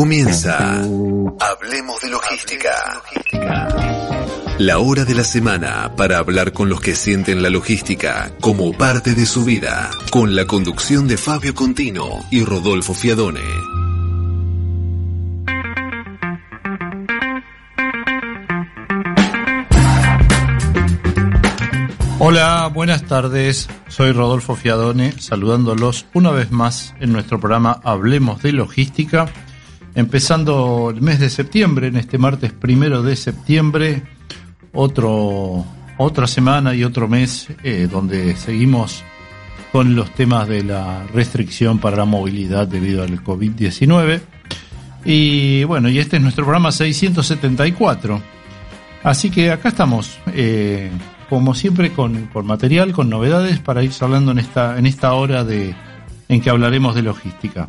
Comienza 0.00 0.76
Hablemos 0.78 2.00
de 2.00 2.08
Logística. 2.08 3.02
La 4.56 4.78
hora 4.78 5.04
de 5.04 5.14
la 5.14 5.24
semana 5.24 5.94
para 5.94 6.16
hablar 6.16 6.54
con 6.54 6.70
los 6.70 6.80
que 6.80 6.94
sienten 6.94 7.42
la 7.42 7.50
logística 7.50 8.32
como 8.40 8.72
parte 8.72 9.14
de 9.14 9.26
su 9.26 9.44
vida, 9.44 9.90
con 10.10 10.34
la 10.34 10.46
conducción 10.46 11.06
de 11.06 11.18
Fabio 11.18 11.54
Contino 11.54 12.08
y 12.30 12.42
Rodolfo 12.46 12.94
Fiadone. 12.94 13.42
Hola, 22.18 22.70
buenas 22.72 23.04
tardes. 23.04 23.68
Soy 23.88 24.12
Rodolfo 24.12 24.56
Fiadone, 24.56 25.12
saludándolos 25.20 26.06
una 26.14 26.30
vez 26.30 26.50
más 26.50 26.94
en 27.00 27.12
nuestro 27.12 27.38
programa 27.38 27.82
Hablemos 27.84 28.40
de 28.42 28.52
Logística, 28.52 29.30
empezando 29.94 30.92
el 30.94 31.02
mes 31.02 31.20
de 31.20 31.30
septiembre, 31.30 31.88
en 31.88 31.96
este 31.96 32.18
martes 32.18 32.52
primero 32.52 33.02
de 33.02 33.16
septiembre, 33.16 34.02
otro, 34.72 35.64
otra 35.98 36.26
semana 36.26 36.74
y 36.74 36.84
otro 36.84 37.08
mes 37.08 37.48
eh, 37.62 37.88
donde 37.90 38.36
seguimos 38.36 39.02
con 39.72 39.94
los 39.94 40.12
temas 40.14 40.48
de 40.48 40.64
la 40.64 41.06
restricción 41.14 41.78
para 41.78 41.96
la 41.96 42.04
movilidad 42.04 42.66
debido 42.66 43.02
al 43.02 43.22
COVID-19. 43.22 44.20
Y 45.04 45.64
bueno, 45.64 45.88
y 45.88 45.98
este 45.98 46.16
es 46.16 46.22
nuestro 46.22 46.44
programa 46.44 46.72
674. 46.72 48.20
Así 49.02 49.30
que 49.30 49.50
acá 49.50 49.70
estamos. 49.70 50.18
Eh, 50.34 50.90
como 51.28 51.54
siempre, 51.54 51.92
con, 51.92 52.28
material, 52.44 52.92
con 52.92 53.08
novedades 53.08 53.60
para 53.60 53.84
ir 53.84 53.92
hablando 54.00 54.32
en 54.32 54.40
esta, 54.40 54.76
en 54.78 54.86
esta 54.86 55.12
hora 55.12 55.44
de, 55.44 55.74
en 56.28 56.40
que 56.40 56.50
hablaremos 56.50 56.96
de 56.96 57.02
logística. 57.02 57.68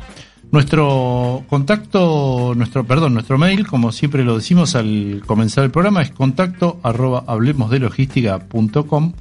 Nuestro 0.52 1.46
contacto, 1.48 2.54
nuestro, 2.56 2.86
perdón, 2.86 3.14
nuestro 3.14 3.38
mail, 3.38 3.66
como 3.66 3.94
siempre 3.94 4.26
lo 4.26 4.36
decimos 4.36 4.76
al 4.76 5.24
comenzar 5.26 5.64
el 5.64 5.72
programa, 5.72 6.02
es 6.02 6.12
contacto 6.12 6.82
arroba 6.84 7.24
hablemosdelogística.com. 7.26 9.14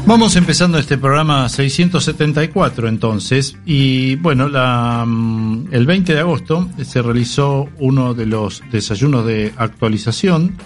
Vamos 0.05 0.35
empezando 0.35 0.77
este 0.77 0.97
programa 0.97 1.47
674 1.47 2.87
entonces 2.87 3.55
y 3.65 4.15
bueno, 4.15 4.49
la, 4.49 5.05
mm, 5.07 5.67
el 5.71 5.85
20 5.85 6.13
de 6.13 6.19
agosto 6.19 6.69
se 6.83 7.01
realizó 7.01 7.69
uno 7.79 8.13
de 8.13 8.25
los 8.25 8.63
desayunos 8.71 9.25
de 9.25 9.53
actualización 9.55 10.57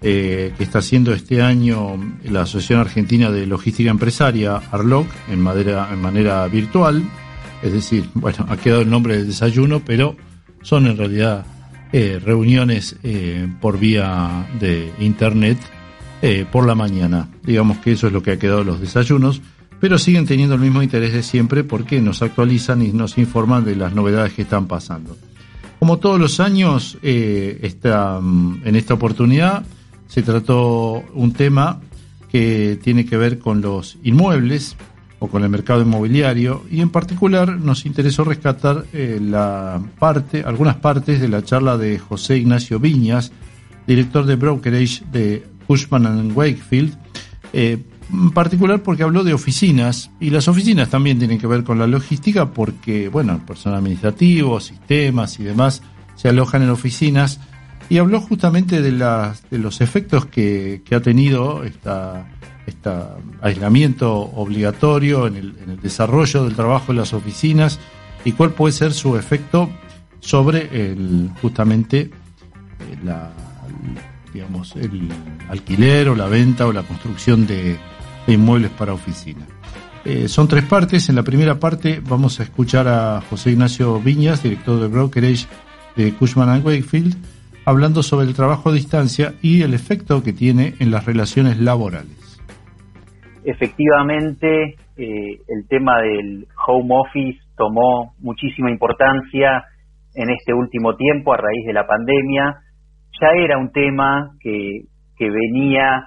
eh, 0.00 0.52
que 0.56 0.64
está 0.64 0.78
haciendo 0.78 1.12
este 1.12 1.42
año 1.42 1.98
la 2.24 2.42
Asociación 2.42 2.80
Argentina 2.80 3.30
de 3.30 3.46
Logística 3.46 3.90
Empresaria, 3.90 4.56
ARLOC, 4.70 5.06
en, 5.28 5.40
madera, 5.40 5.88
en 5.92 6.00
manera 6.00 6.46
virtual. 6.46 7.02
Es 7.62 7.72
decir, 7.72 8.08
bueno, 8.14 8.46
ha 8.48 8.56
quedado 8.56 8.82
el 8.82 8.90
nombre 8.90 9.16
del 9.16 9.26
desayuno, 9.26 9.82
pero 9.84 10.16
son 10.62 10.86
en 10.86 10.96
realidad 10.96 11.44
eh, 11.92 12.20
reuniones 12.24 12.96
eh, 13.02 13.48
por 13.60 13.78
vía 13.78 14.46
de 14.60 14.92
Internet 15.00 15.58
eh, 16.22 16.46
por 16.50 16.66
la 16.66 16.74
mañana. 16.74 17.28
Digamos 17.44 17.78
que 17.78 17.92
eso 17.92 18.06
es 18.06 18.12
lo 18.12 18.22
que 18.22 18.32
ha 18.32 18.38
quedado 18.38 18.64
los 18.64 18.80
desayunos, 18.80 19.40
pero 19.80 19.98
siguen 19.98 20.26
teniendo 20.26 20.54
el 20.54 20.60
mismo 20.60 20.82
interés 20.82 21.12
de 21.12 21.22
siempre 21.22 21.64
porque 21.64 22.00
nos 22.00 22.22
actualizan 22.22 22.82
y 22.82 22.88
nos 22.88 23.18
informan 23.18 23.64
de 23.64 23.76
las 23.76 23.94
novedades 23.94 24.32
que 24.32 24.42
están 24.42 24.66
pasando. 24.66 25.16
Como 25.78 25.98
todos 25.98 26.18
los 26.18 26.40
años, 26.40 26.98
eh, 27.02 27.72
mm, 27.84 28.56
en 28.64 28.76
esta 28.76 28.94
oportunidad 28.94 29.64
se 30.08 30.22
trató 30.22 31.04
un 31.14 31.32
tema 31.32 31.80
que 32.30 32.78
tiene 32.82 33.06
que 33.06 33.16
ver 33.16 33.38
con 33.38 33.60
los 33.60 33.98
inmuebles 34.02 34.76
o 35.20 35.28
con 35.28 35.42
el 35.42 35.48
mercado 35.48 35.82
inmobiliario 35.82 36.62
y 36.70 36.80
en 36.80 36.90
particular 36.90 37.58
nos 37.58 37.86
interesó 37.86 38.24
rescatar 38.24 38.84
eh, 38.92 39.18
la 39.20 39.80
parte, 39.98 40.42
algunas 40.42 40.76
partes 40.76 41.20
de 41.20 41.28
la 41.28 41.42
charla 41.42 41.76
de 41.76 41.98
José 41.98 42.38
Ignacio 42.38 42.78
Viñas, 42.78 43.32
director 43.86 44.26
de 44.26 44.36
brokerage 44.36 45.04
de 45.10 45.44
Cushman 45.68 46.06
and 46.06 46.32
Wakefield, 46.34 46.96
eh, 47.52 47.78
en 48.10 48.30
particular 48.30 48.82
porque 48.82 49.02
habló 49.02 49.22
de 49.22 49.34
oficinas, 49.34 50.10
y 50.18 50.30
las 50.30 50.48
oficinas 50.48 50.88
también 50.88 51.18
tienen 51.18 51.38
que 51.38 51.46
ver 51.46 51.62
con 51.62 51.78
la 51.78 51.86
logística 51.86 52.50
porque, 52.50 53.08
bueno, 53.08 53.34
el 53.34 53.42
personal 53.42 53.78
administrativo, 53.78 54.58
sistemas 54.60 55.38
y 55.38 55.44
demás 55.44 55.82
se 56.16 56.30
alojan 56.30 56.62
en 56.62 56.70
oficinas, 56.70 57.38
y 57.90 57.98
habló 57.98 58.20
justamente 58.20 58.80
de, 58.82 58.92
las, 58.92 59.48
de 59.50 59.58
los 59.58 59.80
efectos 59.80 60.26
que, 60.26 60.82
ha 60.90 61.00
tenido 61.00 61.64
esta, 61.64 62.28
este 62.66 62.90
aislamiento 63.40 64.14
obligatorio 64.14 65.26
en 65.26 65.36
el, 65.36 65.80
desarrollo 65.80 66.44
del 66.44 66.54
trabajo 66.54 66.92
en 66.92 66.98
las 66.98 67.12
oficinas 67.12 67.78
y 68.24 68.32
cuál 68.32 68.50
puede 68.50 68.72
ser 68.72 68.92
su 68.92 69.16
efecto 69.16 69.70
sobre 70.20 70.90
el, 70.90 71.30
justamente 71.40 72.00
eh, 72.00 72.10
la 73.04 73.30
digamos, 74.38 74.76
el 74.76 75.08
alquiler 75.48 76.08
o 76.08 76.14
la 76.14 76.28
venta 76.28 76.68
o 76.68 76.72
la 76.72 76.84
construcción 76.84 77.44
de, 77.44 77.76
inmuebles 78.28 78.70
para 78.70 78.92
oficina. 78.92 79.46
Eh, 80.04 80.28
son 80.28 80.46
tres 80.46 80.64
partes. 80.64 81.08
En 81.08 81.16
la 81.16 81.24
primera 81.24 81.56
parte 81.56 82.00
vamos 82.08 82.38
a 82.38 82.44
escuchar 82.44 82.86
a 82.86 83.20
José 83.28 83.50
Ignacio 83.50 83.98
Viñas, 83.98 84.44
director 84.44 84.80
de 84.80 84.86
brokerage 84.86 85.48
de 85.96 86.14
Cushman 86.14 86.64
Wakefield, 86.64 87.16
hablando 87.64 88.04
sobre 88.04 88.26
el 88.26 88.34
trabajo 88.34 88.70
a 88.70 88.74
distancia 88.74 89.34
y 89.42 89.62
el 89.62 89.74
efecto 89.74 90.22
que 90.22 90.32
tiene 90.32 90.74
en 90.78 90.92
las 90.92 91.04
relaciones 91.04 91.58
laborales. 91.58 92.38
Efectivamente, 93.42 94.76
eh, 94.96 95.40
el 95.48 95.66
tema 95.68 96.00
del 96.00 96.46
home 96.64 96.94
office 96.94 97.40
tomó 97.56 98.14
muchísima 98.20 98.70
importancia 98.70 99.64
en 100.14 100.30
este 100.30 100.54
último 100.54 100.94
tiempo 100.94 101.32
a 101.32 101.38
raíz 101.38 101.66
de 101.66 101.72
la 101.72 101.88
pandemia 101.88 102.62
ya 103.20 103.28
era 103.36 103.58
un 103.58 103.72
tema 103.72 104.30
que, 104.40 104.84
venía 105.18 106.06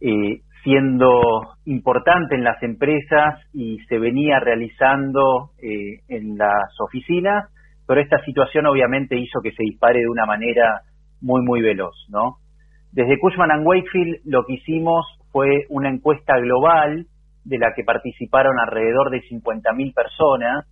eh, 0.00 0.40
siendo 0.64 1.20
importante 1.64 2.34
en 2.34 2.44
las 2.44 2.62
empresas 2.62 3.40
y 3.52 3.78
se 3.88 3.98
venía 3.98 4.40
realizando 4.40 5.50
eh, 5.62 6.00
en 6.08 6.36
las 6.36 6.74
oficinas, 6.80 7.48
pero 7.86 8.00
esta 8.00 8.22
situación 8.24 8.66
obviamente 8.66 9.16
hizo 9.16 9.40
que 9.42 9.52
se 9.52 9.62
dispare 9.62 10.00
de 10.00 10.08
una 10.08 10.26
manera 10.26 10.82
muy, 11.20 11.42
muy 11.42 11.62
veloz, 11.62 11.94
¿no? 12.08 12.36
Desde 12.92 13.18
Cushman 13.18 13.50
and 13.50 13.66
Wakefield 13.66 14.20
lo 14.24 14.44
que 14.44 14.54
hicimos 14.54 15.06
fue 15.30 15.66
una 15.68 15.90
encuesta 15.90 16.38
global 16.38 17.06
de 17.44 17.58
la 17.58 17.72
que 17.74 17.84
participaron 17.84 18.58
alrededor 18.58 19.10
de 19.10 19.22
50.000 19.22 19.94
personas. 19.94 20.66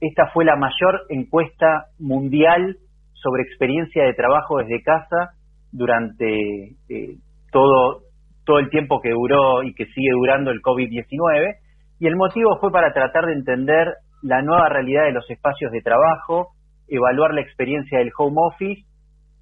Esta 0.00 0.28
fue 0.32 0.44
la 0.44 0.56
mayor 0.56 1.02
encuesta 1.08 1.86
mundial 1.98 2.76
sobre 3.22 3.42
experiencia 3.42 4.04
de 4.04 4.14
trabajo 4.14 4.58
desde 4.58 4.82
casa 4.82 5.34
durante 5.72 6.76
eh, 6.88 7.16
todo, 7.52 8.02
todo 8.44 8.58
el 8.58 8.70
tiempo 8.70 9.00
que 9.00 9.10
duró 9.10 9.62
y 9.62 9.74
que 9.74 9.86
sigue 9.86 10.10
durando 10.12 10.50
el 10.50 10.60
COVID-19. 10.62 11.56
Y 12.00 12.06
el 12.06 12.16
motivo 12.16 12.58
fue 12.60 12.72
para 12.72 12.92
tratar 12.92 13.26
de 13.26 13.34
entender 13.34 13.94
la 14.22 14.42
nueva 14.42 14.68
realidad 14.68 15.04
de 15.04 15.12
los 15.12 15.28
espacios 15.30 15.70
de 15.72 15.82
trabajo, 15.82 16.48
evaluar 16.88 17.34
la 17.34 17.42
experiencia 17.42 17.98
del 17.98 18.10
home 18.16 18.36
office 18.36 18.82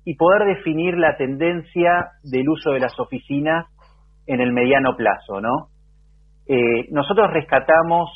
y 0.05 0.15
poder 0.15 0.57
definir 0.57 0.97
la 0.97 1.17
tendencia 1.17 2.13
del 2.23 2.49
uso 2.49 2.71
de 2.71 2.81
las 2.81 2.99
oficinas 2.99 3.67
en 4.27 4.41
el 4.41 4.53
mediano 4.53 4.97
plazo, 4.97 5.41
¿no? 5.41 5.69
Eh, 6.47 6.87
nosotros 6.91 7.31
rescatamos 7.31 8.09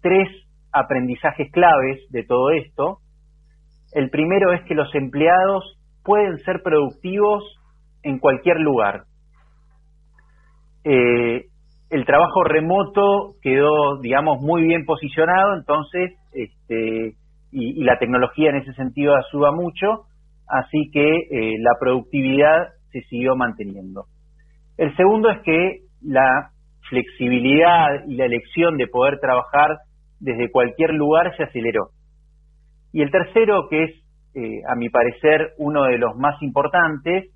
tres 0.00 0.28
aprendizajes 0.72 1.50
claves 1.50 2.00
de 2.10 2.24
todo 2.24 2.50
esto. 2.50 2.98
El 3.92 4.10
primero 4.10 4.52
es 4.52 4.62
que 4.64 4.74
los 4.74 4.94
empleados 4.94 5.78
pueden 6.04 6.38
ser 6.38 6.62
productivos 6.62 7.44
en 8.02 8.18
cualquier 8.18 8.60
lugar. 8.60 9.04
Eh, 10.84 11.46
el 11.90 12.06
trabajo 12.06 12.44
remoto 12.44 13.34
quedó, 13.42 13.98
digamos, 14.00 14.40
muy 14.40 14.62
bien 14.62 14.84
posicionado, 14.84 15.54
entonces, 15.56 16.12
este, 16.32 17.14
y, 17.50 17.82
la 17.82 17.98
tecnología 17.98 18.50
en 18.50 18.56
ese 18.56 18.72
sentido 18.74 19.14
ayuda 19.16 19.50
mucho, 19.50 20.04
así 20.48 20.88
que 20.92 21.16
eh, 21.30 21.56
la 21.58 21.72
productividad 21.80 22.68
se 22.92 23.02
siguió 23.02 23.34
manteniendo. 23.34 24.04
El 24.78 24.96
segundo 24.96 25.30
es 25.30 25.40
que 25.40 25.80
la 26.00 26.50
flexibilidad 26.88 28.06
y 28.06 28.14
la 28.14 28.26
elección 28.26 28.76
de 28.76 28.86
poder 28.86 29.18
trabajar 29.20 29.78
desde 30.20 30.50
cualquier 30.50 30.94
lugar 30.94 31.36
se 31.36 31.44
aceleró. 31.44 31.90
Y 32.92 33.02
el 33.02 33.10
tercero, 33.10 33.68
que 33.68 33.84
es, 33.84 33.90
eh, 34.34 34.62
a 34.68 34.74
mi 34.76 34.88
parecer, 34.88 35.52
uno 35.58 35.84
de 35.84 35.98
los 35.98 36.16
más 36.16 36.40
importantes, 36.42 37.30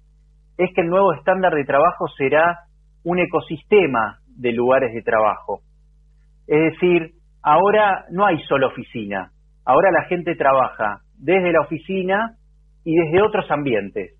es 0.56 0.70
que 0.74 0.80
el 0.80 0.88
nuevo 0.88 1.12
estándar 1.14 1.54
de 1.54 1.64
trabajo 1.64 2.06
será 2.16 2.60
un 3.04 3.18
ecosistema 3.18 4.18
de 4.36 4.52
lugares 4.52 4.92
de 4.92 5.02
trabajo. 5.02 5.60
Es 6.46 6.72
decir, 6.72 7.12
ahora 7.42 8.04
no 8.10 8.26
hay 8.26 8.38
solo 8.48 8.68
oficina, 8.68 9.30
ahora 9.64 9.90
la 9.90 10.04
gente 10.04 10.34
trabaja 10.36 11.00
desde 11.18 11.52
la 11.52 11.60
oficina 11.60 12.36
y 12.84 12.94
desde 12.94 13.22
otros 13.22 13.50
ambientes, 13.50 14.12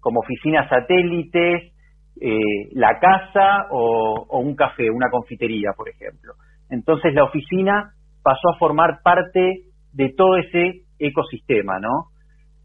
como 0.00 0.20
oficinas 0.20 0.68
satélites, 0.68 1.72
eh, 2.20 2.68
la 2.72 2.98
casa 2.98 3.66
o, 3.70 4.40
un 4.40 4.54
café, 4.54 4.90
una 4.90 5.10
confitería, 5.10 5.72
por 5.76 5.88
ejemplo. 5.88 6.34
Entonces 6.70 7.12
la 7.14 7.24
oficina 7.24 7.92
pasó 8.22 8.50
a 8.54 8.58
formar 8.58 9.00
parte 9.02 9.64
de 9.96 10.12
todo 10.14 10.36
ese 10.36 10.82
ecosistema, 10.98 11.78
¿no? 11.80 12.10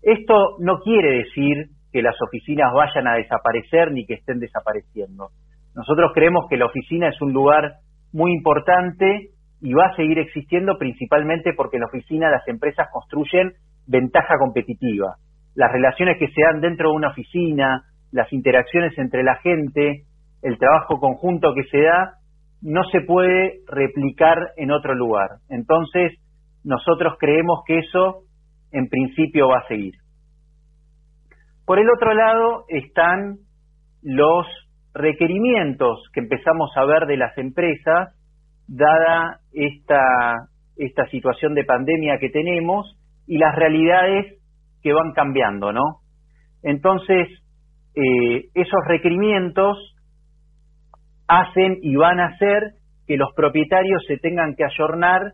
Esto 0.02 0.58
no 0.60 0.80
quiere 0.80 1.20
decir 1.20 1.68
que 1.92 2.02
las 2.02 2.16
oficinas 2.22 2.74
vayan 2.74 3.08
a 3.08 3.16
desaparecer 3.16 3.92
ni 3.92 4.06
que 4.06 4.16
estén 4.16 4.40
desapareciendo. 4.40 5.30
Nosotros 5.76 6.12
creemos 6.14 6.46
que 6.50 6.58
la 6.58 6.66
oficina 6.66 7.08
es 7.08 7.22
un 7.22 7.32
lugar 7.32 7.76
muy 8.12 8.34
importante 8.34 9.30
y 9.62 9.74
va 9.74 9.88
a 9.88 9.96
seguir 9.96 10.20
existiendo 10.20 10.78
principalmente 10.78 11.54
porque 11.56 11.78
en 11.78 11.82
la 11.82 11.88
oficina 11.88 12.30
las 12.30 12.46
empresas 12.48 12.88
construyen 12.92 13.54
ventaja 13.88 14.36
competitiva. 14.38 15.16
Las 15.56 15.72
relaciones 15.72 16.18
que 16.18 16.28
se 16.28 16.42
dan 16.42 16.60
dentro 16.60 16.90
de 16.90 16.96
una 16.96 17.10
oficina, 17.10 17.84
las 18.12 18.32
interacciones 18.34 18.98
entre 18.98 19.24
la 19.24 19.36
gente, 19.38 20.04
el 20.42 20.58
trabajo 20.58 21.00
conjunto 21.00 21.54
que 21.54 21.64
se 21.64 21.82
da, 21.84 22.16
no 22.62 22.84
se 22.86 23.02
puede 23.02 23.60
replicar 23.68 24.38
en 24.58 24.72
otro 24.72 24.96
lugar. 24.96 25.30
Entonces, 25.50 26.14
nosotros 26.64 27.16
creemos 27.20 27.62
que 27.66 27.80
eso 27.80 28.24
en 28.72 28.88
principio 28.88 29.50
va 29.50 29.60
a 29.60 29.68
seguir. 29.68 29.96
Por 31.66 31.80
el 31.80 31.90
otro 31.90 32.14
lado 32.14 32.66
están 32.68 33.38
los 34.02 34.46
requerimientos 34.94 36.04
que 36.14 36.22
empezamos 36.22 36.72
a 36.76 36.86
ver 36.86 37.06
de 37.06 37.18
las 37.18 37.38
empresas, 37.38 38.16
dada 38.68 39.40
esta, 39.54 40.48
situación 41.12 41.54
de 41.54 41.64
pandemia 41.64 42.18
que 42.20 42.30
tenemos 42.30 42.98
y 43.28 43.38
las 43.38 43.56
realidades 43.56 44.40
que 44.82 44.94
van 44.94 45.12
cambiando, 45.14 45.72
¿no? 45.72 46.00
Entonces, 46.64 47.28
eh, 47.96 48.46
esos 48.54 48.80
requerimientos 48.88 49.78
hacen 51.28 51.78
y 51.82 51.96
van 51.96 52.20
a 52.20 52.28
hacer 52.28 52.74
que 53.06 53.18
los 53.18 53.30
propietarios 53.36 54.04
se 54.08 54.18
tengan 54.18 54.56
que 54.56 54.66
ayornar 54.66 55.34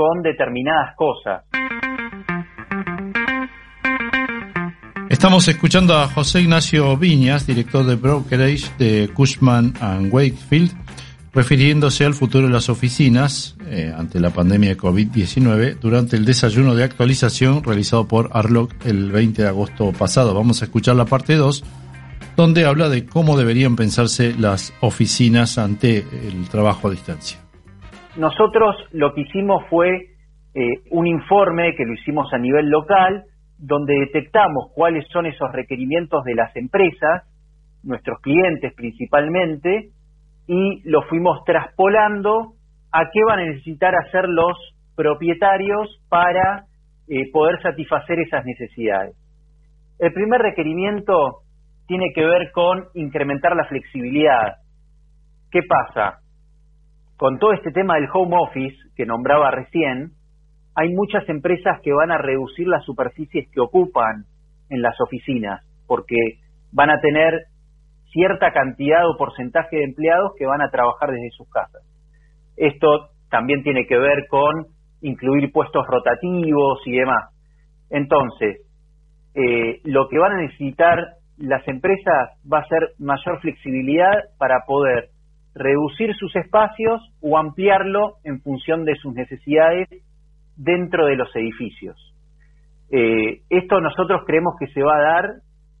con 0.00 0.22
determinadas 0.22 0.96
cosas. 0.96 1.42
Estamos 5.10 5.46
escuchando 5.46 5.94
a 5.98 6.08
José 6.08 6.40
Ignacio 6.40 6.96
Viñas, 6.96 7.46
director 7.46 7.84
de 7.84 7.96
brokerage 7.96 8.70
de 8.78 9.10
Cushman⁇ 9.12 9.74
Wakefield, 10.10 10.72
refiriéndose 11.34 12.06
al 12.06 12.14
futuro 12.14 12.46
de 12.46 12.52
las 12.54 12.70
oficinas 12.70 13.58
eh, 13.66 13.92
ante 13.94 14.20
la 14.20 14.30
pandemia 14.30 14.70
de 14.70 14.78
COVID-19 14.78 15.78
durante 15.78 16.16
el 16.16 16.24
desayuno 16.24 16.74
de 16.74 16.84
actualización 16.84 17.62
realizado 17.62 18.08
por 18.08 18.30
Arlock 18.32 18.72
el 18.86 19.12
20 19.12 19.42
de 19.42 19.48
agosto 19.48 19.92
pasado. 19.92 20.32
Vamos 20.32 20.62
a 20.62 20.64
escuchar 20.64 20.96
la 20.96 21.04
parte 21.04 21.34
2, 21.34 21.62
donde 22.38 22.64
habla 22.64 22.88
de 22.88 23.04
cómo 23.04 23.36
deberían 23.36 23.76
pensarse 23.76 24.34
las 24.38 24.72
oficinas 24.80 25.58
ante 25.58 25.98
el 25.98 26.48
trabajo 26.48 26.88
a 26.88 26.90
distancia. 26.90 27.49
Nosotros 28.16 28.76
lo 28.92 29.14
que 29.14 29.22
hicimos 29.22 29.64
fue 29.68 29.88
eh, 30.54 30.82
un 30.90 31.06
informe 31.06 31.74
que 31.76 31.84
lo 31.84 31.94
hicimos 31.94 32.32
a 32.32 32.38
nivel 32.38 32.68
local, 32.68 33.24
donde 33.58 33.94
detectamos 34.00 34.72
cuáles 34.74 35.06
son 35.08 35.26
esos 35.26 35.50
requerimientos 35.52 36.24
de 36.24 36.34
las 36.34 36.54
empresas, 36.56 37.24
nuestros 37.84 38.20
clientes 38.20 38.72
principalmente, 38.74 39.90
y 40.46 40.82
lo 40.88 41.02
fuimos 41.02 41.44
traspolando 41.44 42.54
a 42.90 43.04
qué 43.12 43.20
van 43.24 43.38
a 43.40 43.44
necesitar 43.44 43.94
hacer 43.94 44.28
los 44.28 44.56
propietarios 44.96 46.00
para 46.08 46.64
eh, 47.08 47.30
poder 47.32 47.62
satisfacer 47.62 48.18
esas 48.18 48.44
necesidades. 48.44 49.14
El 49.98 50.12
primer 50.12 50.40
requerimiento 50.40 51.42
tiene 51.86 52.12
que 52.14 52.24
ver 52.24 52.50
con 52.52 52.86
incrementar 52.94 53.54
la 53.54 53.66
flexibilidad. 53.66 54.56
¿Qué 55.50 55.60
pasa? 55.62 56.18
Con 57.20 57.38
todo 57.38 57.52
este 57.52 57.70
tema 57.70 57.96
del 57.96 58.08
home 58.14 58.34
office 58.34 58.78
que 58.96 59.04
nombraba 59.04 59.50
recién, 59.50 60.12
hay 60.74 60.88
muchas 60.88 61.28
empresas 61.28 61.78
que 61.82 61.92
van 61.92 62.10
a 62.10 62.16
reducir 62.16 62.66
las 62.66 62.82
superficies 62.86 63.46
que 63.52 63.60
ocupan 63.60 64.24
en 64.70 64.80
las 64.80 64.98
oficinas, 65.02 65.62
porque 65.86 66.16
van 66.72 66.88
a 66.88 66.98
tener 67.02 67.42
cierta 68.10 68.52
cantidad 68.52 69.06
o 69.06 69.18
porcentaje 69.18 69.76
de 69.76 69.84
empleados 69.84 70.32
que 70.38 70.46
van 70.46 70.62
a 70.62 70.70
trabajar 70.70 71.10
desde 71.10 71.28
sus 71.36 71.46
casas. 71.50 71.82
Esto 72.56 73.10
también 73.28 73.62
tiene 73.64 73.86
que 73.86 73.98
ver 73.98 74.26
con 74.30 74.68
incluir 75.02 75.52
puestos 75.52 75.86
rotativos 75.86 76.80
y 76.86 76.92
demás. 76.92 77.34
Entonces, 77.90 78.62
eh, 79.34 79.82
lo 79.84 80.08
que 80.08 80.18
van 80.18 80.32
a 80.32 80.40
necesitar 80.40 80.98
las 81.36 81.68
empresas 81.68 82.30
va 82.50 82.60
a 82.60 82.68
ser 82.68 82.92
mayor 82.98 83.40
flexibilidad 83.42 84.14
para 84.38 84.64
poder 84.66 85.10
reducir 85.54 86.14
sus 86.14 86.34
espacios 86.36 87.00
o 87.20 87.38
ampliarlo 87.38 88.14
en 88.24 88.40
función 88.40 88.84
de 88.84 88.94
sus 88.96 89.14
necesidades 89.14 89.88
dentro 90.56 91.06
de 91.06 91.16
los 91.16 91.34
edificios. 91.34 91.96
Eh, 92.90 93.42
esto 93.50 93.80
nosotros 93.80 94.22
creemos 94.26 94.54
que 94.58 94.66
se 94.68 94.82
va 94.82 94.96
a 94.96 95.02
dar 95.02 95.30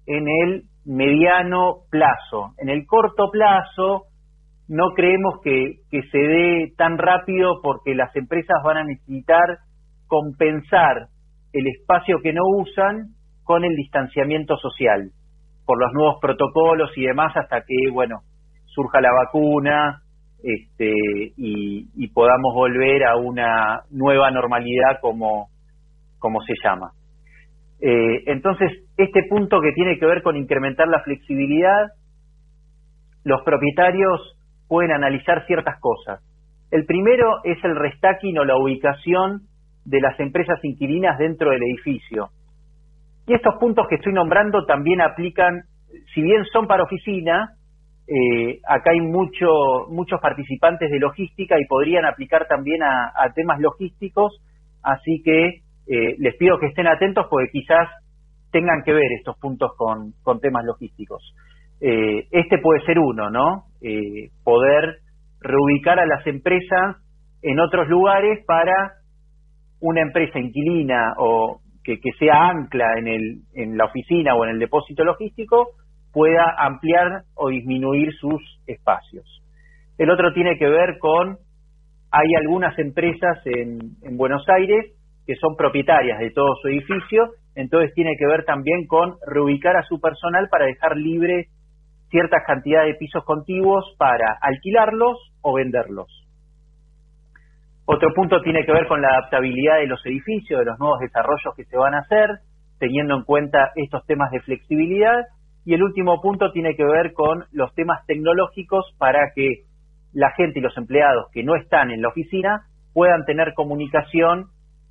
en 0.06 0.26
el 0.28 0.62
mediano 0.84 1.82
plazo. 1.90 2.54
En 2.58 2.68
el 2.68 2.86
corto 2.86 3.30
plazo 3.30 4.04
no 4.68 4.90
creemos 4.94 5.40
que, 5.42 5.80
que 5.90 6.02
se 6.10 6.18
dé 6.18 6.72
tan 6.76 6.98
rápido 6.98 7.60
porque 7.62 7.94
las 7.94 8.14
empresas 8.14 8.56
van 8.64 8.78
a 8.78 8.84
necesitar 8.84 9.58
compensar 10.06 11.08
el 11.52 11.66
espacio 11.66 12.18
que 12.22 12.32
no 12.32 12.42
usan 12.58 13.14
con 13.44 13.64
el 13.64 13.74
distanciamiento 13.74 14.56
social, 14.58 15.10
por 15.66 15.78
los 15.80 15.92
nuevos 15.92 16.18
protocolos 16.20 16.90
y 16.96 17.02
demás, 17.02 17.36
hasta 17.36 17.62
que, 17.62 17.90
bueno, 17.92 18.20
surja 18.74 19.00
la 19.00 19.12
vacuna 19.12 20.02
este, 20.42 20.92
y, 21.36 22.08
podamos 22.14 22.54
volver 22.54 23.04
a 23.04 23.16
una 23.16 23.80
nueva 23.90 24.30
normalidad 24.30 25.00
como, 25.00 25.48
se 26.46 26.54
llama. 26.62 26.92
Eh, 27.80 28.24
entonces, 28.26 28.70
este 28.96 29.24
punto 29.28 29.60
que 29.60 29.72
tiene 29.72 29.98
que 29.98 30.06
ver 30.06 30.22
con 30.22 30.36
incrementar 30.36 30.88
la 30.88 31.02
flexibilidad, 31.02 31.88
los 33.24 33.42
propietarios 33.42 34.36
pueden 34.68 34.92
analizar 34.92 35.46
ciertas 35.46 35.78
cosas. 35.80 36.20
El 36.70 36.84
primero 36.84 37.40
es 37.44 37.62
el 37.64 37.76
restacking 37.76 38.38
o 38.38 38.44
la 38.44 38.56
ubicación 38.56 39.42
de 39.84 40.00
las 40.00 40.18
empresas 40.20 40.58
inquilinas 40.62 41.18
dentro 41.18 41.50
del 41.50 41.62
edificio. 41.62 42.28
Y 43.26 43.34
estos 43.34 43.54
puntos 43.60 43.86
que 43.88 43.96
estoy 43.96 44.12
nombrando 44.12 44.64
también 44.64 45.00
aplican, 45.00 45.62
si 46.14 46.22
bien 46.22 46.44
son 46.52 46.66
para 46.66 46.84
oficina, 46.84 47.56
eh, 48.12 48.58
acá 48.66 48.90
hay 48.90 49.00
mucho, 49.00 49.86
muchos 49.88 50.20
participantes 50.20 50.90
de 50.90 50.98
logística 50.98 51.54
y 51.60 51.66
podrían 51.66 52.04
aplicar 52.04 52.48
también 52.48 52.82
a, 52.82 53.12
temas 53.36 53.60
logísticos, 53.60 54.42
así 54.82 55.22
que 55.24 55.62
eh, 55.86 56.16
les 56.18 56.36
pido 56.36 56.58
que 56.58 56.66
estén 56.66 56.88
atentos 56.88 57.26
porque 57.30 57.52
quizás 57.52 57.88
tengan 58.50 58.82
que 58.84 58.94
ver 58.94 59.12
estos 59.16 59.38
puntos 59.38 59.70
con, 59.76 60.40
temas 60.40 60.64
logísticos. 60.64 61.22
Eh, 61.80 62.26
este 62.32 62.58
puede 62.58 62.84
ser 62.84 62.98
uno, 62.98 63.30
¿no? 63.30 63.66
poder 64.42 64.98
reubicar 65.40 66.00
a 66.00 66.06
las 66.06 66.26
empresas 66.26 66.96
en 67.42 67.60
otros 67.60 67.88
lugares 67.88 68.44
para 68.44 68.94
una 69.80 70.02
empresa 70.02 70.40
inquilina 70.40 71.14
o 71.16 71.60
que, 71.84 72.00
que 72.00 72.10
sea 72.18 72.48
ancla 72.48 72.98
en, 72.98 73.06
el, 73.06 73.36
en 73.54 73.78
la 73.78 73.84
oficina 73.84 74.34
o 74.34 74.44
en 74.44 74.50
el 74.50 74.58
depósito 74.58 75.04
logístico 75.04 75.68
pueda 76.12 76.44
ampliar 76.58 77.22
o 77.34 77.48
disminuir 77.48 78.12
sus 78.14 78.40
espacios. 78.66 79.24
El 79.98 80.10
otro 80.10 80.32
tiene 80.32 80.58
que 80.58 80.68
ver 80.68 80.98
con, 80.98 81.38
hay 82.10 82.34
algunas 82.36 82.78
empresas 82.78 83.38
en, 83.44 83.78
en 84.02 84.16
Buenos 84.16 84.44
Aires 84.48 84.94
que 85.26 85.36
son 85.36 85.56
propietarias 85.56 86.18
de 86.18 86.30
todo 86.30 86.54
su 86.60 86.68
edificio, 86.68 87.30
entonces 87.54 87.92
tiene 87.94 88.16
que 88.18 88.26
ver 88.26 88.44
también 88.44 88.86
con 88.86 89.16
reubicar 89.26 89.76
a 89.76 89.82
su 89.82 90.00
personal 90.00 90.48
para 90.50 90.66
dejar 90.66 90.96
libre 90.96 91.46
ciertas 92.10 92.42
cantidades 92.46 92.94
de 92.94 92.98
pisos 92.98 93.24
contiguos 93.24 93.84
para 93.98 94.38
alquilarlos 94.40 95.18
o 95.42 95.54
venderlos. 95.54 96.08
Otro 97.84 98.12
punto 98.14 98.40
tiene 98.42 98.64
que 98.64 98.72
ver 98.72 98.86
con 98.86 99.02
la 99.02 99.08
adaptabilidad 99.08 99.78
de 99.78 99.86
los 99.86 100.04
edificios, 100.06 100.60
de 100.60 100.64
los 100.64 100.78
nuevos 100.78 101.00
desarrollos 101.00 101.54
que 101.56 101.64
se 101.64 101.76
van 101.76 101.94
a 101.94 102.00
hacer, 102.00 102.28
teniendo 102.78 103.16
en 103.16 103.24
cuenta 103.24 103.72
estos 103.74 104.04
temas 104.06 104.30
de 104.30 104.40
flexibilidad 104.40 105.26
Y 105.64 105.74
el 105.74 105.82
último 105.82 106.20
punto 106.20 106.52
tiene 106.52 106.74
que 106.74 106.84
ver 106.84 107.12
con 107.12 107.44
los 107.52 107.74
temas 107.74 108.04
tecnológicos 108.06 108.94
para 108.98 109.32
que 109.34 109.64
la 110.12 110.30
gente 110.32 110.58
y 110.58 110.62
los 110.62 110.76
empleados 110.76 111.26
que 111.32 111.44
no 111.44 111.54
están 111.54 111.90
en 111.90 112.02
la 112.02 112.08
oficina 112.08 112.62
puedan 112.92 113.24
tener 113.24 113.54
comunicación 113.54 114.46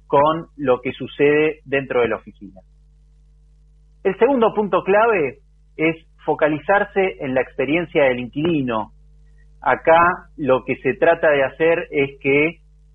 con 0.07 0.47
lo 0.57 0.81
que 0.81 0.91
sucede 0.93 1.59
dentro 1.65 2.01
de 2.01 2.09
la 2.09 2.15
oficina. 2.17 2.61
El 4.03 4.17
segundo 4.17 4.53
punto 4.55 4.83
clave 4.83 5.39
es 5.75 5.95
focalizarse 6.25 7.17
en 7.19 7.33
la 7.33 7.41
experiencia 7.41 8.05
del 8.05 8.19
inquilino. 8.19 8.91
Acá 9.61 9.99
lo 10.37 10.63
que 10.63 10.77
se 10.77 10.93
trata 10.93 11.29
de 11.29 11.43
hacer 11.43 11.87
es 11.91 12.19
que 12.21 12.47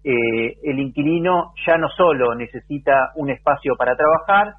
eh, 0.04 0.56
el 0.62 0.78
inquilino 0.78 1.52
ya 1.66 1.76
no 1.76 1.88
solo 1.88 2.34
necesita 2.34 3.12
un 3.16 3.30
espacio 3.30 3.76
para 3.76 3.96
trabajar, 3.96 4.54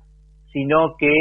sino 0.52 0.96
que 0.98 1.14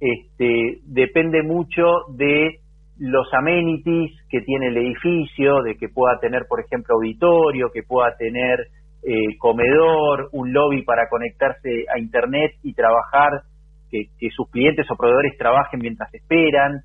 este, 0.00 0.78
depende 0.86 1.42
mucho 1.42 1.84
de 2.16 2.60
los 2.98 3.32
amenities 3.32 4.12
que 4.28 4.40
tiene 4.40 4.68
el 4.68 4.76
edificio, 4.76 5.62
de 5.62 5.76
que 5.76 5.88
pueda 5.88 6.18
tener, 6.20 6.42
por 6.48 6.60
ejemplo, 6.60 6.96
auditorio, 6.96 7.70
que 7.72 7.82
pueda 7.82 8.16
tener 8.16 8.58
eh, 9.02 9.36
comedor, 9.38 10.28
un 10.32 10.52
lobby 10.52 10.82
para 10.82 11.08
conectarse 11.08 11.84
a 11.94 11.98
Internet 11.98 12.52
y 12.62 12.74
trabajar, 12.74 13.42
que, 13.90 14.08
sus 14.30 14.50
clientes 14.50 14.86
o 14.90 14.96
proveedores 14.96 15.36
trabajen 15.38 15.80
mientras 15.80 16.12
esperan. 16.12 16.80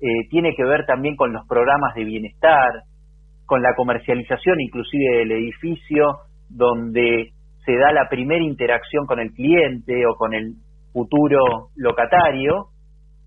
Eh, 0.00 0.28
tiene 0.28 0.54
que 0.54 0.64
ver 0.64 0.84
también 0.86 1.16
con 1.16 1.32
los 1.32 1.46
programas 1.48 1.94
de 1.94 2.04
bienestar, 2.04 2.82
con 3.46 3.62
la 3.62 3.74
comercialización 3.74 4.60
inclusive 4.60 5.18
del 5.18 5.32
edificio, 5.32 6.18
donde 6.48 7.30
se 7.64 7.72
da 7.76 7.92
la 7.92 8.08
primera 8.10 8.44
interacción 8.44 9.06
con 9.06 9.18
el 9.18 9.32
cliente 9.32 10.06
o 10.06 10.14
con 10.14 10.34
el 10.34 10.54
futuro 10.94 11.70
locatario 11.74 12.68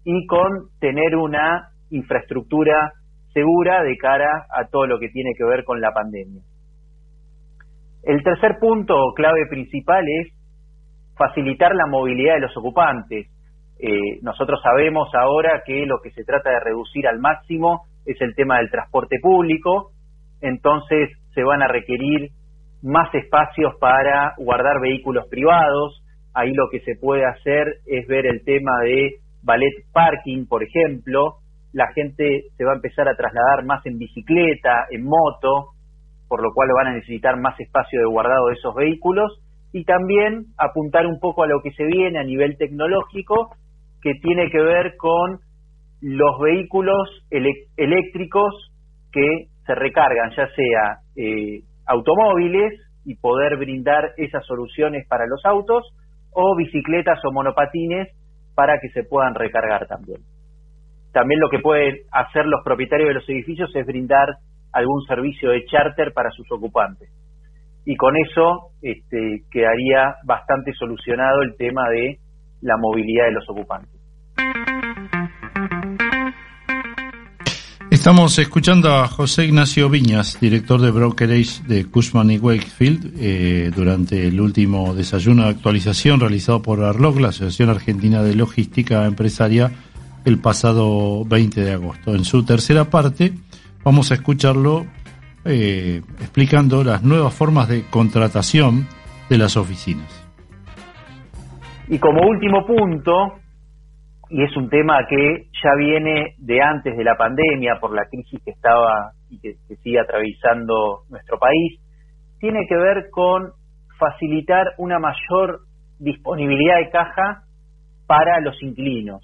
y 0.05 0.25
con 0.25 0.69
tener 0.79 1.17
una 1.17 1.69
infraestructura 1.91 2.93
segura 3.33 3.83
de 3.83 3.97
cara 3.97 4.47
a 4.49 4.67
todo 4.71 4.87
lo 4.87 4.99
que 4.99 5.09
tiene 5.09 5.33
que 5.37 5.43
ver 5.43 5.65
con 5.65 5.81
la 5.81 5.91
pandemia. 5.93 6.41
El 8.03 8.23
tercer 8.23 8.57
punto 8.59 8.95
clave 9.13 9.47
principal 9.49 10.05
es 10.07 10.33
facilitar 11.17 11.75
la 11.75 11.87
movilidad 11.87 12.35
de 12.35 12.41
los 12.41 12.55
ocupantes. 12.55 13.27
Eh, 13.79 14.19
nosotros 14.21 14.61
sabemos 14.63 15.09
ahora 15.13 15.61
que 15.65 15.85
lo 15.85 15.99
que 16.01 16.11
se 16.11 16.23
trata 16.23 16.51
de 16.51 16.61
reducir 16.61 17.05
al 17.05 17.19
máximo 17.19 17.81
es 18.05 18.19
el 18.21 18.33
tema 18.33 18.59
del 18.59 18.71
transporte 18.71 19.17
público, 19.21 19.91
entonces 20.39 21.09
se 21.33 21.43
van 21.43 21.61
a 21.61 21.67
requerir 21.67 22.29
más 22.81 23.13
espacios 23.13 23.73
para 23.79 24.35
guardar 24.37 24.79
vehículos 24.79 25.27
privados. 25.29 26.01
Ahí 26.37 26.53
lo 26.53 26.69
que 26.69 26.81
se 26.81 26.93
puede 27.01 27.25
hacer 27.25 27.65
es 27.87 28.05
ver 28.05 28.27
el 28.27 28.43
tema 28.45 28.79
de 28.83 29.15
ballet 29.41 29.73
parking, 29.91 30.45
por 30.45 30.61
ejemplo. 30.63 31.37
La 31.73 31.91
gente 31.95 32.43
se 32.55 32.63
va 32.63 32.73
a 32.73 32.75
empezar 32.75 33.09
a 33.09 33.15
trasladar 33.15 33.65
más 33.65 33.83
en 33.87 33.97
bicicleta, 33.97 34.85
en 34.91 35.03
moto, 35.03 35.69
por 36.27 36.43
lo 36.43 36.53
cual 36.53 36.69
van 36.77 36.93
a 36.93 36.93
necesitar 36.93 37.39
más 37.39 37.59
espacio 37.59 37.99
de 37.99 38.05
guardado 38.05 38.49
de 38.49 38.53
esos 38.53 38.75
vehículos 38.75 39.41
y 39.73 39.83
también 39.83 40.45
apuntar 40.59 41.07
un 41.07 41.19
poco 41.19 41.41
a 41.41 41.47
lo 41.47 41.59
que 41.63 41.71
se 41.71 41.85
viene 41.85 42.19
a 42.19 42.23
nivel 42.23 42.55
tecnológico 42.55 43.55
que 44.03 44.13
tiene 44.21 44.51
que 44.51 44.61
ver 44.61 44.95
con 44.95 45.39
los 46.01 46.39
vehículos 46.39 47.25
eléctricos 47.31 48.71
que 49.11 49.47
se 49.65 49.73
recargan, 49.73 50.29
ya 50.37 50.47
sea 50.53 50.99
eh, 51.15 51.61
automóviles 51.87 52.79
y 53.05 53.15
poder 53.15 53.57
brindar 53.57 54.11
esas 54.17 54.45
soluciones 54.45 55.07
para 55.07 55.25
los 55.25 55.43
autos 55.43 55.83
o 56.39 56.55
bicicletas 56.55 57.17
o 57.25 57.31
monopatines 57.31 58.09
para 58.53 58.79
que 58.79 58.89
se 58.89 59.03
puedan 59.03 59.33
recargar 59.33 59.87
también. 59.87 60.21
También 61.11 61.39
lo 61.39 61.49
que 61.49 61.57
pueden 61.57 61.95
hacer 62.11 62.45
los 62.45 62.61
propietarios 62.63 63.07
de 63.07 63.13
los 63.15 63.29
edificios 63.29 63.75
es 63.75 63.85
brindar 63.87 64.35
algún 64.71 65.01
servicio 65.07 65.49
de 65.49 65.65
charter 65.65 66.13
para 66.13 66.29
sus 66.29 66.45
ocupantes. 66.51 67.09
Y 67.85 67.95
con 67.95 68.13
eso 68.17 68.69
este, 68.83 69.41
quedaría 69.49 70.15
bastante 70.25 70.73
solucionado 70.73 71.41
el 71.41 71.55
tema 71.57 71.89
de 71.89 72.19
la 72.61 72.77
movilidad 72.77 73.25
de 73.25 73.31
los 73.31 73.49
ocupantes. 73.49 73.96
Estamos 78.07 78.39
escuchando 78.39 78.95
a 78.95 79.05
José 79.05 79.43
Ignacio 79.43 79.89
Viñas, 79.89 80.39
director 80.39 80.79
de 80.79 80.91
brokerage 80.91 81.61
de 81.67 81.83
Cushman 81.83 82.31
y 82.31 82.37
Wakefield, 82.37 83.15
eh, 83.19 83.69
durante 83.75 84.29
el 84.29 84.39
último 84.39 84.95
desayuno 84.95 85.43
de 85.43 85.49
actualización 85.49 86.21
realizado 86.21 86.61
por 86.61 86.81
ARLOC, 86.81 87.19
la 87.19 87.27
Asociación 87.27 87.69
Argentina 87.69 88.23
de 88.23 88.33
Logística 88.33 89.05
Empresaria, 89.05 89.73
el 90.23 90.39
pasado 90.39 91.25
20 91.25 91.59
de 91.59 91.73
agosto. 91.73 92.15
En 92.15 92.23
su 92.23 92.45
tercera 92.45 92.89
parte, 92.89 93.33
Vamos 93.83 94.11
a 94.11 94.15
escucharlo 94.15 94.85
eh, 95.43 96.01
explicando 96.19 96.85
las 96.85 97.03
nuevas 97.03 97.33
formas 97.33 97.67
de 97.67 97.83
contratación 97.89 98.87
de 99.29 99.37
las 99.37 99.57
oficinas. 99.57 100.09
Y 101.89 101.99
como 101.99 102.25
último 102.25 102.65
punto, 102.65 103.39
y 104.29 104.43
es 104.43 104.55
un 104.57 104.69
tema 104.69 105.05
que 105.07 105.47
ya 105.63 105.75
viene 105.77 106.35
de 106.37 106.61
antes 106.61 106.97
de 106.97 107.03
la 107.03 107.15
pandemia 107.15 107.79
por 107.79 107.93
la 107.93 108.05
crisis 108.09 108.41
que 108.43 108.51
estaba 108.51 109.11
y 109.29 109.39
que, 109.39 109.55
sigue 109.83 109.99
atravesando 109.99 111.03
nuestro 111.09 111.37
país, 111.37 111.79
tiene 112.39 112.65
que 112.67 112.75
ver 112.75 113.09
con 113.11 113.51
facilitar 113.97 114.73
una 114.77 114.99
mayor 114.99 115.61
disponibilidad 115.99 116.77
de 116.77 116.89
caja 116.89 117.43
para 118.05 118.39
los 118.41 118.61
inquilinos. 118.61 119.21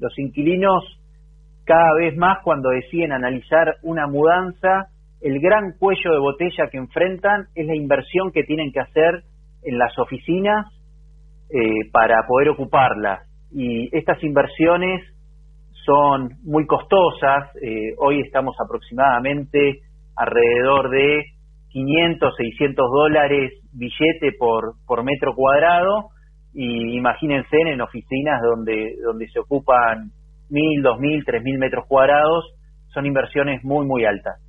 Los 0.00 0.18
inquilinos 0.18 0.84
cada 1.64 1.94
vez 1.94 2.16
más 2.16 2.38
cuando 2.42 2.70
deciden 2.70 3.12
analizar 3.12 3.76
una 3.82 4.06
mudanza, 4.06 4.86
el 5.20 5.40
gran 5.40 5.72
cuello 5.78 6.12
de 6.12 6.18
botella 6.18 6.68
que 6.70 6.78
enfrentan 6.78 7.48
es 7.54 7.66
la 7.66 7.76
inversión 7.76 8.32
que 8.32 8.44
tienen 8.44 8.72
que 8.72 8.80
hacer 8.80 9.24
en 9.62 9.78
las 9.78 9.98
oficinas 9.98 10.66
eh, 11.50 11.90
para 11.92 12.26
poder 12.26 12.48
ocuparlas. 12.48 13.27
Y 13.52 13.96
estas 13.96 14.22
inversiones 14.22 15.02
son 15.84 16.30
muy 16.44 16.66
costosas. 16.66 17.50
Eh, 17.62 17.94
hoy 17.98 18.20
estamos 18.20 18.56
aproximadamente 18.60 19.80
alrededor 20.16 20.90
de 20.90 21.24
500, 21.70 22.34
600 22.36 22.86
dólares 22.90 23.52
billete 23.72 24.32
por, 24.38 24.74
por 24.86 25.04
metro 25.04 25.34
cuadrado. 25.34 26.10
Y 26.52 26.96
imagínense 26.96 27.56
en 27.56 27.80
oficinas 27.80 28.40
donde, 28.42 28.96
donde 29.04 29.28
se 29.28 29.40
ocupan 29.40 30.10
mil, 30.50 30.82
dos 30.82 30.98
mil, 30.98 31.24
tres 31.24 31.42
mil 31.42 31.58
metros 31.58 31.86
cuadrados, 31.86 32.44
son 32.92 33.06
inversiones 33.06 33.62
muy, 33.64 33.86
muy 33.86 34.04
altas. 34.04 34.40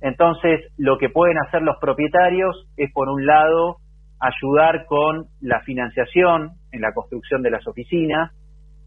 Entonces, 0.00 0.60
lo 0.78 0.98
que 0.98 1.08
pueden 1.08 1.38
hacer 1.38 1.62
los 1.62 1.76
propietarios 1.80 2.68
es, 2.76 2.90
por 2.92 3.08
un 3.08 3.26
lado, 3.26 3.76
ayudar 4.18 4.86
con 4.86 5.26
la 5.40 5.60
financiación 5.62 6.50
en 6.72 6.80
la 6.80 6.92
construcción 6.92 7.42
de 7.42 7.50
las 7.50 7.66
oficinas. 7.66 8.32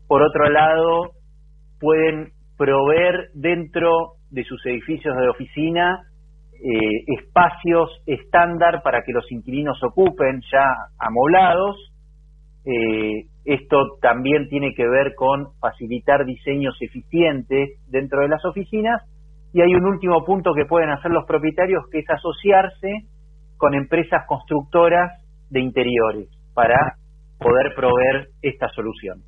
Por 0.08 0.22
otro 0.22 0.50
lado, 0.50 1.12
pueden 1.80 2.32
proveer 2.58 3.30
dentro 3.34 4.14
de 4.30 4.44
sus 4.44 4.66
edificios 4.66 5.16
de 5.18 5.30
oficina 5.30 6.00
eh, 6.66 7.04
espacios 7.20 7.90
estándar 8.06 8.82
para 8.84 9.02
que 9.04 9.12
los 9.12 9.30
inquilinos 9.32 9.78
ocupen 9.84 10.42
ya 10.50 10.66
amoblados. 10.98 11.92
Eh, 12.66 13.26
esto 13.44 13.98
también 14.02 14.48
tiene 14.48 14.74
que 14.74 14.88
ver 14.88 15.14
con 15.16 15.48
facilitar 15.60 16.24
diseños 16.26 16.78
eficientes 16.80 17.82
dentro 17.90 18.22
de 18.22 18.30
las 18.30 18.46
oficinas. 18.46 19.02
Y 19.52 19.62
hay 19.62 19.76
un 19.76 19.86
último 19.86 20.24
punto 20.24 20.54
que 20.54 20.66
pueden 20.66 20.90
hacer 20.90 21.12
los 21.12 21.26
propietarios, 21.26 21.84
que 21.92 22.00
es 22.00 22.10
asociarse 22.10 23.08
con 23.58 23.74
empresas 23.74 24.26
constructoras 24.26 25.12
de 25.50 25.60
interiores 25.60 26.30
para 26.54 26.96
poder 27.38 27.74
proveer 27.76 28.28
esta 28.42 28.70
solución. 28.70 29.22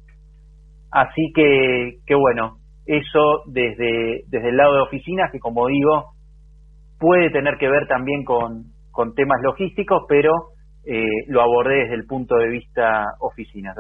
Así 0.91 1.31
que, 1.35 2.15
bueno, 2.15 2.57
eso 2.85 3.43
desde, 3.47 4.23
desde 4.27 4.49
el 4.49 4.57
lado 4.57 4.75
de 4.75 4.81
oficinas, 4.81 5.31
que 5.31 5.39
como 5.39 5.67
digo, 5.67 6.13
puede 6.99 7.29
tener 7.31 7.57
que 7.59 7.69
ver 7.69 7.87
también 7.87 8.23
con, 8.23 8.65
con 8.91 9.13
temas 9.13 9.41
logísticos, 9.43 10.03
pero 10.07 10.31
eh, 10.85 11.25
lo 11.27 11.41
abordé 11.41 11.83
desde 11.83 11.95
el 11.95 12.05
punto 12.05 12.35
de 12.37 12.49
vista 12.49 13.05
oficinas. 13.19 13.75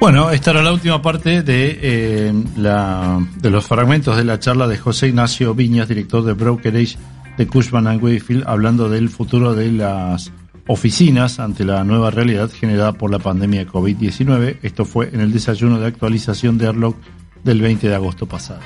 Bueno, 0.00 0.30
esta 0.30 0.52
era 0.52 0.62
la 0.62 0.72
última 0.72 1.02
parte 1.02 1.42
de, 1.42 1.78
eh, 1.82 2.32
la, 2.56 3.18
de 3.40 3.50
los 3.50 3.66
fragmentos 3.66 4.16
de 4.16 4.24
la 4.24 4.38
charla 4.38 4.68
de 4.68 4.76
José 4.76 5.08
Ignacio 5.08 5.54
Viñas, 5.54 5.88
director 5.88 6.22
de 6.22 6.34
Brokerage 6.34 6.96
de 7.38 7.46
Cushman 7.46 7.86
and 7.86 8.42
hablando 8.46 8.90
del 8.90 9.08
futuro 9.08 9.54
de 9.54 9.72
las 9.72 10.32
oficinas 10.66 11.38
ante 11.38 11.64
la 11.64 11.84
nueva 11.84 12.10
realidad 12.10 12.50
generada 12.50 12.92
por 12.92 13.10
la 13.10 13.20
pandemia 13.20 13.60
de 13.60 13.68
COVID-19. 13.68 14.58
Esto 14.62 14.84
fue 14.84 15.08
en 15.12 15.20
el 15.20 15.32
desayuno 15.32 15.78
de 15.78 15.86
actualización 15.86 16.58
de 16.58 16.66
Arlock 16.66 16.96
del 17.44 17.62
20 17.62 17.88
de 17.88 17.94
agosto 17.94 18.26
pasado. 18.26 18.60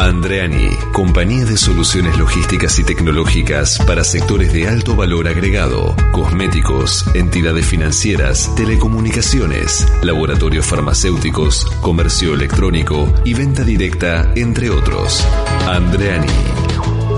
Andreani, 0.00 0.70
compañía 0.92 1.44
de 1.44 1.58
soluciones 1.58 2.16
logísticas 2.16 2.78
y 2.78 2.84
tecnológicas 2.84 3.78
para 3.86 4.02
sectores 4.02 4.50
de 4.52 4.66
alto 4.66 4.96
valor 4.96 5.28
agregado, 5.28 5.94
cosméticos, 6.12 7.04
entidades 7.14 7.66
financieras, 7.66 8.54
telecomunicaciones, 8.54 9.86
laboratorios 10.02 10.64
farmacéuticos, 10.64 11.66
comercio 11.82 12.32
electrónico 12.32 13.12
y 13.26 13.34
venta 13.34 13.62
directa, 13.62 14.32
entre 14.36 14.70
otros. 14.70 15.22
Andreani, 15.68 16.28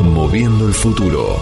moviendo 0.01 0.67
el 0.67 0.75
futuro. 0.75 1.37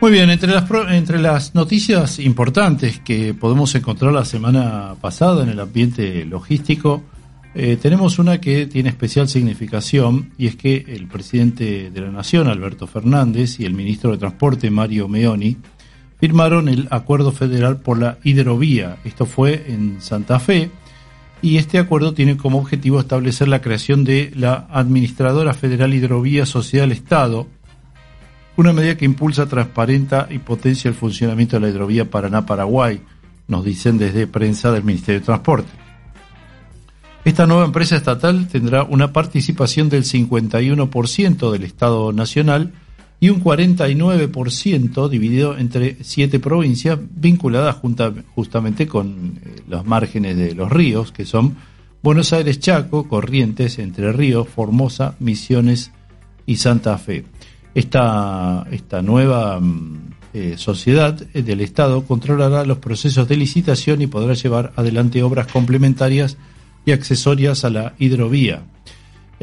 Muy 0.00 0.10
bien, 0.10 0.30
entre 0.30 0.50
las, 0.52 0.68
entre 0.90 1.20
las 1.20 1.54
noticias 1.54 2.18
importantes 2.18 2.98
que 2.98 3.34
podemos 3.34 3.72
encontrar 3.76 4.12
la 4.12 4.24
semana 4.24 4.96
pasada 5.00 5.44
en 5.44 5.50
el 5.50 5.60
ambiente 5.60 6.24
logístico, 6.24 7.04
eh, 7.54 7.76
tenemos 7.80 8.18
una 8.18 8.40
que 8.40 8.66
tiene 8.66 8.88
especial 8.88 9.28
significación 9.28 10.32
y 10.38 10.46
es 10.46 10.56
que 10.56 10.84
el 10.88 11.06
presidente 11.06 11.90
de 11.90 12.00
la 12.00 12.10
Nación, 12.10 12.48
Alberto 12.48 12.86
Fernández, 12.86 13.60
y 13.60 13.64
el 13.64 13.74
ministro 13.74 14.10
de 14.10 14.18
Transporte, 14.18 14.70
Mario 14.70 15.06
Meoni, 15.06 15.56
firmaron 16.18 16.68
el 16.68 16.88
acuerdo 16.90 17.30
federal 17.30 17.80
por 17.80 17.98
la 17.98 18.18
hidrovía. 18.24 18.96
Esto 19.04 19.26
fue 19.26 19.66
en 19.68 20.00
Santa 20.00 20.40
Fe 20.40 20.70
y 21.42 21.56
este 21.56 21.78
acuerdo 21.78 22.14
tiene 22.14 22.36
como 22.36 22.58
objetivo 22.58 23.00
establecer 23.00 23.48
la 23.48 23.60
creación 23.60 24.04
de 24.04 24.32
la 24.36 24.68
Administradora 24.70 25.52
Federal 25.54 25.92
Hidrovía 25.92 26.46
Sociedad 26.46 26.84
del 26.84 26.92
Estado, 26.92 27.48
una 28.56 28.72
medida 28.72 28.96
que 28.96 29.04
impulsa, 29.04 29.46
transparenta 29.46 30.28
y 30.30 30.38
potencia 30.38 30.88
el 30.88 30.94
funcionamiento 30.94 31.56
de 31.56 31.60
la 31.60 31.68
hidrovía 31.68 32.08
Paraná-Paraguay, 32.08 33.00
nos 33.48 33.64
dicen 33.64 33.98
desde 33.98 34.28
prensa 34.28 34.70
del 34.70 34.84
Ministerio 34.84 35.20
de 35.20 35.26
Transporte. 35.26 35.70
Esta 37.24 37.46
nueva 37.46 37.64
empresa 37.64 37.96
estatal 37.96 38.46
tendrá 38.46 38.84
una 38.84 39.12
participación 39.12 39.88
del 39.88 40.04
51% 40.04 41.50
del 41.50 41.64
Estado 41.64 42.12
Nacional 42.12 42.72
y 43.22 43.30
un 43.30 43.40
49% 43.40 45.08
dividido 45.08 45.56
entre 45.56 45.96
siete 46.02 46.40
provincias 46.40 46.98
vinculadas 47.14 47.76
justamente 48.34 48.88
con 48.88 49.38
eh, 49.44 49.62
los 49.68 49.86
márgenes 49.86 50.36
de 50.36 50.56
los 50.56 50.68
ríos, 50.72 51.12
que 51.12 51.24
son 51.24 51.54
Buenos 52.02 52.32
Aires, 52.32 52.58
Chaco, 52.58 53.06
Corrientes, 53.06 53.78
Entre 53.78 54.10
Ríos, 54.10 54.48
Formosa, 54.48 55.14
Misiones 55.20 55.92
y 56.46 56.56
Santa 56.56 56.98
Fe. 56.98 57.24
Esta, 57.76 58.66
esta 58.72 59.02
nueva 59.02 59.60
mm, 59.60 59.98
eh, 60.34 60.54
sociedad 60.56 61.16
eh, 61.32 61.44
del 61.44 61.60
Estado 61.60 62.04
controlará 62.04 62.64
los 62.64 62.78
procesos 62.78 63.28
de 63.28 63.36
licitación 63.36 64.02
y 64.02 64.08
podrá 64.08 64.34
llevar 64.34 64.72
adelante 64.74 65.22
obras 65.22 65.46
complementarias 65.46 66.38
y 66.84 66.90
accesorias 66.90 67.64
a 67.64 67.70
la 67.70 67.94
hidrovía. 68.00 68.64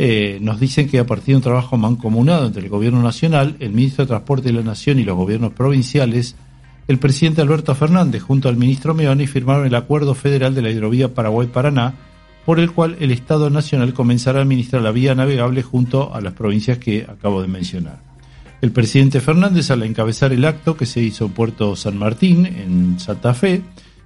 Eh, 0.01 0.37
nos 0.39 0.61
dicen 0.61 0.87
que 0.87 0.97
a 0.97 1.05
partir 1.05 1.33
de 1.33 1.35
un 1.35 1.41
trabajo 1.41 1.75
mancomunado 1.75 2.47
entre 2.47 2.63
el 2.63 2.69
Gobierno 2.69 3.03
Nacional, 3.03 3.57
el 3.59 3.73
Ministro 3.73 4.05
de 4.05 4.07
Transporte 4.07 4.47
de 4.47 4.53
la 4.53 4.61
Nación 4.61 4.97
y 4.97 5.03
los 5.03 5.17
gobiernos 5.17 5.51
provinciales, 5.51 6.37
el 6.87 6.99
presidente 6.99 7.41
Alberto 7.41 7.75
Fernández 7.75 8.21
junto 8.21 8.47
al 8.47 8.55
ministro 8.55 8.93
Meoni 8.93 9.27
firmaron 9.27 9.67
el 9.67 9.75
Acuerdo 9.75 10.15
Federal 10.15 10.55
de 10.55 10.61
la 10.61 10.69
Hidrovía 10.69 11.13
Paraguay-Paraná, 11.13 11.95
por 12.45 12.61
el 12.61 12.71
cual 12.71 12.95
el 13.01 13.11
Estado 13.11 13.49
Nacional 13.49 13.93
comenzará 13.93 14.39
a 14.39 14.43
administrar 14.43 14.81
la 14.83 14.91
vía 14.91 15.15
navegable 15.15 15.63
junto 15.63 16.15
a 16.15 16.21
las 16.21 16.31
provincias 16.31 16.77
que 16.77 17.05
acabo 17.05 17.41
de 17.41 17.49
mencionar. 17.49 17.99
El 18.61 18.71
presidente 18.71 19.19
Fernández, 19.19 19.69
al 19.69 19.83
encabezar 19.83 20.31
el 20.31 20.45
acto 20.45 20.77
que 20.77 20.85
se 20.85 21.01
hizo 21.01 21.25
en 21.25 21.31
Puerto 21.33 21.75
San 21.75 21.97
Martín, 21.97 22.45
en 22.45 23.01
Santa 23.01 23.33
Fe, 23.33 23.63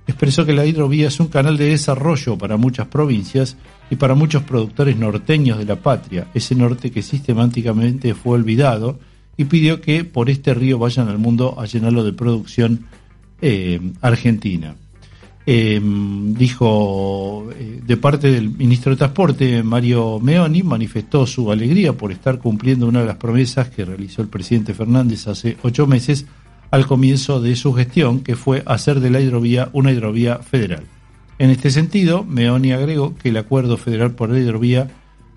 expresó 0.07 0.45
que 0.45 0.53
la 0.53 0.65
hidrovía 0.65 1.07
es 1.07 1.19
un 1.19 1.27
canal 1.27 1.57
de 1.57 1.69
desarrollo 1.69 2.37
para 2.37 2.57
muchas 2.57 2.87
provincias 2.87 3.57
y 3.89 3.95
para 3.95 4.15
muchos 4.15 4.43
productores 4.43 4.97
norteños 4.97 5.57
de 5.57 5.65
la 5.65 5.77
patria, 5.77 6.27
ese 6.33 6.55
norte 6.55 6.91
que 6.91 7.01
sistemáticamente 7.01 8.13
fue 8.13 8.33
olvidado, 8.33 8.99
y 9.37 9.45
pidió 9.45 9.81
que 9.81 10.03
por 10.03 10.29
este 10.29 10.53
río 10.53 10.77
vayan 10.77 11.07
al 11.07 11.17
mundo 11.17 11.59
a 11.59 11.65
llenarlo 11.65 12.03
de 12.03 12.13
producción 12.13 12.85
eh, 13.41 13.79
argentina. 14.01 14.75
Em, 15.45 16.33
dijo 16.35 17.49
eh, 17.51 17.81
de 17.85 17.97
parte 17.97 18.31
del 18.31 18.49
ministro 18.49 18.91
de 18.91 18.97
Transporte, 18.97 19.61
Mario 19.61 20.19
Meoni, 20.21 20.63
manifestó 20.63 21.27
su 21.27 21.51
alegría 21.51 21.91
por 21.93 22.13
estar 22.13 22.39
cumpliendo 22.39 22.87
una 22.87 23.01
de 23.01 23.07
las 23.07 23.17
promesas 23.17 23.69
que 23.69 23.83
realizó 23.83 24.21
el 24.21 24.29
presidente 24.29 24.73
Fernández 24.73 25.27
hace 25.27 25.57
ocho 25.63 25.85
meses 25.85 26.25
al 26.73 26.87
comienzo 26.87 27.39
de 27.39 27.55
su 27.55 27.71
gestión, 27.73 28.21
que 28.21 28.35
fue 28.35 28.63
hacer 28.65 28.99
de 28.99 29.11
la 29.11 29.21
hidrovía 29.21 29.69
una 29.73 29.91
hidrovía 29.91 30.39
federal. 30.39 30.81
En 31.37 31.51
este 31.51 31.69
sentido, 31.69 32.23
Meoni 32.23 32.71
agregó 32.71 33.15
que 33.15 33.29
el 33.29 33.37
acuerdo 33.37 33.77
federal 33.77 34.13
por 34.13 34.31
la 34.31 34.39
hidrovía 34.39 34.87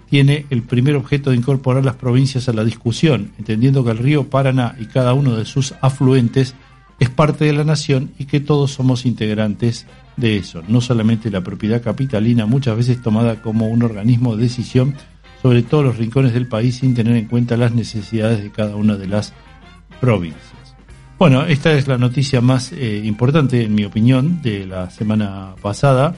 tiene 0.09 0.47
el 0.49 0.63
primer 0.63 0.97
objeto 0.97 1.29
de 1.29 1.37
incorporar 1.37 1.85
las 1.85 1.97
provincias 1.97 2.49
a 2.49 2.55
la 2.55 2.65
discusión, 2.65 3.33
entendiendo 3.39 3.85
que 3.85 3.91
el 3.91 3.99
río 3.99 4.31
Paraná 4.31 4.77
y 4.81 4.87
cada 4.87 5.13
uno 5.13 5.37
de 5.37 5.45
sus 5.45 5.75
afluentes 5.83 6.55
es 7.01 7.11
parte 7.11 7.45
de 7.45 7.53
la 7.53 7.65
nación 7.65 8.13
y 8.19 8.25
que 8.25 8.41
todos 8.41 8.73
somos 8.73 9.05
integrantes 9.05 9.87
de 10.17 10.39
eso, 10.39 10.63
no 10.69 10.81
solamente 10.81 11.31
la 11.31 11.43
propiedad 11.43 11.83
capitalina, 11.83 12.47
muchas 12.47 12.79
veces 12.79 13.03
tomada 13.03 13.43
como 13.43 13.69
un 13.69 13.83
organismo 13.83 14.37
de 14.37 14.45
decisión 14.45 14.95
sobre 15.43 15.63
todos 15.63 15.85
los 15.85 15.99
rincones 15.99 16.33
del 16.33 16.49
país 16.49 16.77
sin 16.77 16.95
tener 16.95 17.15
en 17.15 17.27
cuenta 17.27 17.59
las 17.59 17.75
necesidades 17.75 18.43
de 18.43 18.51
cada 18.51 18.75
una 18.75 18.97
de 18.97 19.09
las 19.09 19.35
provincias. 20.01 20.56
Bueno, 21.19 21.47
esta 21.47 21.73
es 21.73 21.89
la 21.89 21.97
noticia 21.97 22.43
más 22.43 22.73
eh, 22.73 23.01
importante, 23.05 23.63
en 23.63 23.75
mi 23.75 23.85
opinión, 23.85 24.43
de 24.43 24.67
la 24.67 24.91
semana 24.91 25.55
pasada. 25.63 26.15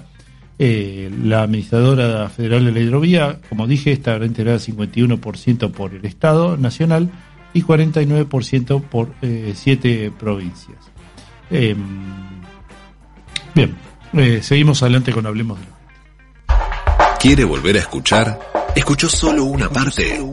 Eh, 0.59 1.09
la 1.23 1.43
administradora 1.43 2.29
federal 2.31 2.65
de 2.65 2.73
la 2.73 2.81
hidrovía, 2.81 3.39
como 3.49 3.69
dije, 3.69 3.93
está 3.93 4.17
integrada 4.17 4.59
51% 4.59 5.71
por 5.71 5.95
el 5.95 6.05
Estado 6.05 6.57
Nacional 6.57 7.11
y 7.55 7.63
49% 7.63 8.83
por 8.83 9.15
eh, 9.23 9.53
siete 9.55 10.11
provincias. 10.19 10.79
Em, 11.51 11.77
bien, 13.55 13.77
eh, 14.15 14.41
seguimos 14.43 14.83
adelante 14.83 15.13
con 15.13 15.27
Hablemos 15.27 15.61
de 15.61 15.78
¿Quiere 17.21 17.45
volver 17.45 17.77
a 17.77 17.81
escuchar? 17.81 18.39
¿Escuchó 18.77 19.09
solo 19.09 19.43
una 19.43 19.69
parte? 19.69 20.25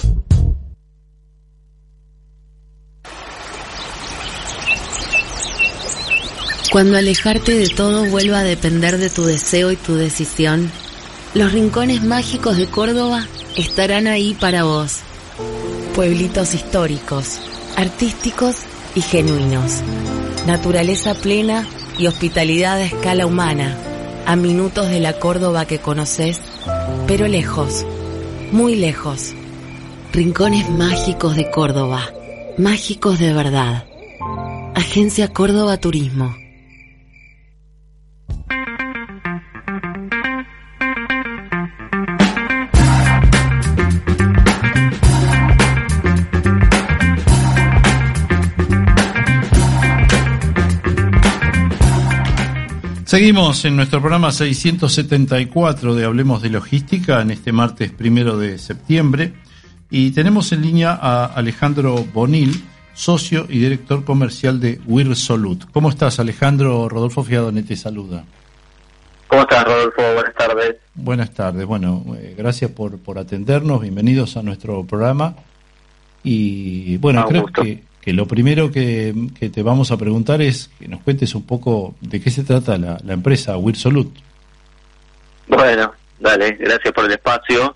Cuando 6.71 6.97
alejarte 6.97 7.55
de 7.55 7.69
todo 7.69 8.05
vuelva 8.05 8.39
a 8.39 8.43
depender 8.43 8.97
de 8.97 9.11
tu 9.11 9.25
deseo 9.25 9.71
y 9.71 9.75
tu 9.75 9.93
decisión, 9.95 10.71
los 11.35 11.51
rincones 11.51 12.01
mágicos 12.03 12.57
de 12.57 12.65
Córdoba 12.67 13.27
estarán 13.55 14.07
ahí 14.07 14.33
para 14.33 14.63
vos. 14.63 15.01
Pueblitos 15.95 16.55
históricos, 16.55 17.39
artísticos 17.77 18.55
y 18.95 19.01
genuinos. 19.01 19.81
Naturaleza 20.47 21.13
plena 21.13 21.67
y 21.99 22.07
hospitalidad 22.07 22.77
a 22.77 22.85
escala 22.85 23.27
humana. 23.27 23.77
A 24.25 24.35
minutos 24.35 24.89
de 24.89 24.99
la 24.99 25.13
Córdoba 25.13 25.65
que 25.65 25.79
conoces, 25.79 26.41
pero 27.07 27.27
lejos, 27.27 27.85
muy 28.51 28.75
lejos. 28.75 29.33
Rincones 30.13 30.69
mágicos 30.69 31.35
de 31.35 31.49
Córdoba. 31.51 32.09
Mágicos 32.57 33.19
de 33.19 33.33
verdad. 33.33 33.85
Agencia 34.75 35.27
Córdoba 35.33 35.77
Turismo. 35.77 36.42
Seguimos 53.13 53.63
en 53.65 53.75
nuestro 53.75 53.99
programa 53.99 54.31
674 54.31 55.93
de 55.93 56.03
Hablemos 56.03 56.41
de 56.41 56.49
Logística 56.49 57.21
en 57.21 57.29
este 57.29 57.51
martes 57.51 57.91
primero 57.91 58.39
de 58.39 58.57
septiembre 58.57 59.33
y 59.91 60.09
tenemos 60.09 60.51
en 60.51 60.63
línea 60.63 60.97
a 60.99 61.25
Alejandro 61.25 61.93
Bonil, 62.11 62.63
socio 62.95 63.45
y 63.47 63.59
director 63.59 64.03
comercial 64.03 64.59
de 64.59 64.81
Wirsolut. 64.87 65.65
¿Cómo 65.71 65.89
estás, 65.89 66.19
Alejandro? 66.19 66.89
Rodolfo 66.89 67.23
Fiadone 67.23 67.61
te 67.61 67.75
saluda. 67.75 68.25
¿Cómo 69.27 69.43
estás, 69.43 69.63
Rodolfo? 69.63 70.01
Buenas 70.15 70.33
tardes. 70.33 70.75
Buenas 70.95 71.31
tardes. 71.35 71.65
Bueno, 71.67 72.03
eh, 72.17 72.33
gracias 72.35 72.71
por, 72.71 72.97
por 72.97 73.19
atendernos. 73.19 73.79
Bienvenidos 73.79 74.37
a 74.37 74.41
nuestro 74.41 74.83
programa. 74.87 75.35
Y 76.23 76.97
bueno, 76.97 77.19
Ah, 77.19 77.25
creo 77.29 77.43
gusto. 77.43 77.61
que, 77.61 77.83
que 78.03 78.11
lo 78.11 78.27
primero 78.27 78.69
que, 78.69 79.13
que 79.39 79.49
te 79.49 79.63
vamos 79.63 79.91
a 79.91 79.97
preguntar 79.97 80.41
es 80.41 80.69
que 80.77 80.89
nos 80.89 81.01
cuentes 81.01 81.35
un 81.35 81.45
poco 81.45 81.95
de 82.01 82.19
qué 82.21 82.29
se 82.29 82.43
trata 82.43 82.77
la, 82.77 82.97
la 83.03 83.13
empresa 83.13 83.57
Wirsolut. 83.57 84.13
Bueno, 85.47 85.93
dale, 86.19 86.51
gracias 86.59 86.93
por 86.93 87.05
el 87.05 87.11
espacio. 87.11 87.75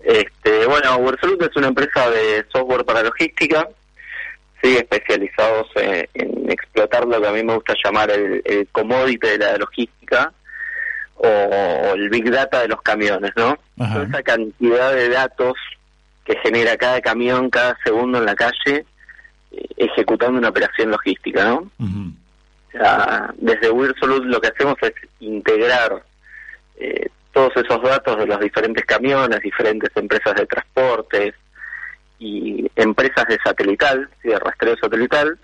Este, 0.00 0.66
bueno, 0.66 0.96
Worksolut 0.96 1.42
es 1.42 1.56
una 1.56 1.68
empresa 1.68 2.08
de 2.08 2.46
software 2.52 2.84
para 2.84 3.02
logística, 3.02 3.68
sí, 4.62 4.76
especializados 4.76 5.66
en 5.74 6.50
explotar 6.50 7.04
lo 7.06 7.20
que 7.20 7.26
a 7.26 7.32
mí 7.32 7.42
me 7.42 7.54
gusta 7.54 7.74
llamar 7.84 8.10
el, 8.10 8.40
el 8.44 8.68
commodity 8.72 9.26
de 9.26 9.38
la 9.38 9.58
logística 9.58 10.32
o, 11.16 11.26
o 11.26 11.94
el 11.94 12.08
big 12.08 12.30
data 12.30 12.62
de 12.62 12.68
los 12.68 12.80
camiones, 12.82 13.32
¿no? 13.36 13.58
Ajá. 13.78 14.04
Esa 14.04 14.22
cantidad 14.22 14.94
de 14.94 15.08
datos 15.08 15.54
que 16.24 16.38
genera 16.42 16.76
cada 16.76 17.00
camión 17.00 17.50
cada 17.50 17.76
segundo 17.84 18.18
en 18.18 18.26
la 18.26 18.34
calle 18.34 18.86
ejecutando 19.76 20.38
una 20.38 20.48
operación 20.48 20.90
logística, 20.90 21.44
¿no? 21.44 21.70
Ujú. 21.78 22.12
O 22.68 22.78
sea, 22.78 23.32
desde 23.38 23.70
Wirsolut 23.70 24.24
lo 24.24 24.40
que 24.40 24.48
hacemos 24.48 24.76
es 24.82 24.92
integrar 25.20 26.02
eh, 26.76 27.08
todos 27.32 27.52
esos 27.56 27.82
datos 27.82 28.18
de 28.18 28.26
los 28.26 28.40
diferentes 28.40 28.84
camiones, 28.84 29.40
diferentes 29.40 29.90
empresas 29.94 30.34
de 30.34 30.46
transportes 30.46 31.34
y 32.18 32.70
empresas 32.76 33.26
de 33.28 33.38
satelital, 33.44 34.08
¿sí, 34.22 34.28
de 34.28 34.38
rastreo 34.38 34.76
satelital, 34.76 35.38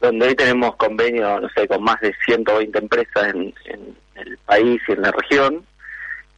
donde 0.00 0.26
hoy 0.28 0.34
tenemos 0.34 0.76
convenio, 0.76 1.40
no 1.40 1.48
sé, 1.50 1.68
con 1.68 1.82
más 1.82 2.00
de 2.00 2.12
120 2.24 2.76
empresas 2.78 3.28
en, 3.28 3.54
en 3.66 3.96
el 4.16 4.36
país 4.38 4.80
y 4.88 4.92
en 4.92 5.02
la 5.02 5.12
región, 5.12 5.64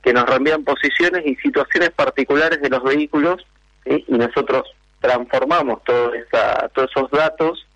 que 0.02 0.12
nos 0.12 0.26
reenvían 0.26 0.64
posiciones 0.64 1.24
y 1.24 1.34
situaciones 1.36 1.90
particulares 1.90 2.60
de 2.60 2.68
los 2.68 2.82
vehículos 2.82 3.44
¿sí? 3.84 4.04
y 4.06 4.12
nosotros 4.12 4.64
transformamos 5.08 5.84
todo 5.84 6.14
esa, 6.14 6.68
todos 6.74 6.90
esos 6.90 7.10
datos 7.10 7.66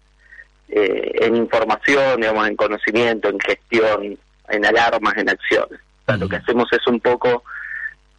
eh, 0.70 1.12
en 1.20 1.36
información, 1.36 2.20
digamos, 2.20 2.48
en 2.48 2.56
conocimiento, 2.56 3.28
en 3.28 3.38
gestión, 3.40 4.18
en 4.48 4.64
alarmas, 4.64 5.14
en 5.18 5.28
acciones. 5.28 5.78
O 6.02 6.04
sea, 6.06 6.16
lo 6.16 6.26
que 6.28 6.36
hacemos 6.36 6.68
es 6.72 6.86
un 6.86 7.00
poco 7.00 7.44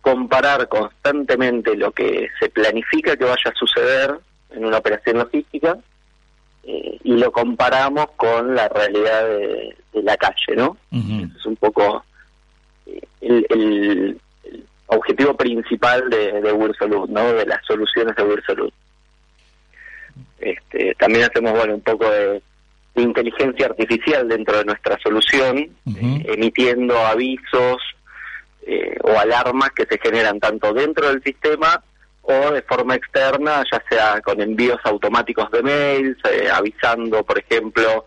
comparar 0.01 0.67
constantemente 0.67 1.75
lo 1.75 1.91
que 1.91 2.27
se 2.39 2.49
planifica 2.49 3.17
que 3.17 3.23
vaya 3.25 3.51
a 3.51 3.53
suceder 3.55 4.15
en 4.51 4.63
una 4.65 4.77
operación 4.77 5.17
logística 5.17 5.77
eh, 6.63 6.97
y 7.03 7.13
lo 7.17 7.31
comparamos 7.31 8.11
con 8.15 8.55
la 8.55 8.67
realidad 8.69 9.25
de, 9.27 9.75
de 9.93 10.03
la 10.03 10.15
calle, 10.17 10.55
¿no? 10.55 10.77
Ese 10.91 11.37
es 11.39 11.45
un 11.47 11.55
poco 11.55 12.03
eh, 12.85 13.01
el, 13.21 13.45
el- 13.49 14.21
el 14.43 14.65
objetivo 14.87 15.35
principal 15.35 16.09
de, 16.09 16.41
de 16.41 16.51
Wirsolut, 16.51 17.09
¿no? 17.09 17.33
De 17.33 17.45
las 17.45 17.63
soluciones 17.65 18.15
de 18.15 18.23
Wirsolut. 18.23 18.73
Este, 20.39 20.95
también 20.95 21.25
hacemos, 21.25 21.53
bueno, 21.53 21.75
un 21.75 21.81
poco 21.81 22.09
de, 22.09 22.41
de 22.95 23.01
inteligencia 23.01 23.67
artificial 23.67 24.27
dentro 24.27 24.57
de 24.57 24.65
nuestra 24.65 24.97
solución, 24.99 25.57
eh, 25.57 26.25
emitiendo 26.25 26.97
avisos 26.97 27.77
eh, 28.65 28.97
o 29.03 29.17
alarmas 29.17 29.69
que 29.71 29.85
se 29.85 29.99
generan 29.99 30.39
tanto 30.39 30.73
dentro 30.73 31.07
del 31.09 31.23
sistema 31.23 31.81
o 32.21 32.51
de 32.51 32.61
forma 32.61 32.95
externa, 32.95 33.63
ya 33.71 33.81
sea 33.89 34.21
con 34.21 34.39
envíos 34.41 34.79
automáticos 34.83 35.49
de 35.51 35.63
mails, 35.63 36.17
eh, 36.31 36.47
avisando, 36.53 37.23
por 37.23 37.39
ejemplo, 37.39 38.05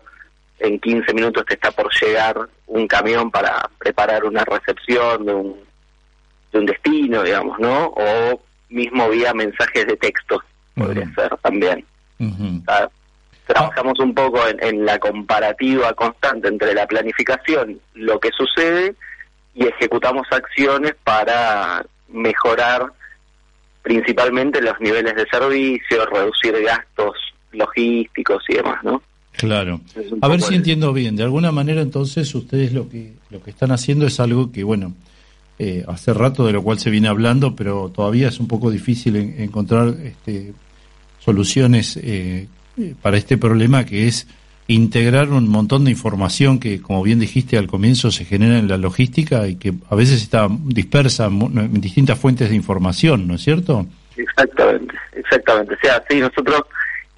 en 0.59 0.79
15 0.79 1.13
minutos 1.13 1.45
te 1.45 1.55
está 1.55 1.71
por 1.71 1.91
llegar 2.01 2.37
un 2.67 2.87
camión 2.87 3.29
para 3.29 3.69
preparar 3.77 4.23
una 4.23 4.45
recepción 4.45 5.25
de 5.25 5.33
un, 5.33 5.59
de 6.53 6.59
un 6.59 6.65
destino, 6.65 7.23
digamos, 7.23 7.59
¿no? 7.59 7.87
O 7.87 8.41
mismo 8.69 9.09
vía 9.09 9.33
mensajes 9.33 9.85
de 9.85 9.97
texto, 9.97 10.41
podría 10.75 11.13
ser 11.13 11.35
también. 11.41 11.85
Ujú. 12.27 12.61
O 12.61 12.65
sea, 12.65 12.89
trabajamos 13.47 13.99
un 13.99 14.13
poco 14.13 14.39
en, 14.47 14.63
en 14.63 14.85
la 14.85 14.97
comparativa 14.99 15.93
constante 15.93 16.47
entre 16.47 16.73
la 16.73 16.87
planificación, 16.87 17.79
lo 17.93 18.19
que 18.19 18.29
sucede, 18.31 18.95
y 19.55 19.67
ejecutamos 19.67 20.25
acciones 20.31 20.93
para 21.03 21.85
mejorar 22.09 22.87
principalmente 23.81 24.61
los 24.61 24.79
niveles 24.79 25.15
de 25.15 25.25
servicio, 25.29 26.05
reducir 26.05 26.55
gastos 26.63 27.15
logísticos 27.51 28.43
y 28.47 28.53
demás, 28.55 28.83
¿no? 28.83 29.01
Claro. 29.33 29.81
A 30.21 30.27
ver 30.27 30.41
si 30.41 30.49
el- 30.49 30.55
entiendo 30.59 30.93
bien. 30.93 31.15
De 31.15 31.23
alguna 31.23 31.51
manera, 31.51 31.81
entonces, 31.81 32.33
ustedes 32.35 32.71
lo 32.71 32.87
que 32.89 33.13
lo 33.29 33.41
que 33.41 33.49
están 33.49 33.71
haciendo 33.71 34.05
es 34.05 34.19
algo 34.19 34.51
que, 34.51 34.63
bueno, 34.63 34.93
eh, 35.59 35.83
hace 35.87 36.13
rato 36.13 36.45
de 36.45 36.53
lo 36.53 36.63
cual 36.63 36.79
se 36.79 36.89
viene 36.91 37.07
hablando, 37.07 37.55
pero 37.55 37.91
todavía 37.93 38.27
es 38.29 38.39
un 38.39 38.47
poco 38.47 38.69
difícil 38.71 39.15
en- 39.15 39.41
encontrar 39.41 39.89
este, 40.03 40.53
soluciones 41.23 41.97
eh, 42.01 42.47
para 43.01 43.17
este 43.17 43.37
problema, 43.37 43.85
que 43.85 44.07
es 44.07 44.27
integrar 44.67 45.29
un 45.29 45.47
montón 45.49 45.83
de 45.85 45.91
información 45.91 46.59
que, 46.59 46.81
como 46.81 47.03
bien 47.03 47.19
dijiste 47.19 47.57
al 47.57 47.67
comienzo, 47.67 48.11
se 48.11 48.25
genera 48.25 48.57
en 48.57 48.67
la 48.67 48.77
logística 48.77 49.47
y 49.47 49.55
que 49.55 49.73
a 49.89 49.95
veces 49.95 50.21
está 50.21 50.47
dispersa 50.49 51.25
en 51.25 51.81
distintas 51.81 52.17
fuentes 52.19 52.49
de 52.49 52.55
información, 52.55 53.27
¿no 53.27 53.35
es 53.35 53.41
cierto? 53.41 53.85
Exactamente, 54.15 54.95
exactamente. 55.15 55.73
O 55.75 55.77
sea, 55.81 56.03
sí, 56.09 56.19
nosotros 56.19 56.61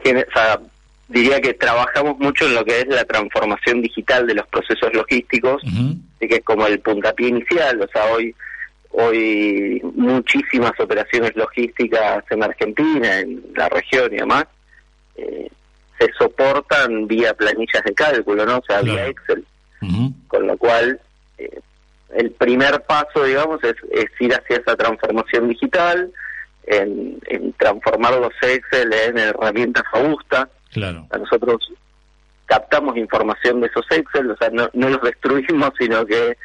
gene- 0.03 0.25
o 0.27 0.33
sea, 0.33 0.59
diría 1.07 1.39
que 1.39 1.53
trabajamos 1.53 2.17
mucho 2.19 2.47
en 2.47 2.55
lo 2.55 2.65
que 2.65 2.79
es 2.81 2.87
la 2.87 3.05
transformación 3.05 3.81
digital 3.81 4.25
de 4.25 4.33
los 4.35 4.47
procesos 4.47 4.91
logísticos, 4.93 5.61
así 5.63 6.27
que 6.27 6.35
es 6.37 6.43
como 6.43 6.65
el 6.65 6.79
puntapié 6.79 7.27
inicial. 7.27 7.79
O 7.81 7.87
sea, 7.87 8.05
hoy 8.11 8.33
hoy 8.97 9.81
muchísimas 9.95 10.71
operaciones 10.79 11.35
logísticas 11.35 12.23
en 12.29 12.43
Argentina, 12.43 13.19
en 13.19 13.43
la 13.55 13.69
región 13.69 14.13
y 14.13 14.17
demás, 14.17 14.45
eh, 15.15 15.49
se 15.99 16.11
soportan 16.17 17.07
vía 17.07 17.33
planillas 17.33 17.83
de 17.83 17.93
cálculo, 17.93 18.45
¿no? 18.45 18.57
O 18.57 18.63
sea, 18.67 18.81
vía. 18.81 19.07
Excel 19.07 19.45
con 20.27 20.47
lo 20.47 20.57
cual 20.57 20.99
eh, 21.37 21.59
el 22.15 22.31
primer 22.31 22.81
paso, 22.81 23.23
digamos, 23.23 23.63
es, 23.63 23.75
es 23.91 24.07
ir 24.19 24.33
hacia 24.33 24.57
esa 24.57 24.75
transformación 24.75 25.47
digital, 25.49 26.11
en, 26.65 27.19
en 27.27 27.53
transformar 27.53 28.13
los 28.13 28.33
Excel 28.41 28.91
en 28.91 29.17
herramientas 29.17 29.83
robustas. 29.93 30.47
Claro. 30.71 31.07
A 31.11 31.17
nosotros 31.17 31.57
captamos 32.45 32.97
información 32.97 33.61
de 33.61 33.67
esos 33.67 33.85
Excel, 33.91 34.31
o 34.31 34.37
sea, 34.37 34.49
no, 34.49 34.69
no 34.73 34.89
los 34.89 35.01
destruimos, 35.01 35.71
sino 35.77 36.05
que 36.05 36.37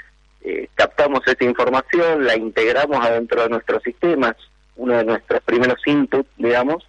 eh, 0.42 0.68
captamos 0.74 1.20
esa 1.26 1.44
información, 1.44 2.24
la 2.24 2.36
integramos 2.36 3.04
adentro 3.04 3.42
de 3.42 3.50
nuestros 3.50 3.82
sistemas, 3.82 4.36
uno 4.76 4.96
de 4.96 5.04
nuestros 5.04 5.40
primeros 5.42 5.78
inputs, 5.86 6.28
digamos, 6.38 6.86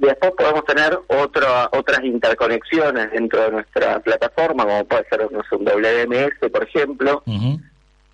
y 0.00 0.06
después 0.06 0.32
podemos 0.36 0.64
tener 0.64 0.96
otra, 1.08 1.68
otras 1.72 2.04
interconexiones 2.04 3.10
dentro 3.10 3.42
de 3.42 3.50
nuestra 3.50 3.98
plataforma, 4.00 4.64
como 4.64 4.84
puede 4.84 5.04
ser 5.08 5.30
no 5.32 5.42
sé, 5.42 5.56
un 5.56 5.64
WMS, 5.64 6.50
por 6.50 6.62
ejemplo, 6.62 7.22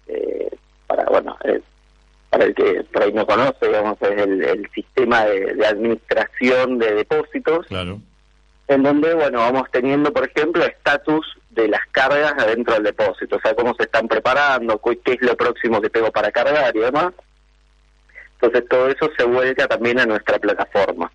eh, 0.07 0.51
para 0.87 1.05
bueno 1.05 1.37
eh, 1.45 1.61
para 2.31 2.45
el 2.47 2.55
que 2.55 2.85
por 2.93 3.03
ahí 3.03 3.13
no 3.13 3.27
conoce, 3.27 3.67
digamos, 3.67 3.97
es 4.01 4.19
el, 4.23 4.43
el 4.43 4.71
sistema 4.75 5.25
de, 5.27 5.55
de 5.55 5.67
administración 5.67 6.79
de 6.79 6.95
depósitos, 6.95 7.67
Claro. 7.67 8.01
En 8.69 8.83
donde, 8.83 9.15
bueno, 9.15 9.41
vamos 9.41 9.71
teniendo, 9.71 10.13
por 10.13 10.27
ejemplo, 10.29 10.65
estatus 10.65 11.27
de 11.51 11.69
las 11.69 11.83
cargas 11.93 12.33
adentro 12.39 12.75
del 12.75 12.85
depósito, 12.85 13.37
o 13.37 13.41
sea, 13.41 13.55
cómo 13.55 13.75
se 13.75 13.85
están 13.85 14.09
preparando, 14.09 14.81
qué 14.83 15.13
es 15.13 15.21
lo 15.23 15.37
próximo 15.37 15.81
que 15.81 15.91
tengo 15.91 16.11
para 16.11 16.31
cargar 16.33 16.75
y 16.75 16.81
demás. 16.81 17.13
Entonces, 18.41 18.69
todo 18.69 18.89
eso 18.89 19.11
se 19.17 19.25
vuelca 19.25 19.67
también 19.69 19.99
a 20.01 20.07
nuestra 20.07 20.39
plataforma. 20.39 21.11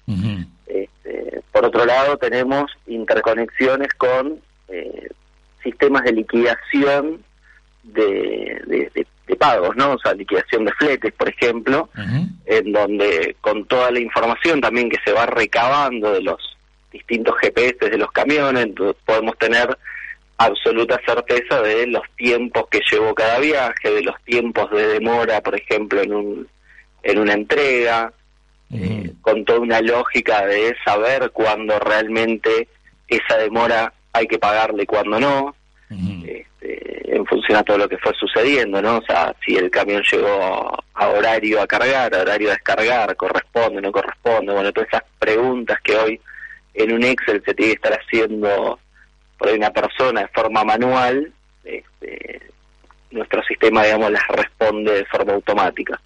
Este, 0.67 1.41
por 1.51 1.65
otro 1.65 1.85
lado, 1.85 2.17
tenemos 2.17 2.71
interconexiones 2.87 3.89
con 3.95 4.39
eh, 4.69 5.09
sistemas 5.63 6.03
de 6.03 6.13
liquidación 6.13 7.23
de, 7.83 8.61
de- 8.67 8.91
de- 8.93 9.07
de 9.27 9.35
pagos, 9.35 9.75
¿no? 9.75 9.91
O 9.93 9.99
sea, 9.99 10.13
liquidación 10.13 10.65
de 10.65 10.71
fletes, 10.73 11.13
por 11.13 11.29
ejemplo, 11.29 11.89
en 12.45 12.71
donde 12.71 13.35
con 13.41 13.65
toda 13.65 13.91
la 13.91 13.99
información 13.99 14.59
también 14.61 14.89
que 14.89 14.97
se 15.05 15.11
va 15.11 15.25
recabando 15.27 16.11
de 16.13 16.21
los 16.21 16.57
distintos 16.91 17.35
GPS 17.41 17.89
de 17.89 17.97
los 17.97 18.11
camiones, 18.11 18.65
entonces 18.65 19.01
podemos 19.05 19.37
tener 19.37 19.77
absoluta 20.37 20.99
certeza 21.05 21.61
de 21.61 21.87
los 21.87 22.03
tiempos 22.15 22.65
que 22.69 22.79
llevó 22.89 23.13
cada 23.13 23.39
viaje, 23.39 23.91
de 23.91 24.03
los 24.03 24.15
tiempos 24.23 24.71
de 24.71 24.87
demora, 24.87 25.41
por 25.41 25.55
ejemplo, 25.55 26.01
en 26.01 26.13
un 26.13 26.47
en 27.01 27.17
una 27.17 27.33
entrega, 27.33 28.11
eh, 28.71 29.13
con 29.21 29.45
toda 29.45 29.59
una 29.59 29.81
lógica 29.81 30.45
de 30.45 30.75
saber 30.83 31.31
cuándo 31.31 31.79
realmente 31.79 32.67
esa 33.07 33.37
demora 33.37 33.93
hay 34.13 34.27
que 34.27 34.37
pagarle 34.37 34.83
y 34.83 34.85
cuándo 34.85 35.19
no. 35.19 35.55
Este, 35.89 37.15
en 37.15 37.25
función 37.25 37.57
a 37.57 37.63
todo 37.63 37.79
lo 37.79 37.89
que 37.89 37.97
fue 37.97 38.13
sucediendo, 38.13 38.79
¿no? 38.79 38.97
O 38.97 39.01
sea, 39.01 39.33
si 39.43 39.55
el 39.55 39.71
camión 39.71 40.03
llegó 40.03 40.77
a 40.93 41.07
horario 41.07 41.61
a 41.61 41.67
cargar, 41.67 42.13
a 42.13 42.21
horario 42.21 42.49
a 42.49 42.53
descargar, 42.53 43.15
corresponde, 43.15 43.81
no 43.81 43.91
corresponde, 43.91 44.53
bueno, 44.53 44.71
todas 44.71 44.89
esas 44.89 45.03
preguntas 45.17 45.79
que 45.83 45.95
hoy 45.95 46.21
en 46.83 46.93
un 46.93 47.03
Excel 47.03 47.43
se 47.45 47.53
tiene 47.53 47.73
que 47.73 47.87
estar 47.87 47.99
haciendo 47.99 48.79
por 49.37 49.49
una 49.49 49.71
persona 49.71 50.21
de 50.21 50.27
forma 50.27 50.63
manual, 50.63 51.31
este, 51.63 52.41
nuestro 53.11 53.41
sistema, 53.43 53.83
digamos, 53.83 54.11
las 54.11 54.27
responde 54.27 54.93
de 54.93 55.05
forma 55.05 55.33
automática. 55.33 55.99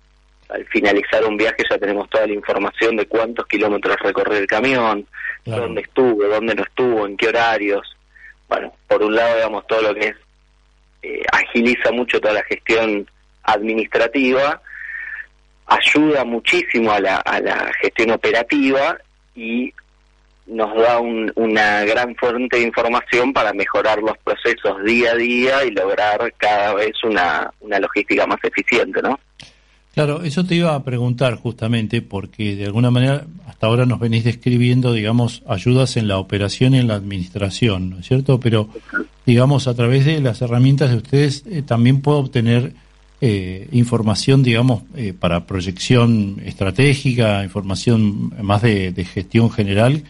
Al 0.49 0.65
finalizar 0.65 1.25
un 1.25 1.38
viaje 1.38 1.63
ya 1.69 1.77
tenemos 1.77 2.09
toda 2.09 2.27
la 2.27 2.33
información 2.33 2.95
de 2.95 3.07
cuántos 3.07 3.47
kilómetros 3.47 3.97
recorrió 3.99 4.38
el 4.38 4.47
camión, 4.47 5.07
dónde 5.45 5.81
estuvo, 5.81 6.23
dónde 6.25 6.55
no 6.55 6.63
estuvo, 6.63 7.07
en 7.07 7.17
qué 7.17 7.29
horarios. 7.29 7.95
Bueno, 8.47 8.73
por 8.88 9.01
un 9.01 9.15
lado, 9.15 9.36
digamos, 9.36 9.65
todo 9.67 9.81
lo 9.81 9.95
que 9.95 10.09
es, 10.09 10.15
eh, 11.01 11.23
agiliza 11.31 11.91
mucho 11.91 12.21
toda 12.21 12.36
la 12.36 12.43
gestión 12.43 13.07
administrativa, 13.43 14.62
ayuda 15.65 16.23
muchísimo 16.23 16.91
a 16.91 16.99
la, 16.99 17.17
a 17.17 17.39
la 17.39 17.71
gestión 17.81 18.12
operativa 18.12 18.97
y 19.36 19.73
nos 20.45 20.75
da 20.75 20.99
una 20.99 21.84
gran 21.86 22.15
fuente 22.15 22.58
de 22.58 22.63
información 22.63 23.32
para 23.34 23.53
mejorar 23.53 23.99
los 23.99 24.17
procesos 24.19 24.84
día 24.84 25.12
a 25.12 25.15
día 25.15 25.65
y 25.65 25.71
lograr 25.71 26.34
cada 26.38 26.73
vez 26.73 26.91
una, 27.03 27.51
una 27.62 27.79
logística 27.79 28.27
más 28.27 28.39
eficiente, 28.43 29.01
¿no? 29.01 29.19
Claro, 29.93 30.23
eso 30.23 30.43
te 30.43 30.56
iba 30.56 30.73
a 30.73 30.84
preguntar 30.84 31.36
justamente 31.36 32.01
porque 32.01 32.56
de 32.56 32.65
alguna 32.65 32.89
manera 32.89 33.25
hasta 33.47 33.67
ahora 33.67 33.86
nos 33.86 33.99
venís 33.99 34.23
describiendo, 34.23 34.91
digamos, 34.91 35.43
ayudas 35.47 35.97
en 35.97 36.08
la 36.08 36.17
operación 36.17 36.73
y 36.73 36.79
en 36.79 36.88
la 36.88 36.95
administración, 36.95 37.91
¿no 37.91 37.99
es 37.99 38.08
cierto? 38.08 38.39
Pero, 38.39 38.69
digamos, 39.25 39.67
a 39.67 39.75
través 39.75 40.06
de 40.06 40.19
las 40.19 40.41
herramientas 40.41 40.89
de 40.89 40.97
ustedes 40.97 41.43
eh, 41.45 41.62
también 41.62 42.01
puedo 42.01 42.17
obtener 42.17 42.73
eh, 43.21 43.67
información, 43.71 44.41
digamos, 44.41 44.82
eh, 44.95 45.13
para 45.13 45.45
proyección 45.45 46.41
estratégica, 46.43 47.43
información 47.43 48.34
más 48.43 48.63
de 48.63 49.08
gestión 49.13 49.51
general 49.51 50.03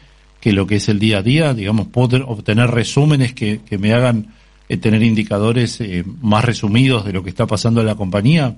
que 0.43 0.51
lo 0.51 0.67
que 0.67 0.75
es 0.75 0.89
el 0.89 0.99
día 0.99 1.19
a 1.19 1.21
día, 1.21 1.53
digamos, 1.53 1.87
poder 1.87 2.23
obtener 2.27 2.69
resúmenes 2.69 3.33
que, 3.33 3.61
que 3.63 3.77
me 3.77 3.93
hagan 3.93 4.33
eh, 4.67 4.75
tener 4.75 5.01
indicadores 5.01 5.79
eh, 5.79 6.03
más 6.21 6.43
resumidos 6.43 7.05
de 7.05 7.13
lo 7.13 7.23
que 7.23 7.29
está 7.29 7.47
pasando 7.47 7.79
en 7.79 7.87
la 7.87 7.95
compañía? 7.95 8.53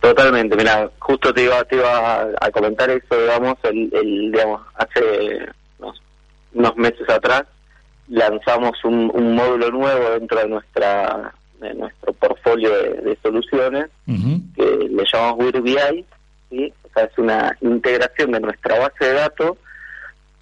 Totalmente, 0.00 0.56
mira, 0.56 0.90
justo 1.00 1.34
te 1.34 1.44
iba, 1.44 1.62
te 1.64 1.76
iba 1.76 2.22
a, 2.40 2.50
comentar 2.50 2.88
eso, 2.88 3.14
digamos, 3.14 3.58
el, 3.64 4.32
digamos, 4.32 4.62
hace 4.76 5.46
unos, 6.54 6.76
meses 6.78 7.06
atrás 7.10 7.44
lanzamos 8.08 8.72
un, 8.84 9.34
módulo 9.34 9.70
nuevo 9.70 10.10
dentro 10.18 10.38
de 10.38 10.48
nuestra 10.48 11.34
de 11.60 11.74
nuestro 11.74 12.14
portfolio 12.14 12.70
de, 12.70 13.18
soluciones 13.22 13.90
que 14.06 14.88
le 14.90 15.04
llamamos 15.12 15.44
WIR 15.62 16.04
¿sí? 16.48 16.72
o 16.84 16.88
sea, 16.94 17.04
es 17.04 17.18
una 17.18 17.56
integración 17.60 18.32
de 18.32 18.40
nuestra 18.40 18.78
base 18.78 19.04
de 19.04 19.12
datos 19.12 19.58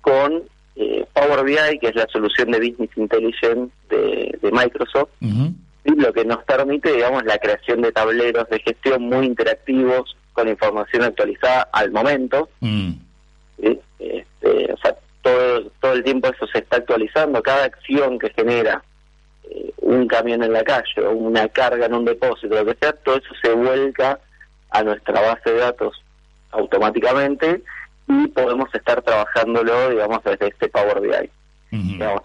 con 0.00 0.42
eh, 0.76 1.06
Power 1.12 1.44
BI, 1.44 1.78
que 1.80 1.88
es 1.88 1.94
la 1.94 2.06
solución 2.06 2.50
de 2.50 2.58
Business 2.58 2.90
Intelligence 2.96 3.72
de, 3.88 4.50
Microsoft, 4.52 5.10
y 5.20 5.90
lo 5.94 6.12
que 6.12 6.24
nos 6.24 6.42
permite, 6.44 6.92
digamos, 6.92 7.24
la 7.24 7.38
creación 7.38 7.80
de 7.82 7.92
tableros 7.92 8.48
de 8.48 8.60
gestión 8.60 9.02
muy 9.02 9.26
interactivos 9.26 10.16
con 10.32 10.48
información 10.48 11.04
actualizada 11.04 11.68
al 11.72 11.90
momento. 11.90 12.48
Mm. 12.60 12.92
Este, 13.58 14.72
o 14.72 14.76
sea, 14.78 14.96
todo, 15.22 15.70
todo 15.80 15.92
el 15.92 16.02
tiempo 16.02 16.28
eso 16.28 16.46
se 16.46 16.58
está 16.58 16.78
actualizando, 16.78 17.42
cada 17.42 17.64
acción 17.64 18.18
que 18.18 18.30
genera 18.30 18.82
eh, 19.44 19.72
un 19.78 20.06
camión 20.06 20.42
en 20.42 20.52
la 20.52 20.64
calle 20.64 21.02
o 21.04 21.12
una 21.12 21.48
carga 21.48 21.86
en 21.86 21.94
un 21.94 22.04
depósito, 22.04 22.54
lo 22.54 22.64
que 22.64 22.78
sea, 22.80 22.92
todo 22.92 23.16
eso 23.16 23.34
se 23.42 23.52
vuelca 23.52 24.18
a 24.70 24.82
nuestra 24.82 25.20
base 25.20 25.50
de 25.52 25.58
datos 25.58 26.02
automáticamente 26.52 27.62
y 28.08 28.26
podemos 28.28 28.68
estar 28.74 29.02
trabajándolo, 29.02 29.90
digamos, 29.90 30.22
desde 30.24 30.48
este 30.48 30.68
Power 30.68 31.00
BI. 31.00 31.30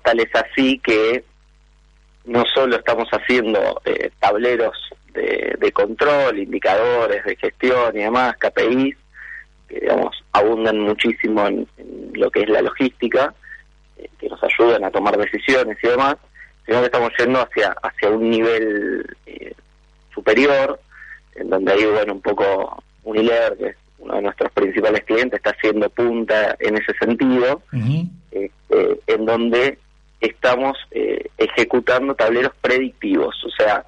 tal 0.04 0.20
es 0.20 0.36
así 0.36 0.80
que 0.80 1.24
no 2.26 2.44
solo 2.54 2.76
estamos 2.78 3.08
haciendo 3.10 3.82
eh, 3.86 4.10
tableros 4.20 4.76
de, 5.14 5.72
control, 5.72 6.40
indicadores 6.40 7.24
de 7.24 7.36
gestión 7.36 7.96
y 7.96 8.00
demás, 8.00 8.36
KPIs, 8.38 8.98
que 9.68 9.80
digamos 9.80 10.16
abundan 10.32 10.80
muchísimo 10.80 11.48
en, 11.48 11.68
lo 12.14 12.30
que 12.30 12.42
es 12.42 12.50
la 12.50 12.62
logística, 12.62 13.34
eh, 13.98 14.10
que 14.20 14.30
nos 14.30 14.42
ayudan 14.44 14.84
a 14.84 14.92
tomar 14.92 15.18
decisiones 15.18 15.78
y 15.82 15.88
demás, 15.88 16.16
sino 16.66 16.80
que 16.80 16.86
estamos 16.86 17.12
yendo 17.18 17.40
hacia 17.40 17.76
hacia 17.82 18.10
un 18.10 18.30
nivel 18.30 19.16
eh, 19.26 19.54
superior, 20.14 20.80
en 21.36 21.50
donde 21.50 21.74
hay 21.74 21.86
bueno 21.86 22.14
un 22.14 22.22
poco 22.22 22.84
Unilever, 23.04 23.58
que 23.58 23.66
es 23.68 23.78
uno 24.00 24.16
de 24.16 24.22
nuestros 24.22 24.52
principales 24.52 25.04
clientes 25.04 25.38
está 25.38 25.52
haciendo 25.52 25.90
punta 25.90 26.56
en 26.60 26.78
ese 26.78 26.94
sentido, 27.00 27.62
este, 28.32 29.00
en 29.08 29.26
donde 29.26 29.78
estamos 30.20 30.78
eh, 30.92 31.30
ejecutando 31.38 32.16
tableros 32.16 32.54
predictivos, 32.62 33.36
o 33.44 33.50
sea, 33.52 33.86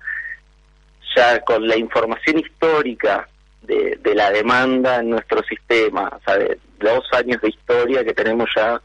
ya 1.16 1.40
con 1.42 1.68
la 1.68 1.78
información 1.78 2.40
histórica 2.40 3.28
de, 3.62 3.98
la 4.16 4.32
demanda 4.32 5.00
en 5.00 5.12
nuestro 5.12 5.44
sistema, 5.44 6.10
o 6.16 6.20
sea, 6.24 6.38
de 6.38 6.58
dos 6.80 7.06
años 7.14 7.42
de 7.42 7.50
historia 7.50 8.04
que 8.04 8.14
tenemos 8.14 8.50
ya 8.56 8.82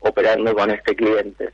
operando 0.00 0.54
con 0.54 0.70
este 0.70 0.94
cliente, 0.94 1.50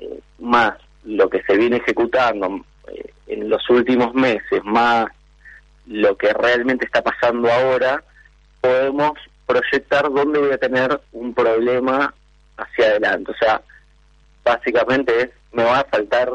eh, 0.00 0.20
más 0.38 0.74
lo 1.04 1.28
que 1.30 1.42
se 1.42 1.56
viene 1.56 1.76
ejecutando 1.76 2.64
eh, 2.88 3.12
en 3.28 3.48
los 3.48 3.68
últimos 3.70 4.14
meses, 4.14 4.64
más 4.64 5.06
lo 5.86 6.16
que 6.16 6.32
realmente 6.32 6.86
está 6.86 7.02
pasando 7.02 7.50
ahora, 7.50 8.02
podemos 8.66 9.12
proyectar 9.46 10.10
dónde 10.10 10.40
voy 10.40 10.52
a 10.52 10.58
tener 10.58 11.00
un 11.12 11.32
problema 11.32 12.12
hacia 12.56 12.86
adelante. 12.86 13.30
O 13.30 13.36
sea, 13.36 13.62
básicamente 14.44 15.20
es, 15.20 15.30
me 15.52 15.62
va 15.62 15.80
a 15.80 15.84
faltar 15.84 16.30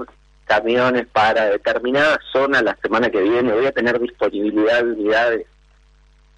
camiones 0.46 1.08
para 1.08 1.46
determinada 1.46 2.20
zona 2.32 2.62
la 2.62 2.76
semana 2.82 3.10
que 3.10 3.22
viene, 3.22 3.54
voy 3.54 3.66
a 3.66 3.72
tener 3.72 4.00
disponibilidad 4.00 4.84
de 4.84 4.92
unidades, 4.92 5.46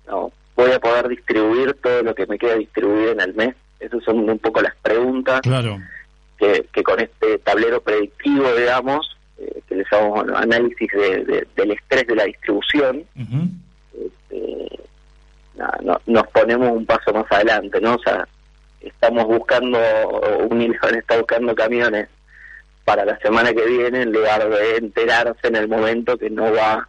no, 0.07 0.31
voy 0.55 0.71
a 0.71 0.79
poder 0.79 1.07
distribuir 1.07 1.73
todo 1.81 2.03
lo 2.03 2.13
que 2.13 2.27
me 2.27 2.37
queda 2.37 2.55
distribuido 2.55 3.11
en 3.11 3.21
el 3.21 3.33
mes. 3.33 3.55
Esas 3.79 4.03
son 4.03 4.29
un 4.29 4.39
poco 4.39 4.61
las 4.61 4.75
preguntas 4.77 5.41
claro. 5.41 5.79
que, 6.37 6.65
que 6.71 6.83
con 6.83 6.99
este 6.99 7.39
tablero 7.39 7.81
predictivo, 7.81 8.53
digamos, 8.55 9.17
eh, 9.37 9.61
que 9.67 9.75
le 9.75 9.85
llamamos 9.91 10.25
análisis 10.35 10.91
de, 10.91 11.47
del 11.55 11.71
estrés 11.71 12.07
de 12.07 12.15
la 12.15 12.25
distribución, 12.25 13.03
no, 15.55 15.99
nos 16.05 16.27
ponemos 16.27 16.71
un 16.71 16.85
paso 16.85 17.13
más 17.13 17.25
adelante, 17.31 17.79
¿no? 17.79 17.95
O 17.95 17.99
sea, 17.99 18.27
estamos 18.81 19.25
buscando, 19.25 19.79
Unilever 20.49 20.97
está 20.97 21.17
buscando 21.17 21.55
camiones 21.55 22.09
para 22.83 23.05
la 23.05 23.17
semana 23.19 23.53
que 23.53 23.65
viene 23.65 24.01
en 24.01 24.11
lugar 24.11 24.49
de 24.49 24.77
enterarse 24.77 25.47
en 25.47 25.55
el 25.55 25.67
momento 25.67 26.17
que 26.17 26.29
no 26.29 26.51
va 26.51 26.87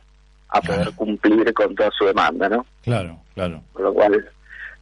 a 0.48 0.60
poder 0.60 0.92
cumplir 0.92 1.52
con 1.52 1.74
toda 1.74 1.90
su 1.90 2.04
demanda, 2.04 2.48
¿no? 2.48 2.66
Claro, 2.82 3.18
claro. 3.34 3.62
Por 3.72 3.82
lo 3.82 3.94
cual, 3.94 4.28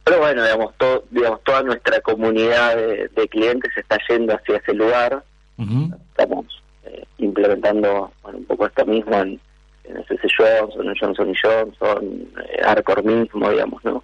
pero 0.03 0.19
bueno, 0.19 0.43
digamos, 0.43 0.73
todo, 0.77 1.03
digamos 1.11 1.43
toda 1.43 1.63
nuestra 1.63 1.99
comunidad 2.01 2.75
de, 2.75 3.27
clientes 3.29 3.71
está 3.75 3.97
yendo 4.09 4.33
hacia 4.33 4.57
ese 4.57 4.73
lugar. 4.73 5.23
Estamos 5.57 6.45
eh, 6.83 7.05
implementando 7.19 8.11
bueno, 8.21 8.39
un 8.39 8.45
poco 8.45 8.65
esto 8.65 8.85
mismo 8.85 9.15
en, 9.21 9.39
en 9.83 9.97
SC 9.97 10.27
Johnson, 10.37 10.87
en 10.87 10.95
Johnson 10.99 11.33
Johnson, 11.41 12.27
eh, 12.49 12.61
Arcor 12.63 13.03
mismo, 13.03 13.49
digamos, 13.49 13.83
¿no? 13.83 14.03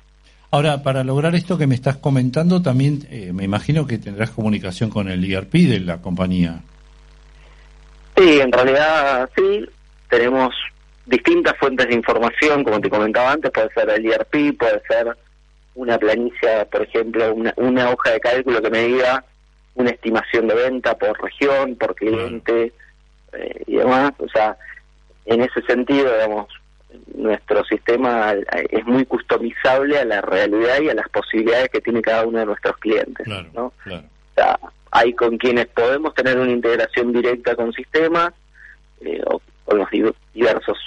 Ahora, 0.51 0.81
para 0.81 1.03
lograr 1.03 1.35
esto 1.35 1.57
que 1.57 1.67
me 1.67 1.75
estás 1.75 1.97
comentando, 1.97 2.61
también 2.61 3.07
eh, 3.11 3.31
me 3.33 3.43
imagino 3.43 3.85
que 3.85 3.99
tendrás 3.99 4.31
comunicación 4.31 4.89
con 4.89 5.07
el 5.07 5.23
ERP 5.31 5.53
de 5.53 5.79
la 5.79 6.01
compañía. 6.01 6.61
Sí, 8.17 8.39
en 8.39 8.51
realidad 8.51 9.29
sí, 9.35 9.65
tenemos 10.09 10.55
distintas 11.05 11.55
fuentes 11.57 11.87
de 11.87 11.95
información, 11.95 12.63
como 12.63 12.81
te 12.81 12.89
comentaba 12.89 13.31
antes, 13.31 13.51
puede 13.51 13.69
ser 13.73 13.89
el 13.89 14.05
ERP, 14.05 14.57
puede 14.57 14.81
ser 14.87 15.15
una 15.75 15.97
planilla, 15.97 16.65
por 16.65 16.81
ejemplo, 16.81 17.33
una, 17.33 17.53
una 17.57 17.91
hoja 17.91 18.11
de 18.11 18.19
cálculo 18.19 18.61
que 18.61 18.69
me 18.69 18.83
diga 18.87 19.23
una 19.75 19.91
estimación 19.91 20.47
de 20.47 20.55
venta 20.55 20.97
por 20.97 21.19
región, 21.21 21.75
por 21.75 21.95
cliente 21.95 22.73
eh, 23.33 23.63
y 23.65 23.75
demás. 23.77 24.11
O 24.17 24.27
sea, 24.27 24.57
en 25.25 25.41
ese 25.41 25.61
sentido, 25.63 26.11
digamos, 26.13 26.47
nuestro 27.15 27.63
sistema 27.65 28.33
es 28.69 28.85
muy 28.85 29.05
customizable 29.05 29.99
a 29.99 30.05
la 30.05 30.21
realidad 30.21 30.81
y 30.81 30.89
a 30.89 30.95
las 30.95 31.09
posibilidades 31.09 31.69
que 31.69 31.81
tiene 31.81 32.01
cada 32.01 32.25
uno 32.25 32.39
de 32.39 32.45
nuestros 32.47 32.77
clientes. 32.77 33.27
¿no? 33.53 33.65
O 33.65 34.33
sea, 34.35 34.59
hay 34.91 35.13
con 35.13 35.37
quienes 35.37 35.67
podemos 35.67 36.13
tener 36.15 36.39
una 36.39 36.51
integración 36.51 37.13
directa 37.13 37.55
con 37.55 37.71
sistemas 37.73 38.31
eh, 39.01 39.21
o 39.27 39.41
con 39.65 39.77
los 39.77 39.89
diversos 40.33 40.77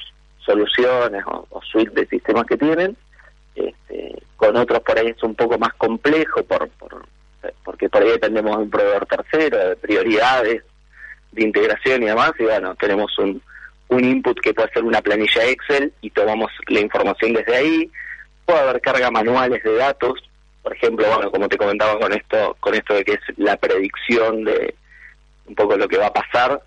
soluciones 0.44 1.22
o, 1.26 1.60
suites 1.62 1.94
de 1.94 2.06
sistemas 2.06 2.44
que 2.46 2.56
tienen. 2.56 2.96
Este, 3.54 4.22
con 4.36 4.56
otros 4.56 4.80
por 4.80 4.98
ahí 4.98 5.08
es 5.08 5.22
un 5.22 5.34
poco 5.34 5.58
más 5.58 5.72
complejo 5.74 6.42
por, 6.42 6.68
por 6.70 7.06
porque 7.64 7.88
por 7.88 8.02
ahí 8.02 8.10
dependemos 8.10 8.56
de 8.56 8.62
un 8.62 8.70
proveedor 8.70 9.06
tercero, 9.06 9.68
de 9.68 9.76
prioridades, 9.76 10.62
de 11.32 11.42
integración 11.42 12.02
y 12.02 12.06
demás, 12.06 12.32
y 12.38 12.44
bueno, 12.44 12.74
tenemos 12.76 13.18
un, 13.18 13.42
un 13.88 14.04
input 14.04 14.40
que 14.40 14.54
puede 14.54 14.72
ser 14.72 14.84
una 14.84 15.02
planilla 15.02 15.44
Excel 15.44 15.92
y 16.00 16.10
tomamos 16.10 16.50
la 16.68 16.80
información 16.80 17.32
desde 17.34 17.56
ahí. 17.56 17.90
Puede 18.44 18.60
haber 18.60 18.80
carga 18.80 19.10
manuales 19.10 19.62
de 19.62 19.74
datos, 19.76 20.22
por 20.62 20.74
ejemplo, 20.74 21.06
bueno, 21.08 21.30
como 21.30 21.48
te 21.48 21.58
comentaba 21.58 21.98
con 21.98 22.12
esto, 22.12 22.56
con 22.60 22.74
esto 22.74 22.94
de 22.94 23.04
que 23.04 23.12
es 23.12 23.20
la 23.36 23.56
predicción 23.56 24.44
de 24.44 24.74
un 25.46 25.54
poco 25.54 25.76
lo 25.76 25.88
que 25.88 25.98
va 25.98 26.06
a 26.06 26.12
pasar, 26.12 26.62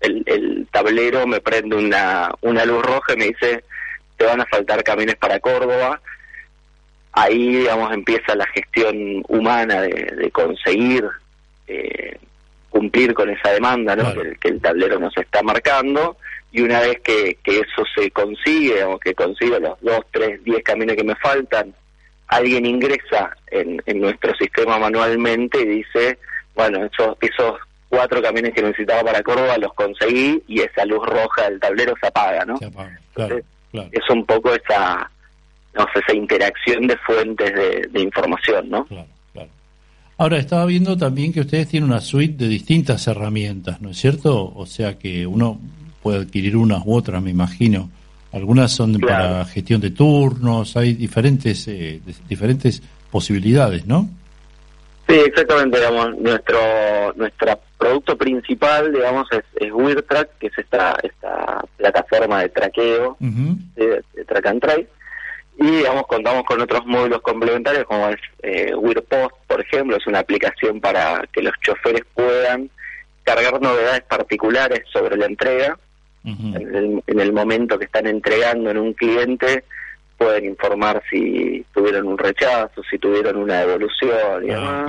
el, 0.00 0.22
el 0.26 0.68
tablero 0.70 1.26
me 1.26 1.40
prende 1.40 1.76
una, 1.76 2.30
una 2.40 2.64
luz 2.64 2.82
roja 2.82 3.14
y 3.14 3.16
me 3.16 3.24
dice, 3.26 3.64
te 4.16 4.24
van 4.24 4.40
a 4.40 4.46
faltar 4.46 4.82
camiones 4.82 5.16
para 5.16 5.40
Córdoba. 5.40 6.00
Ahí, 7.12 7.56
digamos, 7.56 7.92
empieza 7.92 8.34
la 8.34 8.46
gestión 8.46 9.24
humana 9.28 9.80
de, 9.82 10.30
conseguir 10.32 11.08
eh, 11.66 12.18
cumplir 12.76 13.14
con 13.14 13.30
esa 13.30 13.50
demanda 13.50 13.96
¿no? 13.96 14.12
que, 14.12 14.48
el 14.48 14.60
tablero 14.60 14.98
nos 14.98 15.16
está 15.16 15.42
marcando. 15.42 16.16
Y 16.52 16.62
una 16.62 16.80
vez 16.80 17.00
que, 17.02 17.38
que 17.42 17.58
eso 17.58 17.82
se 17.94 18.10
consigue, 18.10 18.84
o 18.84 18.98
que 18.98 19.14
consigo 19.14 19.58
los 19.58 19.80
dos, 19.80 20.00
tres, 20.10 20.42
diez 20.44 20.62
camiones 20.62 20.96
que 20.96 21.04
me 21.04 21.16
faltan, 21.16 21.74
alguien 22.28 22.66
ingresa 22.66 23.36
en, 23.50 23.82
en 23.86 24.00
nuestro 24.00 24.34
sistema 24.36 24.78
manualmente 24.78 25.60
y 25.60 25.66
dice, 25.66 26.18
bueno, 26.54 26.84
esos, 26.84 27.16
esos 27.20 27.58
cuatro 27.88 28.22
camiones 28.22 28.52
que 28.54 28.62
necesitaba 28.62 29.02
para 29.02 29.22
Córdoba 29.22 29.58
los 29.58 29.72
conseguí 29.74 30.42
y 30.48 30.60
esa 30.60 30.84
luz 30.84 31.04
roja 31.06 31.48
del 31.48 31.60
tablero 31.60 31.94
se 32.00 32.06
apaga, 32.08 32.44
¿no? 32.44 32.58
Es 33.92 34.10
un 34.10 34.24
poco 34.24 34.54
esa, 34.54 35.10
no 35.74 35.86
sé, 35.92 36.00
esa 36.00 36.14
interacción 36.14 36.86
de 36.86 36.96
fuentes 36.98 37.52
de, 37.92 38.00
información, 38.00 38.70
¿no? 38.70 38.86
Ahora, 40.18 40.38
estaba 40.38 40.64
viendo 40.64 40.96
también 40.96 41.32
que 41.32 41.40
ustedes 41.40 41.68
tienen 41.68 41.90
una 41.90 42.00
suite 42.00 42.44
de 42.44 42.48
distintas 42.48 43.06
herramientas, 43.06 43.82
¿no 43.82 43.90
es 43.90 43.98
cierto? 43.98 44.52
O 44.54 44.64
sea 44.64 44.98
que 44.98 45.26
uno 45.26 45.60
puede 46.02 46.20
adquirir 46.20 46.56
unas 46.56 46.82
u 46.86 46.94
otras, 46.94 47.22
me 47.22 47.30
imagino. 47.30 47.90
Algunas 48.32 48.72
son 48.72 48.98
para 48.98 49.44
gestión 49.44 49.80
de 49.80 49.90
turnos, 49.90 50.76
hay 50.76 50.94
diferentes, 50.94 51.68
eh, 51.68 52.00
diferentes 52.28 52.82
posibilidades, 53.10 53.86
¿no? 53.86 54.08
Sí, 55.08 55.14
exactamente, 55.14 55.78
digamos, 55.78 56.18
nuestro 56.18 56.58
nuestro 57.14 57.60
producto 57.78 58.16
principal, 58.18 58.92
digamos, 58.92 59.26
es, 59.30 59.44
es 59.60 59.72
WeirTrack, 59.72 60.38
que 60.38 60.48
es 60.48 60.58
esta 60.58 60.98
esta 61.02 61.64
plataforma 61.76 62.42
de 62.42 62.48
traqueo, 62.48 63.16
de, 63.20 64.02
track 64.26 64.46
and 64.46 64.60
trace, 64.60 64.88
y, 65.58 65.66
digamos, 65.66 66.06
contamos 66.06 66.44
con 66.44 66.60
otros 66.60 66.84
módulos 66.84 67.22
complementarios, 67.22 67.84
como 67.84 68.08
es 68.08 68.16
eh, 68.42 68.74
WeirPost, 68.74 69.34
por 69.46 69.60
ejemplo, 69.60 69.96
es 69.96 70.06
una 70.06 70.18
aplicación 70.18 70.80
para 70.80 71.24
que 71.32 71.42
los 71.42 71.54
choferes 71.62 72.02
puedan 72.14 72.70
cargar 73.24 73.60
novedades 73.60 74.02
particulares 74.02 74.82
sobre 74.92 75.16
la 75.16 75.26
entrega, 75.26 75.78
en, 76.24 76.74
el, 76.74 77.02
en 77.06 77.20
el 77.20 77.32
momento 77.32 77.78
que 77.78 77.84
están 77.84 78.06
entregando 78.08 78.70
en 78.70 78.78
un 78.78 78.92
cliente, 78.94 79.64
pueden 80.18 80.44
informar 80.44 81.02
si 81.08 81.64
tuvieron 81.72 82.08
un 82.08 82.18
rechazo, 82.18 82.82
si 82.90 82.98
tuvieron 82.98 83.36
una 83.36 83.60
devolución 83.60 84.44
y 84.44 84.50
ah, 84.50 84.86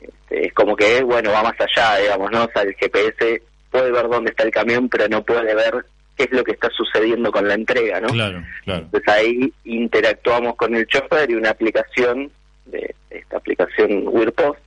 este, 0.00 0.46
es 0.46 0.52
como 0.52 0.76
que, 0.76 1.02
bueno, 1.02 1.32
va 1.32 1.42
más 1.42 1.54
allá, 1.58 1.96
digamos, 2.00 2.30
¿no? 2.30 2.44
O 2.44 2.50
sea, 2.52 2.62
el 2.62 2.74
GPS 2.74 3.42
puede 3.70 3.90
ver 3.90 4.08
dónde 4.08 4.30
está 4.30 4.44
el 4.44 4.50
camión, 4.50 4.88
pero 4.88 5.08
no 5.08 5.22
puede 5.22 5.54
ver 5.54 5.84
qué 6.16 6.24
es 6.24 6.32
lo 6.32 6.44
que 6.44 6.52
está 6.52 6.68
sucediendo 6.70 7.30
con 7.32 7.46
la 7.46 7.54
entrega, 7.54 8.00
¿no? 8.00 8.08
Claro, 8.08 8.42
claro. 8.64 8.82
Entonces 8.84 9.08
ahí 9.08 9.52
interactuamos 9.64 10.56
con 10.56 10.74
el 10.74 10.86
chofer 10.86 11.30
y 11.30 11.34
una 11.34 11.50
aplicación, 11.50 12.30
de 12.66 12.94
esta 13.10 13.36
aplicación 13.36 14.08
WeirPost, 14.08 14.60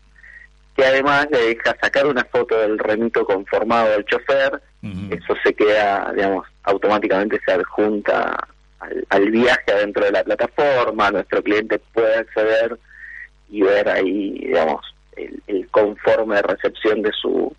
que 0.76 0.86
además 0.86 1.28
le 1.32 1.56
deja 1.56 1.76
sacar 1.82 2.06
una 2.06 2.24
foto 2.26 2.60
del 2.60 2.78
remito 2.78 3.26
conformado 3.26 3.92
del 3.92 4.06
chofer, 4.06 4.62
eso 5.10 5.36
se 5.44 5.54
queda, 5.54 6.14
digamos, 6.16 6.48
automáticamente 6.64 7.40
se 7.44 7.52
adjunta 7.52 8.48
al, 9.10 9.32
viaje 9.32 9.72
adentro 9.72 10.06
de 10.06 10.12
la 10.12 10.24
plataforma, 10.24 11.12
nuestro 11.12 11.42
cliente 11.44 11.80
puede 11.94 12.20
acceder 12.20 12.78
y 13.50 13.62
ver 13.62 13.90
ahí, 13.90 14.40
digamos, 14.40 14.86
el, 15.16 15.68
conforme 15.72 16.36
de 16.36 16.42
recepción 16.44 17.02
de 17.02 17.12
su 17.12 17.54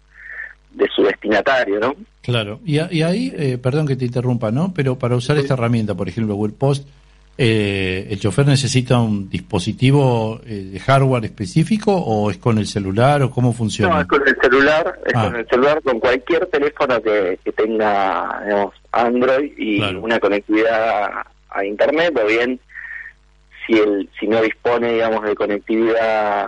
de 0.78 0.88
su 0.94 1.02
destinatario, 1.02 1.80
¿no? 1.80 1.94
Claro, 2.22 2.60
y, 2.64 2.78
ahí, 2.78 3.32
eh, 3.36 3.58
perdón 3.58 3.86
que 3.86 3.96
te 3.96 4.04
interrumpa, 4.04 4.50
¿no? 4.50 4.72
Pero 4.74 4.98
para 4.98 5.16
usar 5.16 5.38
esta 5.38 5.54
herramienta, 5.54 5.94
por 5.94 6.08
ejemplo, 6.08 6.36
WebPost, 6.36 6.86
eh, 7.36 8.08
¿el 8.10 8.18
chofer 8.18 8.46
necesita 8.46 8.98
un 8.98 9.30
dispositivo 9.30 10.40
eh, 10.44 10.70
de 10.72 10.80
hardware 10.80 11.24
específico 11.24 11.94
o 11.94 12.30
es 12.30 12.38
con 12.38 12.58
el 12.58 12.66
celular 12.66 13.22
o 13.22 13.30
cómo 13.30 13.52
funciona? 13.52 13.94
No, 13.94 14.00
es 14.00 14.06
con 14.08 14.26
el 14.26 14.36
celular, 14.40 14.98
es 15.06 15.12
con 15.12 15.34
ah. 15.34 15.38
el 15.38 15.48
celular, 15.48 15.82
con 15.82 16.00
cualquier 16.00 16.46
teléfono 16.46 17.00
que, 17.00 17.38
que 17.44 17.52
tenga, 17.52 18.42
digamos, 18.44 18.74
Android 18.92 19.52
y 19.56 19.80
una 19.94 20.18
conectividad 20.18 21.10
a, 21.50 21.64
Internet, 21.64 22.16
o 22.22 22.26
bien 22.26 22.60
si, 23.66 23.74
el, 23.74 24.08
si 24.18 24.26
no 24.26 24.42
dispone, 24.42 24.92
digamos, 24.94 25.24
de 25.24 25.34
conectividad 25.34 26.46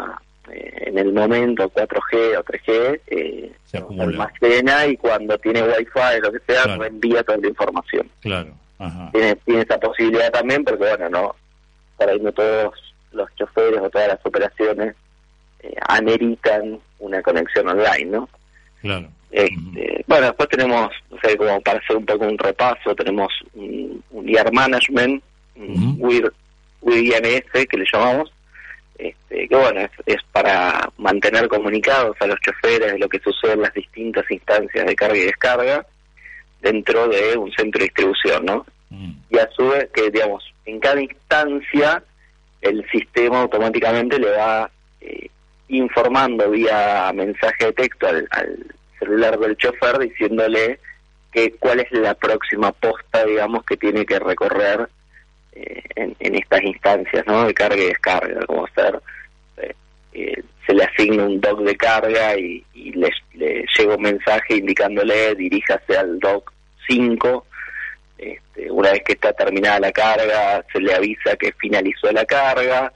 en 0.53 0.99
el 0.99 1.13
momento 1.13 1.71
4G 1.71 2.39
o 2.39 2.45
3G, 2.45 3.01
eh, 3.07 3.53
se 3.65 3.79
almacena 3.79 4.87
y 4.87 4.97
cuando 4.97 5.39
tiene 5.39 5.63
Wi-Fi 5.63 6.19
o 6.19 6.21
lo 6.21 6.33
que 6.33 6.41
sea, 6.47 6.75
envía 6.87 7.23
toda 7.23 7.39
la 7.39 7.49
información. 7.49 8.09
Claro. 8.21 8.51
Tiene, 9.13 9.37
tiene 9.45 9.61
esa 9.63 9.79
posibilidad 9.79 10.31
también, 10.33 10.65
porque 10.65 10.85
bueno, 10.85 11.11
no, 11.11 11.37
para 11.97 12.13
ahí 12.13 12.21
no 12.21 12.33
todos 12.33 12.75
los 13.13 13.29
choferes 13.37 13.81
o 13.81 13.91
todas 13.91 14.09
las 14.09 14.25
operaciones 14.25 14.95
eh, 15.63 15.75
ameritan 15.87 16.81
una 16.99 17.23
conexión 17.23 17.69
online, 17.69 18.07
¿no? 18.07 18.29
Claro. 18.81 19.09
Este, 19.31 20.05
bueno, 20.07 20.27
después 20.27 20.49
tenemos, 20.49 20.91
no 21.11 21.19
sé, 21.23 21.37
como 21.37 21.61
para 21.61 21.79
hacer 21.79 21.97
un 21.97 22.07
poco 22.07 22.27
un 22.27 22.39
repaso, 22.39 22.95
tenemos 22.95 23.33
un, 23.55 24.03
un 24.11 24.33
Management, 24.53 25.23
un 25.57 25.99
uh 26.01 26.19
que 27.69 27.77
le 27.77 27.85
llamamos, 27.93 28.33
este, 29.01 29.49
que 29.49 29.57
bueno, 29.57 29.81
es, 30.07 30.17
para 30.33 30.91
mantener 30.99 31.49
comunicados 31.49 32.17
a 32.21 32.27
los 32.27 32.39
choferes 32.41 32.93
de 32.93 32.99
lo 32.99 33.09
que 33.09 33.19
sucede 33.21 33.53
en 33.53 33.63
las 33.63 33.75
distintas 33.75 34.31
instancias 34.31 34.87
de 34.87 34.95
carga 34.95 35.17
y 35.17 35.23
descarga 35.23 35.87
dentro 36.61 37.09
de 37.09 37.37
un 37.37 37.51
centro 37.53 37.79
de 37.79 37.87
distribución, 37.87 38.45
¿no? 38.45 38.67
Mm. 38.91 39.13
Y 39.31 39.39
a 39.39 39.49
su 39.57 39.69
vez, 39.69 39.89
que 39.93 40.11
digamos, 40.11 40.45
en 40.67 40.79
cada 40.79 41.01
instancia 41.01 42.03
el 42.61 42.87
sistema 42.91 43.41
automáticamente 43.41 44.19
le 44.19 44.31
va 44.31 44.71
eh, 45.01 45.29
informando 45.69 46.51
vía 46.51 47.11
mensaje 47.15 47.67
de 47.67 47.73
texto 47.73 48.07
al 48.07 48.29
celular 48.99 49.39
del 49.39 49.57
chofer 49.57 49.99
diciéndole 49.99 50.79
que 51.33 51.53
cuál 51.53 51.81
es 51.81 51.91
la 51.93 52.15
próxima 52.15 52.73
posta, 52.73 53.25
digamos, 53.25 53.65
que 53.65 53.77
tiene 53.77 54.05
que 54.05 54.19
recorrer 54.19 54.89
eh, 55.53 55.83
en, 55.97 56.35
estas 56.35 56.63
instancias, 56.63 57.27
¿no? 57.27 57.47
De 57.47 57.55
carga 57.55 57.77
y 57.77 57.87
descarga, 57.87 58.47
como 58.47 58.67
ser, 58.69 59.01
eh, 59.59 59.75
eh, 60.13 60.43
se 60.67 60.75
le 60.75 60.85
asigna 60.85 61.25
un 61.25 61.41
dock 61.41 61.61
de 61.61 61.77
carga 61.77 62.37
y, 62.37 62.65
le, 62.75 63.11
llega 63.35 63.95
un 63.95 64.03
mensaje 64.03 64.57
indicándole 64.57 65.35
diríjase 65.35 65.97
al 65.97 66.19
dock 66.19 66.53
5. 66.89 67.47
Este, 68.19 68.71
una 68.71 68.93
vez 68.93 69.03
que 69.05 69.13
está 69.15 69.33
terminada 69.33 69.81
la 69.81 69.93
carga, 69.93 70.65
se 70.73 70.81
le 70.81 70.95
avisa 70.95 71.37
que 71.37 71.53
finalizó 71.53 72.13
la 72.13 72.25
carga. 72.25 72.93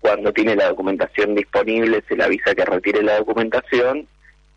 Cuando 0.00 0.32
tiene 0.32 0.54
la 0.54 0.68
documentación 0.68 1.34
disponible, 1.34 2.02
se 2.06 2.14
le 2.14 2.24
avisa 2.24 2.54
que 2.54 2.64
retire 2.64 3.02
la 3.02 3.16
documentación 3.16 4.06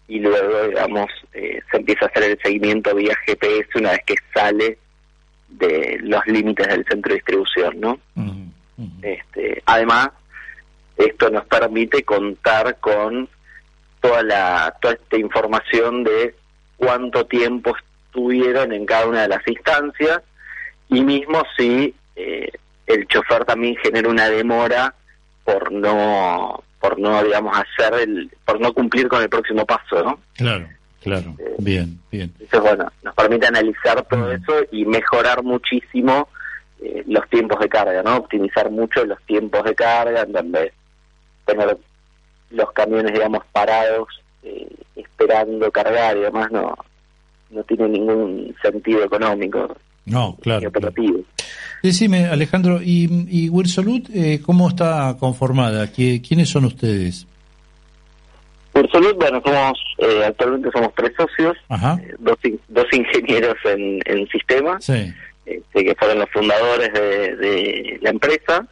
y 0.09 0.19
luego, 0.19 0.67
digamos, 0.67 1.07
eh, 1.33 1.61
se 1.71 1.77
empieza 1.77 2.05
a 2.05 2.07
hacer 2.09 2.23
el 2.23 2.39
seguimiento 2.41 2.95
vía 2.95 3.15
GPS 3.25 3.69
una 3.75 3.91
vez 3.91 4.01
que 4.05 4.15
sale 4.33 4.77
de 5.49 5.99
los 6.01 6.25
límites 6.27 6.67
del 6.67 6.85
centro 6.85 7.09
de 7.09 7.15
distribución, 7.15 7.79
¿no? 7.79 7.99
Este, 9.01 9.61
además, 9.65 10.09
esto 10.97 11.29
nos 11.29 11.45
permite 11.45 12.03
contar 12.03 12.77
con 12.79 13.27
toda 13.99 14.23
la 14.23 14.75
toda 14.81 14.93
esta 14.93 15.17
información 15.17 16.03
de 16.03 16.35
cuánto 16.77 17.25
tiempo 17.25 17.75
estuvieron 18.07 18.71
en 18.71 18.85
cada 18.85 19.07
una 19.07 19.23
de 19.23 19.27
las 19.27 19.45
instancias 19.47 20.21
y 20.87 21.01
mismo 21.01 21.43
si 21.57 21.93
eh, 22.15 22.51
el 22.87 23.07
chofer 23.07 23.45
también 23.45 23.75
genera 23.83 24.09
una 24.09 24.29
demora 24.29 24.93
por 25.43 25.71
no 25.71 26.63
por 26.79 26.97
no, 26.97 27.21
digamos, 27.23 27.57
hacer 27.57 27.93
el, 28.01 28.31
por 28.45 28.59
no 28.59 28.73
cumplir 28.73 29.07
con 29.09 29.21
el 29.21 29.29
próximo 29.29 29.65
paso, 29.65 30.01
¿no? 30.03 30.19
Claro, 30.35 30.67
claro, 31.01 31.35
eh, 31.39 31.55
bien, 31.57 31.99
bien. 32.11 32.33
Entonces, 32.39 32.61
bueno, 32.61 32.91
nos 33.03 33.15
permite 33.15 33.47
analizar 33.47 34.05
todo 34.05 34.31
eso 34.31 34.53
y 34.71 34.85
mejorar 34.85 35.43
muchísimo 35.43 36.27
eh, 36.81 37.03
los 37.07 37.27
tiempos 37.29 37.59
de 37.59 37.69
carga, 37.69 38.01
¿no? 38.03 38.17
Optimizar 38.17 38.69
mucho 38.71 39.03
los 39.05 39.21
tiempos 39.23 39.63
de 39.63 39.75
carga, 39.75 40.21
en 40.21 40.31
donde 40.31 40.73
tener 41.45 41.77
los 42.51 42.71
camiones, 42.71 43.13
digamos, 43.13 43.43
parados, 43.51 44.07
eh, 44.43 44.67
esperando 44.95 45.71
cargar 45.71 46.17
y 46.17 46.21
demás, 46.21 46.51
no, 46.51 46.77
no 47.49 47.63
tiene 47.63 47.89
ningún 47.89 48.55
sentido 48.61 49.03
económico. 49.03 49.75
No, 50.05 50.35
claro. 50.41 50.71
Decime, 51.83 52.25
Alejandro, 52.25 52.81
¿y, 52.81 53.07
y 53.29 53.51
eh, 54.13 54.41
cómo 54.43 54.69
está 54.69 55.15
conformada? 55.19 55.87
¿Quiénes 55.87 56.49
son 56.49 56.65
ustedes? 56.65 57.27
Ursolut, 58.79 59.15
bueno, 59.15 59.41
somos, 59.43 59.79
eh, 59.97 60.23
actualmente 60.25 60.69
somos 60.71 60.93
tres 60.95 61.11
socios, 61.17 61.57
eh, 61.69 62.15
dos, 62.19 62.37
dos 62.67 62.85
ingenieros 62.91 63.55
en, 63.65 63.99
en 64.05 64.27
sistemas, 64.29 64.87
este, 64.89 65.15
que 65.73 65.95
fueron 65.95 66.19
los 66.19 66.29
fundadores 66.29 66.93
de, 66.93 67.99
la 68.01 68.09
empresa. 68.09 68.67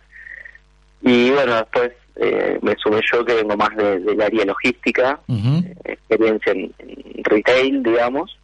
Y 1.02 1.30
bueno, 1.32 1.56
después 1.56 1.92
eh, 2.16 2.58
me 2.62 2.76
sumé 2.78 3.02
yo, 3.12 3.24
que 3.26 3.36
vengo 3.36 3.56
más 3.56 3.76
del 3.76 4.22
área 4.22 4.46
logística, 4.46 5.20
experiencia 5.84 6.52
en, 6.54 6.74
retail, 7.24 7.84
digamos, 7.84 8.38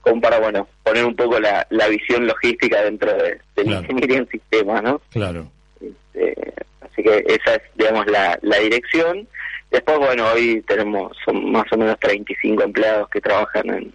como 0.00 0.20
para, 0.20 0.38
bueno, 0.38 0.68
poner 0.84 1.04
un 1.04 1.16
poco 1.16 1.40
la, 1.40 1.66
la 1.70 1.88
visión 1.88 2.26
logística 2.26 2.80
dentro 2.82 3.12
de, 3.12 3.40
la 3.64 3.80
ingeniería 3.80 4.18
en 4.18 4.28
sistemas, 4.28 4.82
¿no? 4.82 5.00
Claro. 5.10 5.50
Este, 5.80 6.54
así 6.80 7.02
que 7.02 7.24
esa 7.26 7.56
es, 7.56 7.62
digamos, 7.74 8.06
la, 8.06 8.38
la 8.42 8.58
dirección. 8.58 9.26
Después, 9.70 9.98
bueno, 9.98 10.26
hoy 10.32 10.62
tenemos, 10.66 11.16
son 11.24 11.50
más 11.50 11.64
o 11.72 11.76
menos 11.76 11.98
35 12.00 12.62
empleados 12.62 13.08
que 13.10 13.20
trabajan 13.20 13.68
en, 13.70 13.92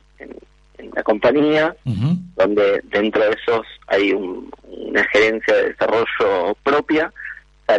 la 0.95 1.03
compañía, 1.03 1.76
donde 2.36 2.82
dentro 2.86 3.24
de 3.24 3.30
esos 3.30 3.65
hay 3.88 4.13
una 4.13 5.03
gerencia 5.13 5.55
de 5.55 5.69
desarrollo 5.69 6.55
propia. 6.63 7.13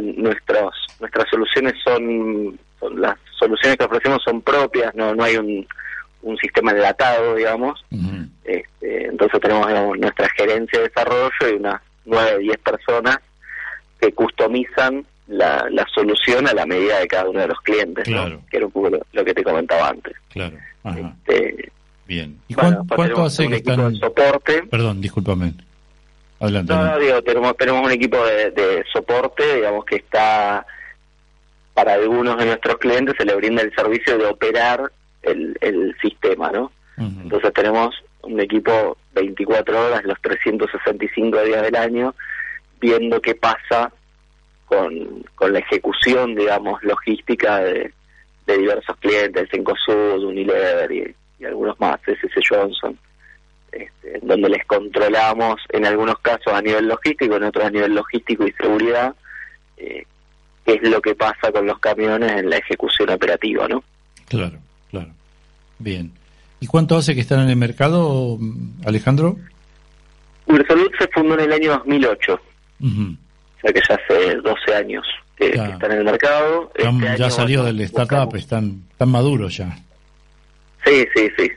nuestros, 0.01 0.73
nuestras 1.01 1.29
soluciones 1.29 1.75
son, 1.85 2.59
las 2.97 3.19
soluciones 3.39 3.77
que 3.77 3.85
ofrecemos 3.85 4.23
son 4.25 4.41
propias, 4.41 4.95
no, 4.95 5.15
no 5.17 5.25
hay 5.25 5.37
un, 5.37 5.67
un 6.23 6.37
sistema 6.39 6.71
enlatado, 6.71 7.35
digamos. 7.35 7.85
este, 8.45 9.07
entonces 9.07 9.41
tenemos 9.41 9.99
nuestra 9.99 10.29
gerencia 10.31 10.79
de 10.79 10.89
desarrollo 10.89 11.49
y 11.51 11.55
unas 11.55 11.83
9, 12.05 12.39
10 12.39 12.59
personas 12.59 13.19
que 14.01 14.13
customizan 14.13 15.05
la, 15.33 15.67
la 15.71 15.87
solución 15.95 16.47
a 16.47 16.53
la 16.53 16.67
medida 16.67 17.01
de 17.01 17.09
cada 17.09 17.29
uno 17.29 17.41
de 17.41 17.49
los 17.49 17.61
clientes, 17.61 18.05
que 18.05 18.57
era 18.57 18.67
un 18.67 18.73
poco 18.73 18.91
lo, 18.91 19.25
que 19.25 19.35
te 19.35 19.43
comentaba 19.43 19.89
antes. 19.89 20.15
Claro. 20.29 20.57
Este, 20.85 21.73
Bien. 22.07 22.39
¿Y 22.49 22.55
cuánto 22.55 23.25
hace 23.25 23.49
que 23.49 23.57
están... 23.57 23.95
soporte. 23.97 24.63
Perdón, 24.65 25.01
discúlpame. 25.01 25.55
Adelante. 26.41 26.75
No, 26.75 26.99
digo, 26.99 27.23
tenemos, 27.23 27.57
tenemos 27.57 27.85
un 27.85 27.93
equipo 27.93 28.19
de, 28.25 28.85
soporte, 28.93 29.57
digamos, 29.57 29.85
que 29.85 29.97
está 29.97 30.67
para 31.73 31.95
algunos 31.95 32.37
de 32.37 32.45
nuestros 32.45 32.77
clientes 32.77 33.15
se 33.17 33.25
le 33.25 33.35
brinda 33.35 33.63
el 33.63 33.75
servicio 33.75 34.19
de 34.19 34.27
operar 34.27 34.93
el, 35.23 35.57
el 35.63 35.97
sistema, 36.03 36.51
¿no? 36.51 36.71
Entonces 36.99 37.53
tenemos 37.55 37.95
un 38.23 38.39
equipo 38.39 38.99
24 39.15 39.87
horas, 39.87 40.05
los 40.05 40.21
365 40.21 41.43
días 41.45 41.63
del 41.63 41.77
año, 41.77 42.15
viendo 42.79 43.21
qué 43.21 43.35
pasa 43.35 43.91
con, 44.73 45.25
con 45.35 45.53
la 45.53 45.59
ejecución, 45.59 46.35
digamos, 46.35 46.83
logística 46.83 47.59
de, 47.59 47.93
diversos 48.47 48.97
clientes, 48.99 49.49
Cencosud, 49.51 50.25
Unilever 50.25 50.91
y, 50.93 51.45
algunos 51.45 51.79
más, 51.81 52.01
SC 52.07 52.41
Johnson, 52.49 52.97
este, 53.73 54.21
donde 54.23 54.49
les 54.49 54.65
controlamos 54.67 55.61
en 55.71 55.87
algunos 55.87 56.19
casos 56.21 56.53
a 56.53 56.63
nivel 56.63 56.87
logístico, 56.87 57.37
en 57.37 57.45
otros 57.45 57.65
a 57.65 57.71
nivel 57.71 57.95
logístico 57.95 58.47
y 58.47 58.53
seguridad, 58.53 59.15
eh, 59.77 60.05
qué 60.65 60.75
es 60.75 60.89
lo 60.89 61.01
que 61.01 61.15
pasa 61.15 61.51
con 61.51 61.67
los 61.67 61.79
camiones 61.79 62.33
en 62.33 62.49
la 62.49 62.59
ejecución 62.59 63.11
operativa, 63.11 63.67
¿no? 63.69 63.83
Claro, 64.29 64.59
claro. 64.91 65.09
Bien. 65.79 66.13
¿Y 66.61 66.67
cuánto 66.67 66.97
hace 66.97 67.15
que 67.15 67.23
están 67.23 67.41
en 67.41 67.51
el 67.51 67.57
mercado, 67.57 68.39
Alejandro? 68.85 69.37
Ursalud 70.47 70.93
se 70.99 71.09
fundó 71.09 71.35
en 71.35 71.41
el 71.41 71.53
año 71.53 71.71
2008 71.73 72.41
sea 73.63 73.73
que 73.73 73.81
ya 73.89 73.95
hace 73.95 74.37
12 74.37 74.75
años 74.75 75.07
que, 75.37 75.51
están 75.51 75.93
en 75.93 75.99
el 75.99 76.05
mercado. 76.05 76.71
Este 76.75 77.17
ya 77.17 77.31
salió 77.31 77.65
del 77.65 77.81
startup, 77.83 78.35
están, 78.37 78.83
están 78.91 79.09
maduros 79.09 79.57
ya. 79.57 79.77
Sí, 80.85 81.07
sí, 81.15 81.29
sí. 81.39 81.51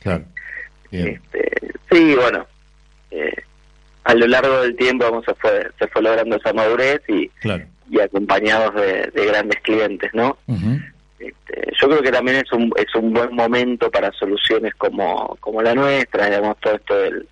Claro. 0.00 0.24
Este, 0.90 1.50
sí, 1.90 2.14
bueno, 2.14 2.44
eh, 3.10 3.34
a 4.04 4.14
lo 4.14 4.26
largo 4.26 4.62
del 4.62 4.76
tiempo 4.76 5.04
vamos, 5.04 5.24
se, 5.24 5.34
fue, 5.34 5.70
se 5.78 5.86
fue 5.88 6.02
logrando 6.02 6.36
esa 6.36 6.52
madurez 6.52 7.00
y, 7.08 7.30
y 7.90 8.00
acompañados 8.00 8.74
de, 8.74 9.26
grandes 9.26 9.60
clientes, 9.62 10.10
¿no? 10.12 10.36
este, 11.18 11.72
yo 11.80 11.88
creo 11.88 12.02
que 12.02 12.10
también 12.10 12.38
es 12.38 12.52
un, 12.52 12.72
es 12.76 12.92
un 12.94 13.12
buen 13.12 13.34
momento 13.34 13.90
para 13.90 14.12
soluciones 14.12 14.74
como, 14.74 15.36
como 15.40 15.62
la 15.62 15.74
nuestra, 15.74 16.26
digamos, 16.26 16.58
todo 16.58 16.74
esto 16.74 16.94
del, 16.94 17.28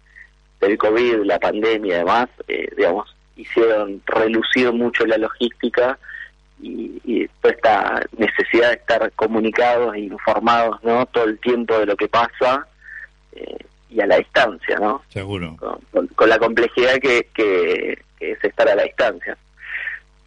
del 0.60 0.78
COVID, 0.78 1.24
la 1.24 1.38
pandemia 1.38 1.96
y 1.96 1.98
demás, 1.98 2.28
eh, 2.46 2.68
digamos, 2.76 3.14
hicieron 3.36 4.02
relucir 4.06 4.72
mucho 4.72 5.06
la 5.06 5.18
logística 5.18 5.98
y, 6.62 7.00
y 7.04 7.28
esta 7.42 8.02
necesidad 8.16 8.68
de 8.68 8.74
estar 8.74 9.12
comunicados 9.12 9.94
e 9.94 10.00
informados 10.00 10.82
no 10.82 11.06
todo 11.06 11.24
el 11.24 11.38
tiempo 11.38 11.78
de 11.78 11.86
lo 11.86 11.96
que 11.96 12.08
pasa 12.08 12.66
eh, 13.32 13.64
y 13.88 14.00
a 14.00 14.06
la 14.06 14.18
distancia 14.18 14.78
no 14.78 15.02
seguro. 15.08 15.56
Con, 15.90 16.28
la 16.28 16.38
complejidad 16.38 16.94
que, 16.98 17.28
que, 17.34 17.98
es 18.20 18.44
estar 18.44 18.68
a 18.68 18.74
la 18.74 18.82
distancia. 18.84 19.36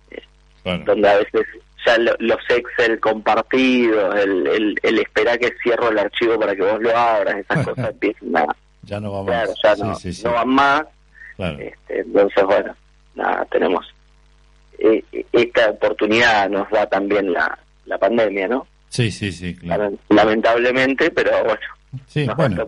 Eh, 0.09 0.83
donde 0.85 1.07
a 1.07 1.17
veces 1.17 1.45
ya 1.85 1.97
los 1.97 2.39
Excel 2.49 2.99
compartidos 2.99 4.15
el, 4.15 4.79
el, 4.81 4.99
esperar 4.99 5.37
que 5.37 5.53
cierro 5.61 5.89
el 5.89 5.99
archivo 5.99 6.39
para 6.39 6.55
que 6.55 6.61
vos 6.61 6.81
lo 6.81 6.97
abras 6.97 7.37
esas 7.37 7.65
cosas 7.67 7.89
empiezan 7.89 8.37
a 8.37 8.45
ya 8.83 8.99
no 8.99 9.11
va 9.13 9.23
más. 9.23 9.53
ya 9.63 9.75
no, 9.75 10.33
van 10.33 10.49
más. 10.49 10.83
Este, 11.37 11.99
entonces 11.99 12.43
bueno 12.43 12.75
nada, 13.15 13.45
tenemos 13.45 13.85
eh, 14.79 15.03
esta 15.31 15.69
oportunidad 15.69 16.49
nos 16.49 16.69
da 16.69 16.87
también 16.87 17.31
la, 17.31 17.57
la 17.85 17.97
pandemia, 17.97 18.47
¿no? 18.47 18.67
Sí, 18.89 19.11
sí, 19.11 19.31
sí, 19.31 19.55
claro. 19.55 19.91
Lamentablemente, 20.09 21.09
pero 21.11 21.31
bueno. 21.43 21.61
Sí, 22.07 22.27
bueno. 22.35 22.67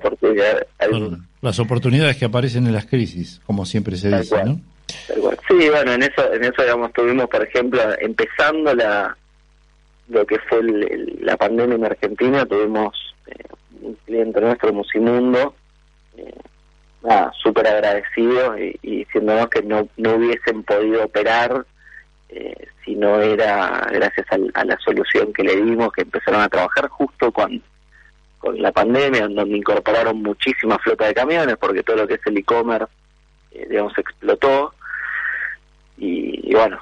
las 1.41 1.59
oportunidades 1.59 2.17
que 2.17 2.25
aparecen 2.25 2.67
en 2.67 2.73
las 2.73 2.85
crisis, 2.85 3.41
como 3.45 3.65
siempre 3.65 3.95
se 3.97 4.15
dice, 4.15 4.43
¿no? 4.43 4.59
Sí, 5.47 5.69
bueno, 5.69 5.93
en 5.93 6.03
eso, 6.03 6.31
en 6.31 6.43
eso 6.43 6.61
digamos 6.61 6.93
tuvimos, 6.93 7.27
por 7.27 7.43
ejemplo, 7.43 7.81
empezando 7.99 8.73
la 8.73 9.15
lo 10.07 10.25
que 10.25 10.37
fue 10.39 10.61
la 11.21 11.35
pandemia 11.37 11.75
en 11.75 11.85
Argentina, 11.85 12.45
tuvimos 12.45 12.95
eh, 13.27 13.43
un 13.81 13.95
cliente 14.05 14.39
nuestro, 14.39 14.71
Musimundo, 14.71 15.55
eh, 16.17 16.33
nada, 17.05 17.31
súper 17.41 17.67
agradecidos 17.67 18.59
y, 18.59 18.79
y, 18.81 18.97
diciéndonos 18.97 19.49
que 19.49 19.61
no, 19.61 19.87
no 19.97 20.15
hubiesen 20.15 20.63
podido 20.63 21.05
operar 21.05 21.65
eh, 22.29 22.67
si 22.83 22.95
no 22.95 23.21
era 23.21 23.87
gracias 23.91 24.27
a, 24.31 24.63
la 24.65 24.77
solución 24.79 25.31
que 25.31 25.43
le 25.43 25.55
dimos, 25.55 25.91
que 25.93 26.01
empezaron 26.01 26.41
a 26.41 26.49
trabajar 26.49 26.87
justo 26.89 27.31
con, 27.31 27.61
con 28.39 28.61
la 28.61 28.71
pandemia, 28.71 29.27
donde 29.27 29.57
incorporaron 29.57 30.21
muchísima 30.21 30.77
flota 30.79 31.05
de 31.05 31.13
camiones, 31.13 31.57
porque 31.57 31.83
todo 31.83 31.97
lo 31.97 32.07
que 32.07 32.15
es 32.15 32.25
el 32.25 32.37
e-commerce, 32.37 32.91
eh, 33.51 33.67
digamos, 33.69 33.97
explotó. 33.97 34.73
Y, 35.97 36.53
bueno, 36.53 36.79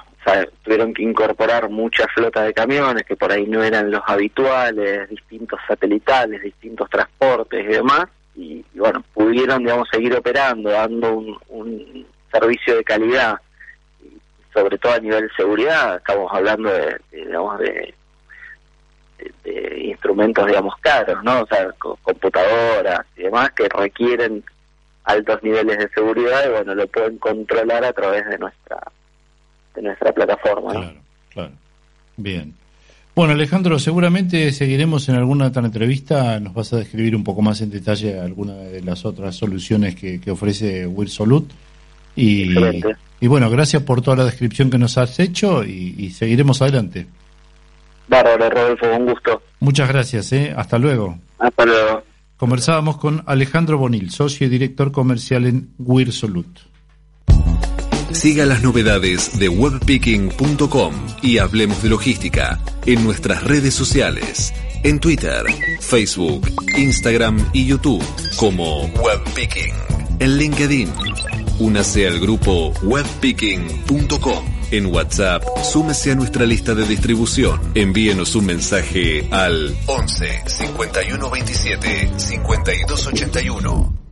tuvieron 0.62 0.92
que 0.92 1.04
incorporar 1.04 1.68
mucha 1.68 2.06
flota 2.08 2.42
de 2.42 2.52
camiones 2.52 3.04
que 3.04 3.16
por 3.16 3.30
ahí 3.30 3.46
no 3.46 3.62
eran 3.62 3.90
los 3.90 4.02
habituales, 4.06 5.08
distintos 5.08 5.60
satelitales, 5.68 6.42
distintos 6.42 6.90
transportes 6.90 7.64
y 7.64 7.68
demás 7.68 8.06
y, 8.36 8.64
bueno, 8.74 9.04
pudieron, 9.12 9.58
digamos, 9.62 9.88
seguir 9.90 10.14
operando, 10.14 10.70
dando 10.70 11.12
un, 11.48 12.06
servicio 12.32 12.76
de 12.76 12.82
calidad, 12.82 13.40
sobre 14.52 14.76
todo 14.76 14.94
a 14.94 14.98
nivel 14.98 15.28
de 15.28 15.34
seguridad, 15.36 15.96
estamos 15.96 16.28
hablando 16.32 16.68
de, 16.68 17.00
digamos, 17.12 17.58
de, 17.60 17.94
instrumentos, 19.76 20.44
digamos, 20.46 20.74
caros, 20.80 21.22
¿no? 21.22 21.42
O 21.42 21.46
sea, 21.46 21.68
computadoras 22.02 23.06
y 23.16 23.22
demás 23.22 23.52
que 23.52 23.68
requieren 23.68 24.42
altos 25.04 25.42
niveles 25.42 25.78
de 25.78 25.88
seguridad 25.90 26.44
y 26.46 26.50
bueno, 26.50 26.74
lo 26.74 26.86
pueden 26.88 27.18
controlar 27.18 27.84
a 27.84 27.92
través 27.92 28.26
de 28.26 28.38
nuestra 28.38 28.80
de 29.74 29.82
nuestra 29.82 30.12
plataforma. 30.12 30.72
Claro, 30.72 30.96
claro. 31.30 31.52
Bien. 32.16 32.54
Bueno, 33.14 33.32
Alejandro, 33.32 33.78
seguramente 33.78 34.50
seguiremos 34.50 35.08
en 35.08 35.14
alguna 35.14 35.46
otra 35.46 35.64
entrevista. 35.64 36.40
Nos 36.40 36.52
vas 36.52 36.72
a 36.72 36.78
describir 36.78 37.14
un 37.14 37.22
poco 37.22 37.42
más 37.42 37.60
en 37.60 37.70
detalle 37.70 38.18
alguna 38.18 38.54
de 38.54 38.82
las 38.82 39.04
otras 39.04 39.36
soluciones 39.36 39.94
que, 39.94 40.20
ofrece 40.28 40.84
Wirsolut. 40.86 41.48
Y, 42.16 42.56
y 43.20 43.26
bueno, 43.28 43.48
gracias 43.50 43.82
por 43.84 44.02
toda 44.02 44.16
la 44.16 44.24
descripción 44.24 44.68
que 44.68 44.78
nos 44.78 44.98
has 44.98 45.18
hecho 45.20 45.62
y, 45.62 46.10
seguiremos 46.10 46.60
adelante. 46.60 47.06
Bárbaro, 48.08 48.50
Rodolfo, 48.50 48.86
un 48.96 49.06
gusto. 49.06 49.42
Muchas 49.60 49.88
gracias, 49.88 50.32
¿eh? 50.32 50.52
Hasta 50.54 50.78
luego. 50.78 51.16
Hasta 51.38 51.64
luego. 51.64 52.02
Conversábamos 52.36 52.98
con 52.98 53.22
Alejandro 53.26 53.78
Bonil, 53.78 54.10
socio 54.10 54.46
y 54.46 54.50
director 54.50 54.90
comercial 54.90 55.46
en 55.46 55.70
Wirsolut. 55.78 56.58
Siga 58.14 58.46
las 58.46 58.62
novedades 58.62 59.40
de 59.40 59.48
webpicking.com 59.48 60.94
y 61.20 61.38
hablemos 61.38 61.82
de 61.82 61.88
logística 61.88 62.60
en 62.86 63.02
nuestras 63.02 63.42
redes 63.42 63.74
sociales, 63.74 64.54
en 64.84 65.00
Twitter, 65.00 65.44
Facebook, 65.80 66.48
Instagram 66.78 67.50
y 67.52 67.66
YouTube 67.66 68.04
como 68.36 68.84
Webpicking, 68.84 69.74
en 70.20 70.38
LinkedIn. 70.38 70.92
Únase 71.58 72.06
al 72.06 72.20
grupo 72.20 72.72
webpicking.com 72.84 74.44
En 74.70 74.86
WhatsApp, 74.86 75.42
súmese 75.64 76.12
a 76.12 76.14
nuestra 76.14 76.46
lista 76.46 76.74
de 76.74 76.86
distribución. 76.86 77.60
Envíenos 77.74 78.36
un 78.36 78.46
mensaje 78.46 79.26
al 79.32 79.76
11 79.86 80.44
51 80.46 81.30
27 81.30 82.12
52 82.16 83.06
81. 83.08 84.03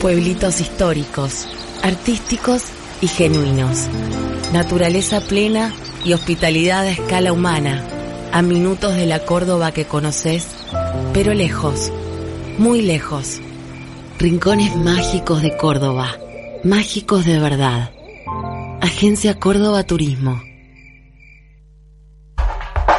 Pueblitos 0.02 0.62
históricos, 0.62 1.48
artísticos 1.84 2.64
y 3.02 3.08
genuinos. 3.08 3.88
Naturaleza 4.54 5.22
plena 5.22 5.74
y 6.04 6.14
hospitalidad 6.14 6.86
a 6.86 6.92
escala 6.92 7.34
humana. 7.34 7.84
A 8.32 8.42
minutos 8.42 8.96
de 8.96 9.06
la 9.06 9.20
Córdoba 9.20 9.72
que 9.72 9.86
conoces, 9.86 10.48
pero 11.14 11.34
lejos, 11.34 11.92
muy 12.58 12.82
lejos. 12.82 13.40
Rincones 14.20 14.76
mágicos 14.76 15.42
de 15.42 15.56
Córdoba. 15.56 16.18
Mágicos 16.64 17.26
de 17.26 17.40
verdad. 17.40 17.92
Agencia 18.82 19.40
Córdoba 19.40 19.84
Turismo. 19.84 20.42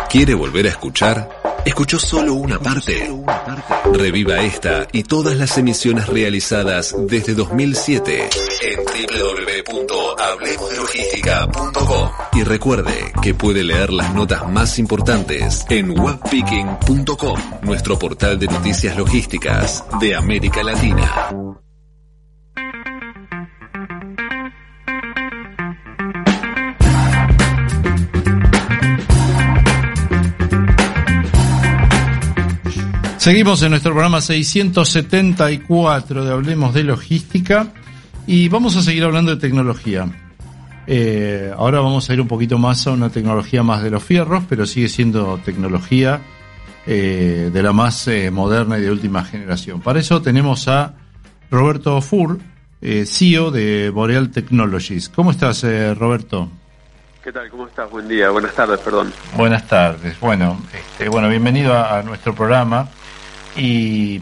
¿Quiere 0.08 0.34
volver 0.34 0.66
a 0.66 0.70
escuchar? 0.70 1.37
¿Escuchó 1.68 1.98
solo 1.98 2.32
una 2.32 2.58
parte? 2.58 3.12
Reviva 3.92 4.42
esta 4.42 4.88
y 4.90 5.02
todas 5.02 5.36
las 5.36 5.58
emisiones 5.58 6.06
realizadas 6.06 6.96
desde 7.06 7.34
2007 7.34 8.30
en 8.62 8.78
www.hablemosdelogística.com 9.66 12.10
y 12.32 12.44
recuerde 12.44 13.12
que 13.20 13.34
puede 13.34 13.64
leer 13.64 13.92
las 13.92 14.14
notas 14.14 14.50
más 14.50 14.78
importantes 14.78 15.66
en 15.68 15.90
webpicking.com, 15.90 17.38
nuestro 17.60 17.98
portal 17.98 18.38
de 18.38 18.46
noticias 18.46 18.96
logísticas 18.96 19.84
de 20.00 20.14
América 20.14 20.62
Latina. 20.62 21.28
Seguimos 33.28 33.62
en 33.62 33.72
nuestro 33.72 33.92
programa 33.92 34.22
674 34.22 36.24
de 36.24 36.32
Hablemos 36.32 36.72
de 36.72 36.82
Logística 36.82 37.66
y 38.26 38.48
vamos 38.48 38.74
a 38.74 38.82
seguir 38.82 39.04
hablando 39.04 39.34
de 39.34 39.36
tecnología. 39.38 40.06
Eh, 40.86 41.52
ahora 41.54 41.80
vamos 41.80 42.08
a 42.08 42.14
ir 42.14 42.22
un 42.22 42.26
poquito 42.26 42.56
más 42.56 42.86
a 42.86 42.92
una 42.92 43.10
tecnología 43.10 43.62
más 43.62 43.82
de 43.82 43.90
los 43.90 44.02
fierros, 44.02 44.44
pero 44.48 44.64
sigue 44.64 44.88
siendo 44.88 45.38
tecnología 45.44 46.22
eh, 46.86 47.50
de 47.52 47.62
la 47.62 47.74
más 47.74 48.08
eh, 48.08 48.30
moderna 48.30 48.78
y 48.78 48.80
de 48.80 48.90
última 48.90 49.22
generación. 49.26 49.82
Para 49.82 50.00
eso 50.00 50.22
tenemos 50.22 50.66
a 50.66 50.94
Roberto 51.50 52.00
Fur, 52.00 52.38
CEO 52.80 53.50
de 53.50 53.90
Boreal 53.90 54.30
Technologies. 54.30 55.10
¿Cómo 55.10 55.32
estás, 55.32 55.66
Roberto? 55.98 56.48
¿Qué 57.22 57.30
tal? 57.30 57.50
¿Cómo 57.50 57.66
estás? 57.66 57.90
Buen 57.90 58.08
día, 58.08 58.30
buenas 58.30 58.54
tardes, 58.54 58.80
perdón. 58.80 59.12
Buenas 59.36 59.68
tardes. 59.68 60.18
Bueno, 60.18 60.62
este, 60.72 61.10
bueno, 61.10 61.28
bienvenido 61.28 61.76
a 61.76 62.02
nuestro 62.02 62.34
programa. 62.34 62.88
Y 63.58 64.20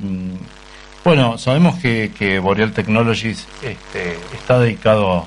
bueno, 1.04 1.38
sabemos 1.38 1.78
que, 1.78 2.10
que 2.18 2.38
Boreal 2.38 2.72
Technologies 2.72 3.46
este, 3.62 4.18
está 4.34 4.58
dedicado 4.58 5.24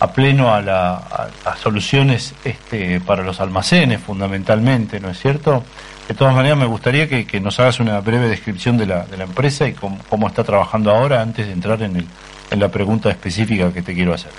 a 0.00 0.12
pleno 0.12 0.52
a, 0.52 0.60
la, 0.60 0.96
a, 1.44 1.56
soluciones 1.56 2.34
este, 2.44 3.00
para 3.00 3.22
los 3.22 3.40
almacenes 3.40 4.00
fundamentalmente, 4.02 5.00
¿no 5.00 5.10
es 5.10 5.18
cierto? 5.18 5.64
De 6.08 6.14
todas 6.14 6.34
maneras, 6.34 6.58
me 6.58 6.66
gustaría 6.66 7.08
que, 7.08 7.40
nos 7.40 7.58
hagas 7.60 7.80
una 7.80 8.00
breve 8.00 8.28
descripción 8.28 8.76
de 8.76 8.86
la, 8.86 9.06
de 9.06 9.16
la 9.16 9.24
empresa 9.24 9.66
y 9.66 9.72
cómo, 9.72 10.28
está 10.28 10.44
trabajando 10.44 10.90
ahora 10.90 11.22
antes 11.22 11.46
de 11.46 11.52
entrar 11.52 11.80
en, 11.82 11.96
el, 11.96 12.06
en 12.50 12.60
la 12.60 12.68
pregunta 12.68 13.08
específica 13.08 13.72
que 13.72 13.80
te 13.80 13.94
quiero 13.94 14.12
hacer. 14.12 14.30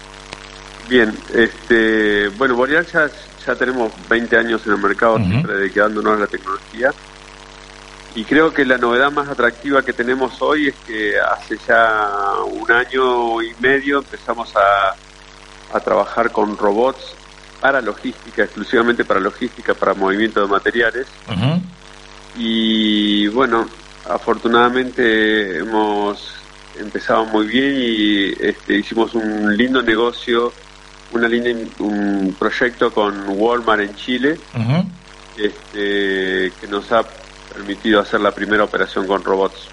Bien, 0.88 1.12
este, 1.34 2.28
bueno, 2.38 2.56
Boreal 2.56 2.86
ya, 2.86 3.10
ya 3.48 3.56
tenemos 3.56 3.92
20 4.08 4.38
años 4.38 4.62
en 4.68 4.74
el 4.74 4.78
mercado, 4.78 5.18
siempre 5.18 5.54
dedicándonos 5.54 6.18
a 6.18 6.20
la 6.20 6.28
tecnología. 6.28 6.92
Y 8.16 8.24
creo 8.24 8.54
que 8.54 8.64
la 8.64 8.78
novedad 8.78 9.12
más 9.12 9.28
atractiva 9.28 9.84
que 9.84 9.92
tenemos 9.92 10.42
hoy 10.42 10.70
es 10.70 10.76
que 10.88 11.20
hace 11.20 11.58
ya 11.68 12.10
un 12.50 12.72
año 12.72 13.42
y 13.42 13.54
medio 13.60 14.00
empezamos 14.00 14.54
a, 14.56 14.96
trabajar 15.84 16.32
con 16.32 16.58
robots 16.58 17.14
para 17.60 17.82
logística, 17.82 18.44
exclusivamente 18.44 19.04
para 19.04 19.20
logística, 19.20 19.74
para 19.74 19.94
movimiento 19.94 20.40
de 20.40 20.48
materiales. 20.48 21.06
Y 22.38 23.28
bueno, 23.28 23.68
afortunadamente 24.10 25.58
hemos 25.58 26.34
empezado 26.80 27.26
muy 27.26 27.48
bien 27.48 27.76
y 27.78 28.28
este, 28.40 28.78
hicimos 28.78 29.14
un 29.16 29.58
lindo 29.58 29.82
negocio, 29.82 30.54
una 31.12 31.28
línea, 31.28 31.54
un 31.80 32.34
proyecto 32.40 32.94
con 32.94 33.26
Walmart 33.28 33.82
en 33.82 33.96
Chile, 33.96 34.40
este, 35.38 36.54
que 36.62 36.68
nos 36.70 36.90
ha 36.94 37.04
permitido 37.56 38.02
hacer 38.02 38.20
la 38.20 38.32
primera 38.32 38.64
operación 38.64 39.08
con 39.08 39.24
robots. 39.24 39.70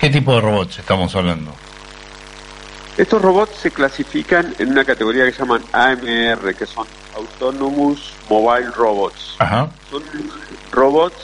¿Qué 0.00 0.10
tipo 0.10 0.34
de 0.34 0.40
robots 0.40 0.78
estamos 0.78 1.14
hablando? 1.16 1.52
Estos 2.96 3.20
robots 3.20 3.56
se 3.56 3.70
clasifican 3.72 4.54
en 4.58 4.70
una 4.70 4.84
categoría 4.84 5.24
que 5.24 5.32
llaman 5.32 5.62
AMR, 5.72 6.54
que 6.54 6.66
son 6.66 6.86
Autonomous 7.16 8.12
Mobile 8.28 8.70
Robots. 8.70 9.36
Son 9.90 10.02
robots 10.70 11.16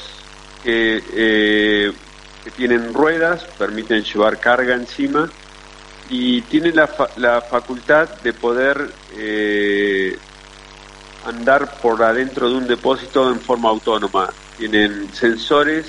que, 0.64 1.02
eh, 1.14 1.92
que, 2.42 2.50
tienen 2.50 2.92
ruedas, 2.92 3.44
permiten 3.56 4.02
llevar 4.02 4.38
carga 4.38 4.74
encima 4.74 5.30
y 6.08 6.42
tienen 6.42 6.74
la, 6.74 6.90
la 7.16 7.40
facultad 7.40 8.08
de 8.22 8.32
poder 8.32 8.90
eh, 9.16 10.18
andar 11.24 11.80
por 11.80 12.02
adentro 12.02 12.48
de 12.48 12.56
un 12.56 12.66
depósito 12.66 13.30
en 13.30 13.40
forma 13.40 13.68
autónoma. 13.68 14.32
Tienen 14.58 15.12
sensores 15.12 15.86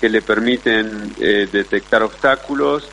que 0.00 0.08
le 0.08 0.22
permiten 0.22 1.14
eh, 1.20 1.48
detectar 1.50 2.02
obstáculos, 2.02 2.88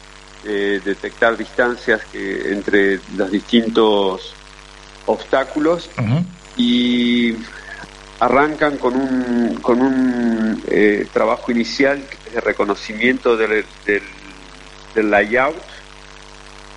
eh, 0.45 0.81
detectar 0.83 1.37
distancias 1.37 2.01
que, 2.11 2.51
entre 2.51 2.99
los 3.15 3.31
distintos 3.31 4.33
obstáculos 5.05 5.89
y 6.57 7.35
arrancan 8.19 8.77
con 8.77 8.95
un, 8.95 9.55
con 9.61 9.81
un 9.81 10.61
eh, 10.67 11.07
trabajo 11.13 11.51
inicial 11.51 12.03
de 12.33 12.41
reconocimiento 12.41 13.37
del, 13.37 13.63
del, 13.85 14.01
del 14.93 15.09
layout 15.09 15.55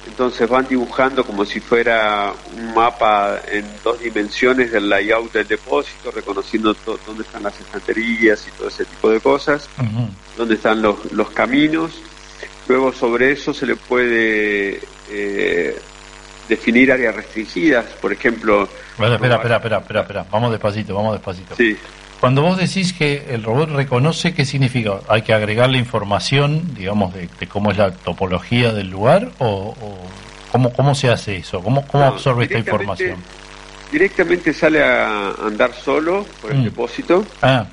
entonces 0.07 0.48
van 0.48 0.66
dibujando 0.66 1.24
como 1.24 1.44
si 1.44 1.61
fuera 1.61 2.32
un 2.57 2.74
mapa 2.74 3.40
en 3.51 3.64
dos 3.84 4.01
dimensiones 4.01 4.72
del 4.72 4.88
layout 4.88 5.32
del 5.32 5.46
depósito, 5.46 6.11
reconociendo 6.11 6.74
dónde 7.07 7.22
están 7.22 7.42
las 7.42 7.59
estanterías 7.61 8.46
y 8.48 8.51
todo 8.53 8.68
ese 8.68 8.84
tipo 8.84 9.11
de 9.11 9.20
cosas, 9.20 9.68
dónde 10.36 10.55
están 10.55 10.80
los, 10.82 11.12
los 11.12 11.30
caminos. 11.30 11.92
Luego 12.68 12.92
sobre 12.92 13.32
eso 13.32 13.53
se 13.53 13.66
le 13.66 13.76
puede 13.76 14.80
eh, 15.11 15.78
definir 16.48 16.92
áreas 16.92 17.14
restringidas, 17.14 17.84
por 18.01 18.12
ejemplo... 18.12 18.68
Bueno, 18.96 19.14
espera, 19.14 19.36
espera, 19.36 19.57
espera, 19.57 19.78
espera, 19.78 20.01
espera, 20.03 20.26
vamos 20.30 20.51
despacito, 20.53 20.94
vamos 20.94 21.14
despacito. 21.14 21.57
Sí. 21.57 21.76
Cuando 22.21 22.43
vos 22.43 22.59
decís 22.59 22.93
que 22.93 23.25
el 23.31 23.43
robot 23.43 23.71
reconoce, 23.71 24.35
¿qué 24.35 24.45
significa? 24.45 25.01
¿Hay 25.09 25.23
que 25.23 25.33
agregarle 25.33 25.79
información, 25.79 26.75
digamos, 26.75 27.14
de, 27.14 27.29
cómo 27.49 27.71
es 27.71 27.79
la 27.79 27.93
topología 27.93 28.75
del 28.75 28.91
lugar? 28.91 29.31
¿O, 29.39 29.75
cómo, 30.53 30.71
cómo 30.71 30.95
se 30.95 31.09
hace 31.09 31.37
eso? 31.37 31.62
¿Cómo, 31.62 31.87
cómo 31.87 32.05
absorbe 32.05 32.45
esta 32.45 32.59
información? 32.59 33.16
Directamente 33.91 34.53
sale 34.53 34.85
a 34.85 35.31
andar 35.47 35.73
solo 35.73 36.27
por 36.43 36.53
el 36.53 36.59
mm. 36.59 36.64
depósito. 36.64 37.25
Ah. 37.41 37.64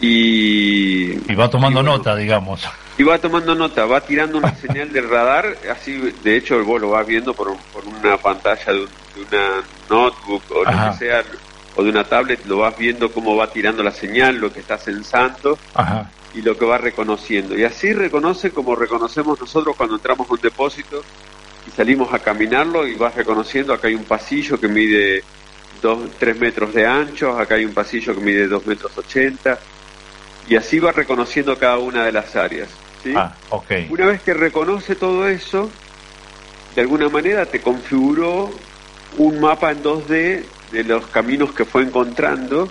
Y, 0.00 1.12
y 1.30 1.34
va 1.34 1.50
tomando 1.50 1.82
nota, 1.82 2.16
digamos. 2.16 2.66
Y 2.96 3.02
va 3.02 3.18
tomando 3.18 3.54
nota, 3.54 3.84
va 3.84 4.00
tirando 4.00 4.38
una 4.38 4.54
señal 4.56 4.90
de 4.92 5.02
radar, 5.02 5.56
así 5.70 5.92
de 6.24 6.36
hecho 6.38 6.64
vos 6.64 6.80
lo 6.80 6.90
vas 6.90 7.06
viendo 7.06 7.34
por, 7.34 7.54
por 7.72 7.84
una 7.84 8.16
pantalla 8.16 8.72
de, 8.72 8.86
una 9.14 9.62
notebook 9.90 10.42
o 10.50 10.64
lo 10.64 10.70
que 10.70 10.98
sea 10.98 11.22
o 11.76 11.82
de 11.82 11.90
una 11.90 12.04
tablet, 12.04 12.44
lo 12.46 12.58
vas 12.58 12.76
viendo 12.76 13.12
cómo 13.12 13.36
va 13.36 13.50
tirando 13.50 13.82
la 13.82 13.92
señal, 13.92 14.36
lo 14.36 14.52
que 14.52 14.60
está 14.60 14.78
censando 14.78 15.58
y 16.34 16.42
lo 16.42 16.56
que 16.56 16.64
va 16.64 16.78
reconociendo. 16.78 17.56
Y 17.56 17.64
así 17.64 17.92
reconoce 17.92 18.50
como 18.50 18.74
reconocemos 18.74 19.40
nosotros 19.40 19.76
cuando 19.76 19.96
entramos 19.96 20.28
a 20.28 20.34
un 20.34 20.40
depósito 20.40 21.02
y 21.66 21.70
salimos 21.70 22.12
a 22.12 22.18
caminarlo 22.18 22.86
y 22.86 22.94
vas 22.94 23.14
reconociendo, 23.14 23.72
acá 23.72 23.88
hay 23.88 23.94
un 23.94 24.04
pasillo 24.04 24.58
que 24.60 24.68
mide 24.68 25.22
dos, 25.80 26.10
tres 26.18 26.38
metros 26.38 26.74
de 26.74 26.86
ancho, 26.86 27.38
acá 27.38 27.54
hay 27.56 27.64
un 27.64 27.74
pasillo 27.74 28.14
que 28.14 28.20
mide 28.20 28.46
dos 28.48 28.66
metros 28.66 28.96
ochenta, 28.96 29.58
y 30.48 30.56
así 30.56 30.78
va 30.78 30.92
reconociendo 30.92 31.56
cada 31.58 31.78
una 31.78 32.04
de 32.04 32.12
las 32.12 32.36
áreas. 32.36 32.68
Ah, 33.16 33.34
una 33.90 34.06
vez 34.06 34.22
que 34.22 34.32
reconoce 34.32 34.94
todo 34.94 35.26
eso, 35.28 35.70
de 36.74 36.80
alguna 36.80 37.08
manera 37.08 37.46
te 37.46 37.60
configuró 37.60 38.50
un 39.18 39.40
mapa 39.40 39.72
en 39.72 39.82
2D 39.82 40.44
de 40.72 40.84
los 40.84 41.06
caminos 41.06 41.52
que 41.52 41.64
fue 41.64 41.82
encontrando 41.82 42.70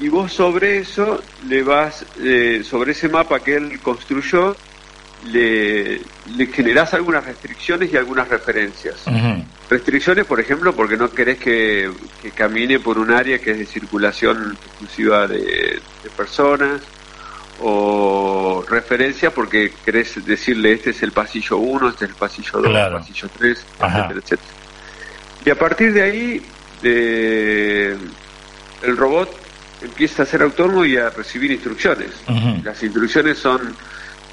y 0.00 0.08
vos 0.08 0.32
sobre 0.32 0.78
eso 0.78 1.22
le 1.46 1.62
vas, 1.62 2.04
eh, 2.18 2.62
sobre 2.64 2.92
ese 2.92 3.08
mapa 3.08 3.40
que 3.40 3.56
él 3.56 3.80
construyó, 3.80 4.56
le, 5.26 6.00
le 6.36 6.46
generás 6.46 6.94
algunas 6.94 7.24
restricciones 7.24 7.92
y 7.92 7.98
algunas 7.98 8.26
referencias. 8.28 9.04
Restricciones, 9.68 10.24
por 10.24 10.40
ejemplo, 10.40 10.74
porque 10.74 10.96
no 10.96 11.10
querés 11.10 11.38
que, 11.38 11.90
camine 12.34 12.80
por 12.80 12.98
un 12.98 13.10
área 13.10 13.38
que 13.38 13.50
es 13.50 13.58
de 13.58 13.66
circulación 13.66 14.56
exclusiva 14.64 15.26
de, 15.26 15.80
personas, 16.16 16.80
o 17.62 18.64
referencias 18.66 19.34
porque 19.34 19.70
querés 19.84 20.24
decirle 20.24 20.72
este 20.72 20.90
es 20.90 21.02
el 21.02 21.12
pasillo 21.12 21.58
1, 21.58 21.90
este 21.90 22.06
es 22.06 22.10
el 22.12 22.16
pasillo 22.16 22.52
2, 22.62 22.64
el 22.64 22.92
pasillo 22.92 23.28
3, 23.36 23.50
etcétera, 23.58 24.12
etcétera. 24.14 24.52
Y 25.44 25.50
a 25.50 25.58
partir 25.58 25.92
de 25.92 26.02
ahí 26.02 26.42
el 26.82 27.98
robot 28.96 29.40
empieza 29.82 30.22
a 30.22 30.26
ser 30.26 30.42
autónomo 30.42 30.84
y 30.84 30.96
a 30.96 31.10
recibir 31.10 31.50
instrucciones. 31.50 32.10
Las 32.62 32.82
instrucciones 32.82 33.38
son, 33.38 33.74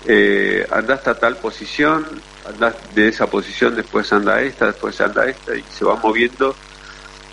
eh, 0.05 0.65
anda 0.71 0.95
hasta 0.95 1.15
tal 1.15 1.37
posición, 1.37 2.05
anda 2.47 2.73
de 2.93 3.07
esa 3.07 3.27
posición, 3.27 3.75
después 3.75 4.11
anda 4.11 4.41
esta, 4.41 4.67
después 4.67 4.99
anda 5.01 5.25
esta, 5.27 5.55
y 5.55 5.63
se 5.71 5.85
va 5.85 5.95
moviendo 5.95 6.55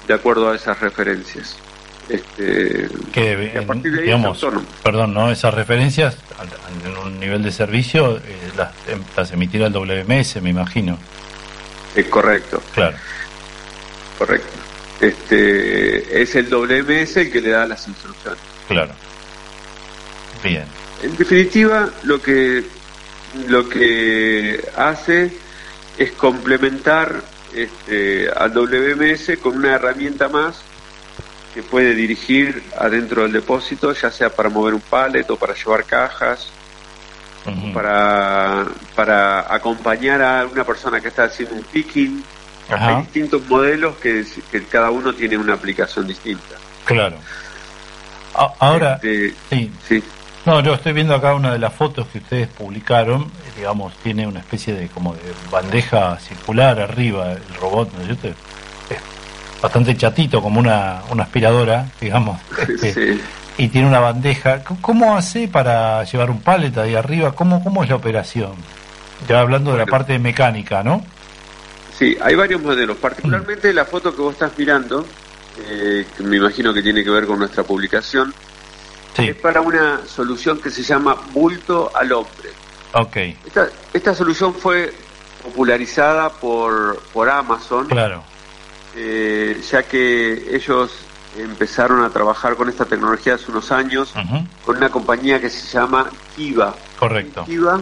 de 0.07 0.15
acuerdo 0.15 0.51
a 0.51 0.57
esas 0.57 0.79
referencias. 0.81 1.57
Este, 2.09 2.87
que, 3.13 3.59
a 3.59 3.67
partir 3.67 3.91
de 3.93 4.01
ahí 4.01 4.05
digamos, 4.05 4.47
perdón, 4.83 5.15
¿no? 5.15 5.31
Esas 5.31 5.55
referencias 5.55 6.19
en 6.85 6.99
un 6.99 7.19
nivel 7.19 7.43
de 7.43 7.51
servicio 7.51 8.19
eh, 8.19 8.21
las, 8.59 8.73
em, 8.89 9.03
las, 9.17 9.33
emitirá 9.33 9.69
el 9.69 9.73
WMS, 9.73 10.43
me 10.43 10.51
imagino. 10.51 10.99
Es 11.95 12.05
correcto. 12.07 12.63
Claro. 12.75 12.97
Correcto 14.19 14.64
este, 15.01 16.23
es 16.23 16.35
el 16.35 16.49
WMS 16.49 17.17
el 17.17 17.33
que 17.33 17.41
le 17.41 17.51
da 17.51 17.67
las 17.67 17.87
instrucciones. 17.89 18.41
Claro. 18.69 18.93
Bien. 20.43 20.65
En 21.03 21.17
definitiva, 21.17 21.91
lo 22.05 22.21
que 22.21 22.65
lo 23.49 23.69
que 23.69 24.65
hace 24.77 25.33
es 25.99 26.13
complementar 26.13 27.23
este, 27.55 28.29
al 28.31 28.53
WMS 28.53 29.39
con 29.43 29.57
una 29.57 29.75
herramienta 29.75 30.29
más 30.29 30.57
que 31.53 31.63
puede 31.63 31.95
dirigir 31.95 32.63
adentro 32.79 33.23
del 33.23 33.33
depósito, 33.33 33.93
ya 33.93 34.11
sea 34.11 34.31
para 34.31 34.49
mover 34.49 34.75
un 34.75 34.81
pallet 34.81 35.29
o 35.31 35.37
para 35.37 35.55
llevar 35.55 35.85
cajas, 35.85 36.49
para, 37.73 38.67
para 38.97 39.55
acompañar 39.55 40.21
a 40.23 40.47
una 40.47 40.65
persona 40.65 41.01
que 41.01 41.09
está 41.09 41.25
haciendo 41.25 41.55
un 41.55 41.63
picking, 41.63 42.25
hay 42.69 43.03
distintos 43.03 43.47
modelos 43.49 43.97
que, 43.97 44.25
cada 44.71 44.91
uno 44.91 45.13
tiene 45.13 45.37
una 45.37 45.55
aplicación 45.55 46.07
distinta. 46.07 46.57
Claro. 46.85 47.17
ahora, 48.59 48.95
este, 49.03 49.35
sí. 49.89 50.03
No, 50.47 50.61
yo 50.61 50.75
estoy 50.75 50.93
viendo 50.93 51.15
acá 51.15 51.35
una 51.35 51.53
de 51.53 51.59
las 51.59 51.73
fotos 51.73 52.07
que 52.09 52.19
ustedes 52.19 52.49
publicaron, 52.49 53.23
eh, 53.23 53.53
digamos, 53.57 53.95
tiene 54.03 54.27
una 54.27 54.41
especie 54.41 54.75
de 54.75 54.89
como 54.89 55.15
de 55.15 55.33
bandeja 55.51 56.19
circular 56.21 56.79
arriba 56.81 57.33
el 57.33 57.55
robot, 57.59 57.91
¿no? 57.95 58.13
es 58.13 58.19
bastante 59.63 59.97
chatito, 59.97 60.43
como 60.43 60.61
una, 60.61 61.01
una 61.11 61.23
aspiradora, 61.23 61.87
digamos. 62.01 62.39
Este, 62.69 63.19
y 63.57 63.69
tiene 63.69 63.89
una 63.89 64.01
bandeja. 64.01 64.63
¿Cómo 64.65 65.17
hace 65.17 65.49
para 65.49 66.05
llevar 66.05 66.31
un 66.31 66.41
paleta 66.41 66.83
ahí 66.83 66.95
arriba? 66.95 67.33
¿Cómo, 67.33 67.65
cómo 67.65 67.83
es 67.83 67.89
la 67.89 67.97
operación? 67.97 68.53
Ya 69.27 69.41
hablando 69.41 69.73
de 69.73 69.79
la 69.79 69.87
parte 69.87 70.19
mecánica, 70.19 70.83
¿no? 70.83 71.03
Sí, 71.99 72.17
hay 72.21 72.35
varios 72.35 72.61
modelos, 72.61 72.97
particularmente 72.97 73.73
la 73.73 73.85
foto 73.85 74.15
que 74.15 74.21
vos 74.21 74.33
estás 74.33 74.53
mirando, 74.59 75.07
eh, 75.67 76.07
que 76.17 76.23
me 76.25 76.39
imagino 76.39 76.75
que 76.75 76.83
tiene 76.83 77.05
que 77.05 77.11
ver 77.11 77.27
con 77.27 77.39
nuestra 77.39 77.63
publicación, 77.63 78.35
es 79.17 79.37
para 79.37 79.61
una 79.61 80.01
solución 80.07 80.61
que 80.61 80.71
se 80.71 80.83
llama 80.83 81.17
bulto 81.33 81.93
al 81.95 82.11
hombre. 82.13 82.51
Ok. 82.95 83.17
Esta, 83.47 83.69
esta 83.93 84.15
solución 84.15 84.55
fue 84.55 84.93
popularizada 85.45 86.31
por, 86.31 87.01
por 87.13 87.29
Amazon, 87.29 87.87
claro. 87.87 88.25
Eh, 88.97 89.61
ya 89.71 89.83
que 89.85 90.55
ellos 90.55 90.91
empezaron 91.37 92.03
a 92.05 92.11
trabajar 92.11 92.57
con 92.57 92.69
esta 92.69 92.85
tecnología 92.85 93.35
hace 93.35 93.51
unos 93.51 93.73
años 93.73 94.13
con 94.65 94.77
una 94.77 94.89
compañía 94.89 95.41
que 95.41 95.51
se 95.51 95.67
llama 95.67 96.09
Kiva. 96.37 96.75
Correcto. 96.99 97.45
Kiva 97.45 97.81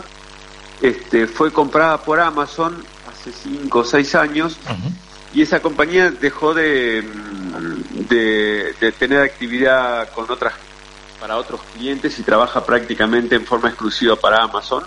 este, 0.80 1.26
fue 1.26 1.52
comprada 1.52 2.02
por 2.02 2.18
Amazon 2.18 2.82
hace 3.22 3.32
cinco 3.32 3.80
o 3.80 3.84
seis 3.84 4.14
años 4.14 4.56
y 5.34 5.42
esa 5.42 5.60
compañía 5.60 6.10
dejó 6.10 6.54
de, 6.54 7.02
de, 8.08 8.92
tener 8.98 9.20
actividad 9.20 10.08
con 10.10 10.30
otras 10.30 10.52
para 11.20 11.36
otros 11.36 11.60
clientes 11.74 12.18
y 12.18 12.22
trabaja 12.24 12.66
prácticamente 12.66 13.36
en 13.36 13.46
forma 13.46 13.68
exclusiva 13.68 14.16
para 14.16 14.42
Amazon. 14.42 14.84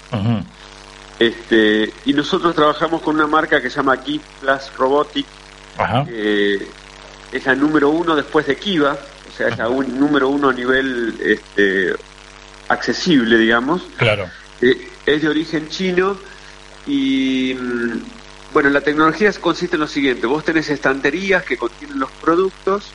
Este, 1.17 1.93
y 2.05 2.13
nosotros 2.13 2.53
trabajamos 2.53 3.01
con 3.01 3.15
una 3.15 3.25
marca 3.25 3.61
que 3.61 3.69
se 3.69 3.77
llama 3.77 3.97
Gift 3.97 4.25
Plus 4.41 4.77
Robotic, 4.77 5.25
que 6.05 6.67
es 7.31 7.45
la 7.45 7.55
número 7.55 7.89
uno 7.89 8.15
después 8.15 8.45
de 8.47 8.57
Kiva, 8.57 8.91
o 8.93 9.37
sea, 9.37 9.47
es 9.47 9.57
la 9.57 9.69
número 9.69 10.27
uno 10.27 10.49
a 10.49 10.53
nivel 10.53 11.15
este, 11.21 11.95
accesible, 12.67 13.37
digamos. 13.37 13.81
Claro. 13.97 14.29
Eh, 14.61 14.89
es 15.05 15.21
de 15.21 15.29
origen 15.29 15.69
chino 15.69 16.17
y 16.87 17.53
mm, 17.53 18.14
bueno, 18.55 18.69
la 18.69 18.79
tecnología 18.79 19.33
consiste 19.33 19.75
en 19.75 19.81
lo 19.81 19.87
siguiente, 19.87 20.27
vos 20.27 20.45
tenés 20.45 20.69
estanterías 20.69 21.43
que 21.43 21.57
contienen 21.57 21.99
los 21.99 22.09
productos 22.09 22.85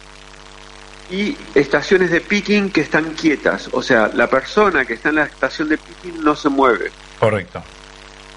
y 1.11 1.37
estaciones 1.55 2.11
de 2.11 2.23
picking 2.23 2.71
que 2.71 2.81
están 2.81 3.13
quietas, 3.13 3.69
o 3.73 3.83
sea, 3.83 4.11
la 4.15 4.31
persona 4.31 4.87
que 4.87 4.95
está 4.95 5.11
en 5.11 5.17
la 5.17 5.25
estación 5.25 5.69
de 5.69 5.77
picking 5.77 6.25
no 6.25 6.35
se 6.35 6.49
mueve. 6.49 6.91
Correcto. 7.19 7.63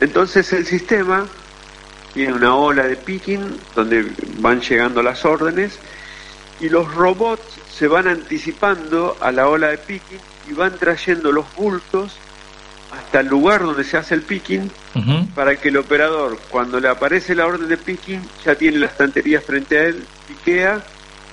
Entonces 0.02 0.52
el 0.52 0.66
sistema 0.66 1.26
tiene 2.14 2.34
una 2.34 2.58
ola 2.58 2.84
de 2.84 2.98
picking 2.98 3.58
donde 3.74 4.06
van 4.40 4.60
llegando 4.60 5.02
las 5.02 5.24
órdenes 5.24 5.80
y 6.60 6.68
los 6.68 6.94
robots 6.94 7.58
se 7.74 7.88
van 7.88 8.10
anticipando 8.10 9.16
a 9.22 9.32
la 9.32 9.48
ola 9.48 9.70
de 9.70 9.78
picking 9.78 10.20
y 10.50 10.54
van 10.56 10.78
trayendo 10.78 11.32
los 11.32 11.46
bultos 11.56 12.18
hasta 12.98 13.20
el 13.22 13.28
lugar 13.28 13.62
donde 13.62 13.84
se 13.84 13.98
hace 13.98 14.14
el 14.16 14.22
picking 14.22 14.72
para 15.36 15.56
que 15.56 15.70
el 15.70 15.78
operador, 15.78 16.38
cuando 16.50 16.80
le 16.80 16.88
aparece 16.88 17.36
la 17.36 17.46
orden 17.46 17.68
de 17.68 17.78
picking, 17.78 18.22
ya 18.46 18.56
tiene 18.56 18.78
la 18.78 18.88
estantería 18.88 19.42
frente 19.42 19.78
a 19.78 19.84
él, 19.86 20.04
piquea 20.28 20.84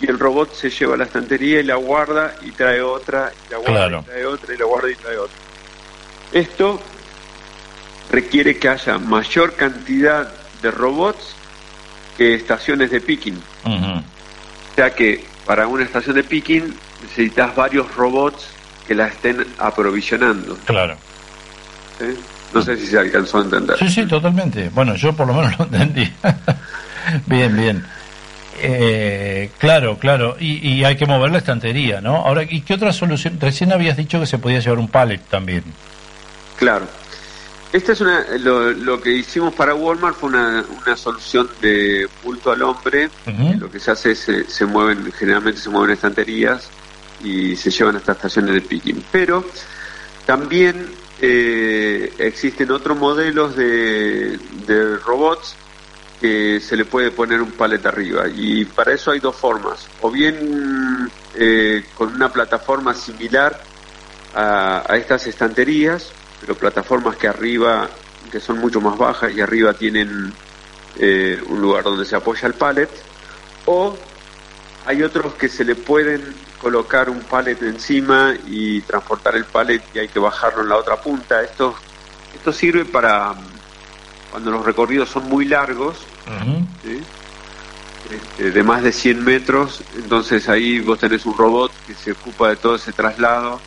y 0.01 0.09
el 0.09 0.19
robot 0.19 0.55
se 0.55 0.71
lleva 0.71 0.97
la 0.97 1.05
estantería 1.05 1.61
y 1.61 1.65
la 1.65 1.77
guarda 1.77 2.35
y 2.43 2.53
trae 2.53 2.81
otra, 2.81 3.33
y 3.47 3.53
la 3.53 3.59
guarda 3.59 4.01
y 4.01 4.03
trae 4.05 4.27
otra 4.27 4.55
y 4.55 4.57
la 4.57 4.65
guarda 4.65 4.91
y 4.91 4.95
trae 4.95 5.19
otra. 5.19 5.37
Esto 6.33 6.81
requiere 8.11 8.59
que 8.59 8.69
haya 8.69 8.99
mayor 8.99 9.55
cantidad 9.55 10.33
de 10.63 10.71
robots 10.71 11.35
que 12.17 12.35
estaciones 12.35 12.91
de 12.91 13.01
picking. 13.01 13.41
O 13.65 14.03
sea 14.75 14.95
que 14.95 15.25
para 15.47 15.67
una 15.67 15.85
estación 15.85 16.17
de 16.17 16.23
picking 16.23 16.75
necesitas 17.03 17.55
varios 17.55 17.95
robots 17.95 18.47
que 18.87 18.95
la 18.95 19.09
estén 19.09 19.47
aprovisionando. 19.59 20.57
Claro. 20.65 20.97
No 22.53 22.63
sé 22.63 22.77
si 22.77 22.87
se 22.87 22.99
alcanzó 22.99 23.39
a 23.39 23.43
entender. 23.43 23.79
Sí, 23.79 23.89
sí, 23.89 24.07
totalmente. 24.07 24.71
Bueno, 24.71 24.95
yo 24.97 25.13
por 25.13 25.27
lo 25.27 25.35
menos 25.35 25.59
lo 25.59 25.65
entendí. 25.67 26.11
bien, 27.27 27.57
bien. 27.57 27.85
Eh, 28.63 29.51
claro, 29.59 29.99
claro, 29.99 30.37
y, 30.39 30.85
hay 30.85 30.97
que 30.97 31.07
mover 31.07 31.31
la 31.31 31.39
estantería, 31.39 32.01
¿no? 32.01 32.17
Ahora, 32.17 32.43
¿y 32.43 32.61
qué 32.61 32.75
otra 32.75 32.93
solución? 32.93 33.39
Recién 33.41 33.73
habías 33.73 33.97
dicho 33.97 34.21
que 34.21 34.27
se 34.27 34.39
podía 34.39 34.61
llevar 34.61 34.79
un 34.79 34.89
pallet 34.89 35.21
también. 35.31 35.65
Claro. 36.59 36.87
Esta 37.73 37.93
es 37.93 38.01
una, 38.01 38.27
lo, 38.39 39.01
que 39.01 39.13
hicimos 39.13 39.55
para 39.55 39.75
Walmart 39.75 40.17
fue 40.17 40.29
una, 40.29 40.65
solución 40.97 41.49
de 41.63 42.09
bulto 42.25 42.51
al 42.51 42.63
hombre. 42.63 43.09
Lo 43.59 43.71
que 43.71 43.79
se 43.79 43.93
hace 43.93 44.11
es 44.11 44.29
se, 44.49 44.67
mueven, 44.67 45.11
generalmente 45.13 45.61
se 45.61 45.71
mueven 45.71 45.93
estanterías 45.93 46.69
y 47.23 47.55
se 47.55 47.71
llevan 47.71 47.97
hasta 47.97 48.13
estaciones 48.13 48.55
de 48.55 48.61
picking. 48.61 49.05
Pero 49.13 49.45
también 50.27 50.89
eh, 51.21 52.13
existen 52.19 52.71
otros 52.71 52.97
modelos 52.97 53.57
de, 53.57 54.39
de 54.67 54.97
robots 54.97 55.57
que 56.21 56.61
se 56.61 56.77
le 56.77 56.85
puede 56.85 57.11
poner 57.11 57.41
un 57.41 57.53
palet 57.53 57.85
arriba. 57.87 58.29
Y 58.29 58.67
para 58.67 58.93
eso 58.93 59.11
hay 59.11 59.21
dos 59.21 59.35
formas. 59.35 59.89
O 60.03 60.11
bien 60.11 61.11
eh, 61.35 61.85
con 61.97 62.15
una 62.15 62.31
plataforma 62.31 62.95
similar 62.95 63.59
a, 64.35 64.85
estas 64.97 65.27
estanterías, 65.27 66.13
pero 66.41 66.55
plataformas 66.55 67.17
que 67.17 67.27
arriba, 67.27 67.89
que 68.31 68.39
son 68.39 68.59
mucho 68.59 68.81
más 68.81 68.99
bajas 68.99 69.33
y 69.35 69.41
arriba 69.41 69.73
tienen 69.73 70.33
eh, 70.99 71.43
un 71.49 71.61
lugar 71.61 71.85
donde 71.85 72.05
se 72.05 72.17
apoya 72.17 72.47
el 72.47 72.55
palet. 72.55 72.91
O 73.65 73.97
hay 74.85 75.03
otros 75.03 75.35
que 75.35 75.49
se 75.49 75.65
le 75.65 75.75
pueden 75.75 76.23
colocar 76.61 77.09
un 77.09 77.21
palet 77.21 77.63
encima 77.63 78.35
y 78.47 78.81
transportar 78.83 79.37
el 79.37 79.45
palet 79.45 79.83
y 79.95 79.99
hay 80.01 80.09
que 80.09 80.19
bajarlo 80.19 80.63
en 80.63 80.69
la 80.69 80.77
otra 80.77 80.97
punta. 80.97 81.43
Esto, 81.43 81.75
esto 82.35 82.53
sirve 82.53 82.85
para 82.85 83.35
cuando 84.31 84.51
los 84.51 84.65
recorridos 84.65 85.09
son 85.09 85.29
muy 85.29 85.45
largos 85.47 85.97
este, 88.11 88.51
de 88.51 88.63
más 88.63 88.83
de 88.83 88.93
100 88.93 89.25
metros, 89.25 89.83
entonces 89.97 90.49
ahí 90.49 90.81
vos 90.81 90.99
tenés 90.99 91.27
un 91.27 91.37
robot 91.37 91.73
que 91.87 91.95
se 91.95 92.13
ocupa 92.13 92.49
de 92.49 92.57
todo 92.57 92.77
ese 92.77 92.93
traslado 92.93 93.61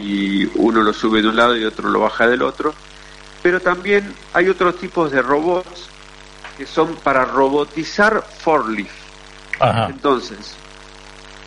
y 0.00 0.48
uno 0.54 0.82
lo 0.82 0.92
sube 0.92 1.22
de 1.22 1.28
un 1.28 1.36
lado 1.36 1.56
y 1.56 1.64
otro 1.64 1.88
lo 1.88 2.00
baja 2.00 2.26
del 2.26 2.42
otro. 2.42 2.74
Pero 3.42 3.60
también 3.60 4.14
hay 4.32 4.48
otros 4.48 4.76
tipos 4.78 5.10
de 5.10 5.20
robots 5.20 5.88
que 6.56 6.66
son 6.66 6.94
para 6.96 7.24
robotizar 7.24 8.22
forklift. 8.22 8.94
Entonces, 9.88 10.56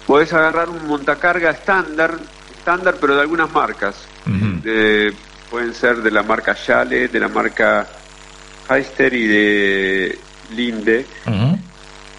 podés 0.07 0.33
agarrar 0.33 0.69
un 0.69 0.87
montacarga 0.87 1.51
estándar, 1.51 2.17
estándar 2.57 2.95
pero 2.99 3.15
de 3.15 3.21
algunas 3.21 3.51
marcas. 3.51 3.95
pueden 5.51 5.73
ser 5.73 5.97
de 5.97 6.11
la 6.11 6.23
marca 6.23 6.55
Yale, 6.55 7.07
de 7.09 7.19
la 7.19 7.27
marca 7.27 7.87
Heister 8.69 9.13
y 9.13 9.27
de 9.27 10.19
Linde. 10.55 11.05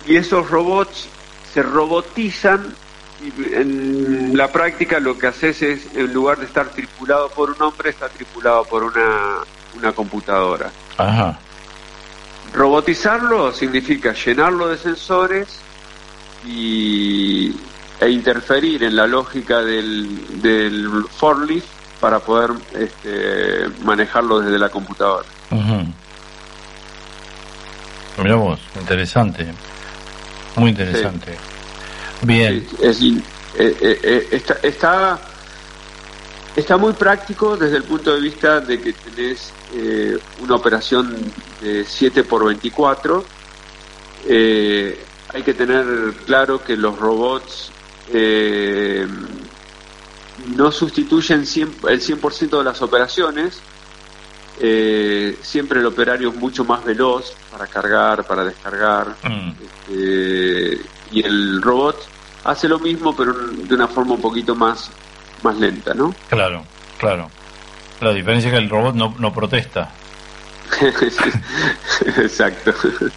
Y 0.07 0.17
esos 0.17 0.49
robots 0.49 1.09
se 1.53 1.63
robotizan 1.63 2.75
y 3.21 3.55
en 3.55 4.37
la 4.37 4.53
práctica 4.53 5.01
lo 5.01 5.19
que 5.19 5.27
haces 5.27 5.61
es, 5.63 5.87
en 5.95 6.13
lugar 6.13 6.39
de 6.39 6.45
estar 6.47 6.69
tripulado 6.69 7.29
por 7.31 7.51
un 7.51 7.61
hombre, 7.61 7.91
está 7.91 8.09
tripulado 8.09 8.65
por 8.65 8.85
una, 8.85 9.39
una 9.77 9.93
computadora. 9.93 10.71
Robotizarlo 12.55 13.53
significa 13.53 14.13
llenarlo 14.13 14.69
de 14.69 14.79
sensores 14.79 15.49
y, 16.47 17.55
e 18.01 18.11
interferir 18.11 18.85
en 18.85 18.97
la 18.97 19.07
lógica 19.07 19.61
del, 19.63 20.41
del 20.41 21.05
forklift 21.11 21.67
para 22.01 22.21
poder 22.21 22.51
este, 22.75 23.69
manejarlo 23.85 24.41
desde 24.41 24.59
la 24.59 24.69
computadora. 24.69 25.27
Miramos, 28.19 28.61
interesante. 28.81 29.47
Muy 30.57 30.71
interesante. 30.71 31.37
Bien. 32.23 32.67
es, 32.81 33.01
eh, 33.03 33.23
eh, 33.57 34.01
eh, 34.03 34.29
está, 34.33 34.55
está, 34.63 35.21
está, 36.55 36.77
muy 36.77 36.93
práctico 36.93 37.57
desde 37.57 37.77
el 37.77 37.85
punto 37.85 38.15
de 38.15 38.21
vista 38.21 38.61
de 38.61 38.81
que 38.81 38.93
tenés 38.93 39.53
una 40.41 40.55
operación 40.57 41.15
de 41.61 41.85
7 41.85 42.25
por 42.25 42.47
24. 42.47 43.25
hay 44.27 45.43
que 45.45 45.55
tener 45.55 45.85
claro 46.27 46.63
que 46.65 46.77
los 46.77 46.99
robots 46.99 47.71
no 50.57 50.73
sustituyen 50.73 51.41
el 51.41 51.47
100% 51.47 52.59
de 52.59 52.65
las 52.65 52.83
operaciones, 52.83 53.61
eh, 54.61 55.39
siempre 55.41 55.81
el 55.81 55.87
operario 55.87 56.31
es 56.31 56.35
mucho 56.35 56.65
más 56.65 56.85
veloz 56.85 57.33
para 57.53 57.67
cargar, 57.67 58.25
para 58.25 58.45
descargar, 58.45 59.15
mm. 59.23 59.53
este, 59.63 60.81
y 61.13 61.25
el 61.25 61.63
robot 61.63 61.97
hace 62.45 62.69
lo 62.69 62.79
mismo, 62.79 63.15
pero 63.17 63.35
de 63.35 63.75
una 63.75 63.87
forma 63.87 64.15
un 64.15 64.21
poquito 64.21 64.55
más, 64.55 64.91
más 65.43 65.57
lenta, 65.59 65.95
¿no? 65.95 66.15
Claro, 66.29 66.65
claro. 66.99 67.31
La 68.01 68.13
diferencia 68.13 68.49
es 68.49 68.53
que 68.53 68.59
el 68.59 68.71
robot 68.71 68.95
no, 68.95 69.15
no 69.19 69.33
protesta. 69.33 69.91
Exacto. 72.17 72.73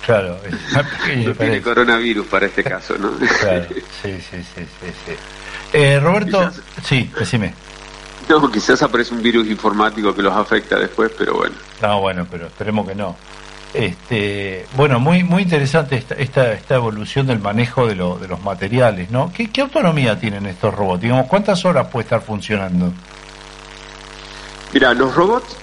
Claro. 0.06 0.39
tiene 1.38 1.62
coronavirus 1.62 2.28
para 2.28 2.45
este 2.47 2.64
caso, 2.64 2.97
¿no? 2.97 3.12
claro. 3.39 3.66
Sí, 4.02 4.18
sí, 4.20 4.43
sí, 4.56 4.66
sí. 4.82 5.14
Eh, 5.74 5.99
Roberto, 5.99 6.52
sí, 6.84 7.10
decime. 7.18 7.54
No, 8.30 8.49
quizás 8.52 8.82
aparece 8.82 9.14
un 9.14 9.22
virus 9.22 9.47
informático 9.47 10.14
que 10.14 10.22
los 10.22 10.34
afecta 10.34 10.78
después, 10.78 11.12
pero 11.18 11.36
bueno. 11.36 11.56
No, 11.82 12.02
bueno, 12.02 12.28
pero 12.30 12.47
esperemos 12.47 12.88
que 12.88 12.95
no. 12.95 13.16
Este, 13.74 14.66
bueno, 14.76 14.99
muy 14.99 15.24
muy 15.24 15.43
interesante 15.43 15.95
esta, 15.95 16.16
esta, 16.16 16.52
esta 16.52 16.76
evolución 16.76 17.28
del 17.28 17.39
manejo 17.39 17.88
de, 17.88 17.95
lo, 17.95 18.18
de 18.18 18.28
los 18.28 18.41
materiales, 18.43 19.10
¿no? 19.12 19.32
¿Qué, 19.34 19.49
autonomía 19.62 20.20
tienen 20.20 20.45
estos 20.45 20.74
robots? 20.74 21.02
Digamos, 21.02 21.28
¿cuántas 21.28 21.64
horas 21.64 21.88
puede 21.88 22.04
estar 22.04 22.22
funcionando? 22.22 22.91
Mira, 24.74 24.93
los 24.93 25.16
robots 25.16 25.56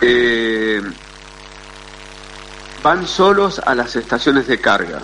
eh, 0.00 0.82
van 2.82 3.06
solos 3.06 3.60
a 3.64 3.74
las 3.74 3.96
estaciones 3.96 4.46
de 4.46 4.58
carga. 4.58 5.02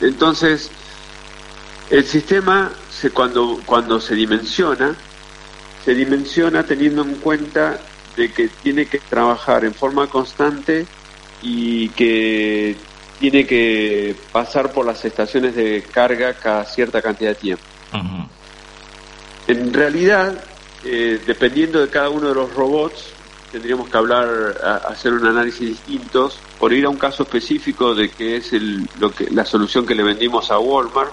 Entonces, 0.00 0.70
el 1.90 2.04
sistema, 2.04 2.70
se, 2.90 3.10
cuando, 3.10 3.60
cuando 3.64 4.00
se 4.00 4.14
dimensiona, 4.14 4.94
se 5.84 5.94
dimensiona 5.94 6.64
teniendo 6.64 7.02
en 7.02 7.14
cuenta 7.16 7.78
de 8.16 8.32
que 8.32 8.48
tiene 8.48 8.86
que 8.86 8.98
trabajar 8.98 9.64
en 9.64 9.74
forma 9.74 10.08
constante 10.08 10.86
y 11.40 11.88
que 11.90 12.76
tiene 13.20 13.46
que 13.46 14.16
pasar 14.32 14.72
por 14.72 14.84
las 14.86 15.04
estaciones 15.04 15.54
de 15.54 15.84
carga 15.90 16.34
cada 16.34 16.64
cierta 16.64 17.00
cantidad 17.00 17.30
de 17.30 17.36
tiempo. 17.36 17.64
En 19.46 19.72
realidad, 19.72 20.44
eh, 20.84 21.20
dependiendo 21.26 21.80
de 21.80 21.88
cada 21.88 22.10
uno 22.10 22.28
de 22.28 22.34
los 22.34 22.52
robots, 22.54 23.12
tendríamos 23.50 23.88
que 23.88 23.96
hablar, 23.96 24.28
hacer 24.88 25.12
un 25.12 25.26
análisis 25.26 25.68
distintos, 25.68 26.38
por 26.58 26.72
ir 26.72 26.84
a 26.84 26.88
un 26.88 26.96
caso 26.96 27.22
específico 27.22 27.94
de 27.94 28.10
que 28.10 28.36
es 28.36 28.52
el, 28.52 28.88
lo 28.98 29.10
que, 29.10 29.30
la 29.30 29.44
solución 29.44 29.86
que 29.86 29.94
le 29.94 30.02
vendimos 30.02 30.50
a 30.50 30.58
Walmart. 30.58 31.12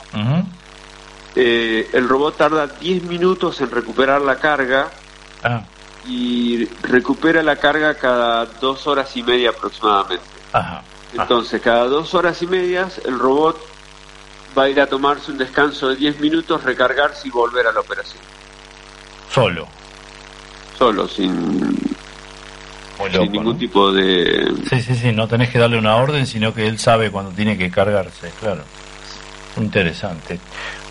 Eh, 1.35 1.89
el 1.91 2.07
robot 2.07 2.37
tarda 2.37 2.67
10 2.67 3.03
minutos 3.03 3.59
en 3.59 3.69
recuperar 3.69 4.21
la 4.21 4.37
carga 4.37 4.89
ah. 5.43 5.63
y 6.07 6.65
recupera 6.81 7.43
la 7.43 7.57
carga 7.57 7.95
cada 7.95 8.45
dos 8.45 8.87
horas 8.87 9.15
y 9.17 9.23
media 9.23 9.49
aproximadamente. 9.49 10.23
Entonces, 11.13 11.61
cada 11.61 11.85
dos 11.85 12.13
horas 12.13 12.41
y 12.41 12.47
medias 12.47 13.01
el 13.05 13.19
robot 13.19 13.57
va 14.57 14.63
a 14.63 14.69
ir 14.69 14.79
a 14.79 14.87
tomarse 14.87 15.31
un 15.31 15.37
descanso 15.37 15.89
de 15.89 15.97
10 15.97 16.19
minutos, 16.19 16.63
recargarse 16.63 17.27
y 17.27 17.31
volver 17.31 17.67
a 17.67 17.73
la 17.73 17.81
operación. 17.81 18.21
Solo. 19.29 19.67
Solo, 20.77 21.07
sin, 21.07 21.84
sin 23.11 23.31
ningún 23.31 23.57
tipo 23.57 23.91
de... 23.91 24.53
Sí, 24.69 24.81
sí, 24.81 24.95
sí, 24.95 25.11
no 25.11 25.27
tenés 25.27 25.49
que 25.49 25.59
darle 25.59 25.77
una 25.77 25.95
orden, 25.95 26.25
sino 26.25 26.53
que 26.53 26.67
él 26.67 26.79
sabe 26.79 27.11
cuando 27.11 27.31
tiene 27.31 27.57
que 27.57 27.69
cargarse, 27.69 28.31
claro. 28.39 28.63
Interesante. 29.57 30.39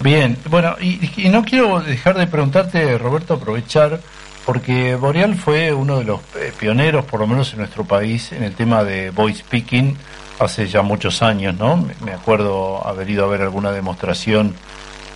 Bien, 0.00 0.36
bueno, 0.48 0.76
y, 0.80 1.28
no 1.28 1.44
quiero 1.44 1.80
dejar 1.80 2.16
de 2.16 2.26
preguntarte, 2.26 2.96
Roberto, 2.98 3.34
aprovechar, 3.34 4.00
porque 4.46 4.94
Boreal 4.94 5.34
fue 5.34 5.72
uno 5.72 5.98
de 5.98 6.04
los 6.04 6.20
eh, 6.36 6.52
pioneros, 6.58 7.04
por 7.04 7.20
lo 7.20 7.26
menos 7.26 7.52
en 7.52 7.58
nuestro 7.58 7.84
país, 7.84 8.32
en 8.32 8.42
el 8.42 8.54
tema 8.54 8.84
de 8.84 9.10
voice 9.10 9.40
speaking 9.40 9.96
hace 10.38 10.66
ya 10.66 10.82
muchos 10.82 11.22
años, 11.22 11.54
¿no? 11.56 11.88
Me 12.04 12.12
acuerdo 12.12 12.86
haber 12.86 13.08
ido 13.08 13.24
a 13.24 13.28
ver 13.28 13.42
alguna 13.42 13.70
demostración, 13.70 14.54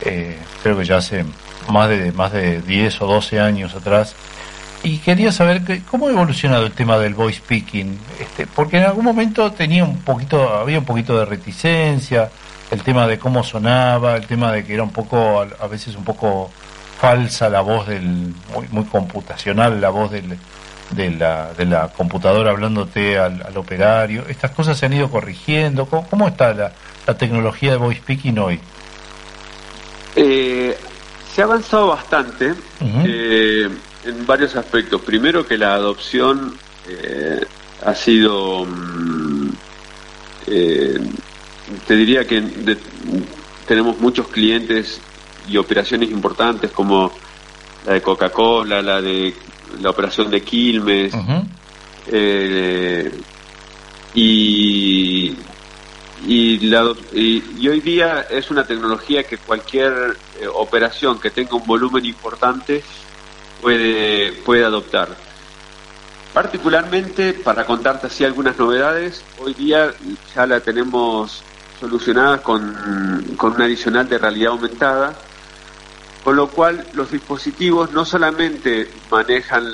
eh, 0.03 0.39
creo 0.63 0.79
que 0.79 0.85
ya 0.85 0.99
hace 0.99 1.25
más 1.71 1.89
de, 1.89 2.13
más 2.13 2.33
de 2.33 2.63
10 2.63 3.03
o 3.03 3.07
12 3.07 3.41
años 3.41 3.75
atrás. 3.75 4.15
Y 4.83 4.99
quería 4.99 5.33
saber 5.33 5.65
que, 5.65 5.83
cómo 5.83 6.09
ha 6.09 6.11
evolucionado 6.13 6.65
el 6.67 6.73
tema 6.73 6.99
del 6.99 7.15
voice 7.15 7.39
speaking, 7.39 7.99
este, 8.21 8.47
porque 8.47 8.79
en 8.79 8.85
algún 8.85 9.05
momento 9.05 9.51
tenía 9.53 9.85
un 9.85 9.99
poquito, 9.99 10.57
había 10.57 10.79
un 10.79 10.85
poquito 10.85 11.19
de 11.19 11.25
reticencia, 11.25 12.31
el 12.71 12.83
tema 12.83 13.07
de 13.07 13.19
cómo 13.19 13.43
sonaba, 13.43 14.17
el 14.17 14.27
tema 14.27 14.53
de 14.53 14.65
que 14.65 14.75
era 14.75 14.83
un 14.83 14.93
poco, 14.93 15.41
a 15.41 15.67
veces 15.67 15.97
un 15.97 16.05
poco 16.05 16.51
falsa 17.01 17.49
la 17.49 17.61
voz 17.61 17.87
del, 17.89 18.35
muy, 18.55 18.67
muy 18.71 18.85
computacional 18.85 19.81
la 19.81 19.91
voz 19.91 20.11
del, 20.11 20.37
de 20.91 21.11
la, 21.11 21.53
de 21.57 21.65
la 21.65 21.89
computadora 21.89 22.51
hablándote 22.51 23.19
al, 23.19 23.57
operario. 23.57 24.25
¿Estas 24.29 24.51
cosas 24.53 24.79
se 24.79 24.87
han 24.87 24.93
ido 24.93 25.11
corrigiendo? 25.11 25.87
¿Cómo, 25.87 26.29
está 26.29 26.55
la, 26.55 26.73
tecnología 27.17 27.73
de 27.73 27.77
voice 27.77 28.01
speaking 28.01 28.39
hoy? 28.39 28.61
Eh, 30.17 30.77
se 31.35 31.43
ha 31.43 31.45
avanzado 31.45 31.89
bastante 31.89 32.55
eh, 32.81 33.69
en 34.05 34.27
varios 34.27 34.57
aspectos. 34.57 35.01
Primero 35.03 35.47
que 35.47 35.59
la 35.59 35.75
adopción 35.75 36.55
eh, 36.89 37.45
ha 37.85 37.95
sido, 37.95 38.65
mm, 38.65 39.49
te 41.87 41.97
diría 41.97 42.27
que 42.27 42.43
tenemos 43.67 44.01
muchos 44.01 44.29
clientes 44.29 45.01
y 45.49 45.57
operaciones 45.57 46.11
importantes 46.11 46.71
como 46.71 47.13
la 47.87 47.95
de 47.95 48.03
Coca-Cola, 48.03 48.83
la 48.83 49.01
de 49.01 49.35
la 49.81 49.91
operación 49.91 50.31
de 50.31 50.43
Quilmes. 50.43 51.13
Eh, 52.11 53.13
y, 54.15 55.37
y, 56.27 57.69
hoy 57.69 57.81
día 57.81 58.27
es 58.31 58.51
una 58.51 58.67
tecnología 58.67 59.25
que 59.25 59.39
cualquier 59.39 60.17
eh, 60.41 60.47
operación 60.53 61.21
que 61.21 61.31
tenga 61.31 61.55
un 61.55 61.67
volumen 61.67 62.05
importante 62.05 62.83
puede, 63.61 64.33
puede 64.45 64.65
adoptar. 64.65 65.09
Particularmente, 66.33 67.33
para 67.33 67.65
contarte 67.65 68.07
así 68.07 68.25
algunas 68.25 68.59
novedades, 68.59 69.23
hoy 69.41 69.55
día 69.55 69.93
ya 70.35 70.47
la 70.47 70.61
tenemos 70.61 71.43
solucionada 71.81 72.43
con, 72.43 73.35
con 73.37 73.55
un 73.55 73.63
adicional 73.63 74.09
de 74.09 74.19
realidad 74.19 74.53
aumentada 74.53 75.17
con 76.29 76.37
lo 76.37 76.49
cual 76.49 76.85
los 76.93 77.11
dispositivos 77.11 77.93
no 77.93 78.05
solamente 78.05 78.91
manejan 79.11 79.65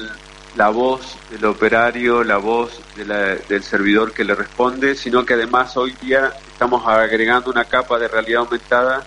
la 0.56 0.68
voz 0.68 1.16
del 1.30 1.46
operario, 1.46 2.22
la 2.22 2.36
voz 2.36 2.80
del 2.94 3.62
servidor 3.64 4.12
que 4.12 4.22
le 4.22 4.36
responde, 4.36 4.94
sino 4.94 5.24
que 5.24 5.34
además 5.34 5.76
hoy 5.76 5.96
día 6.00 6.32
estamos 6.52 6.86
agregando 6.86 7.50
una 7.50 7.64
capa 7.64 7.98
de 7.98 8.06
realidad 8.06 8.42
aumentada 8.42 9.02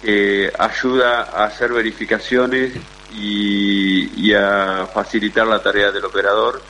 que 0.00 0.52
ayuda 0.56 1.22
a 1.22 1.46
hacer 1.46 1.72
verificaciones 1.72 2.74
y, 3.14 4.32
a 4.34 4.86
facilitar 4.92 5.46
la 5.46 5.62
tarea 5.62 5.92
del 5.92 6.04
operador 6.04 6.60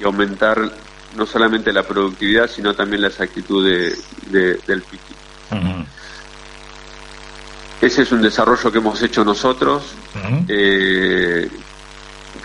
y 0.00 0.04
aumentar 0.04 0.58
no 1.16 1.26
solamente 1.26 1.72
la 1.72 1.82
productividad, 1.82 2.48
sino 2.48 2.74
también 2.74 3.02
la 3.02 3.08
exactitud 3.08 3.64
del 3.64 4.82
picking. 4.82 5.86
Ese 7.80 8.02
es 8.02 8.12
un 8.12 8.22
desarrollo 8.22 8.72
que 8.72 8.78
hemos 8.78 9.02
hecho 9.02 9.24
nosotros 9.24 9.94
eh, 10.48 11.48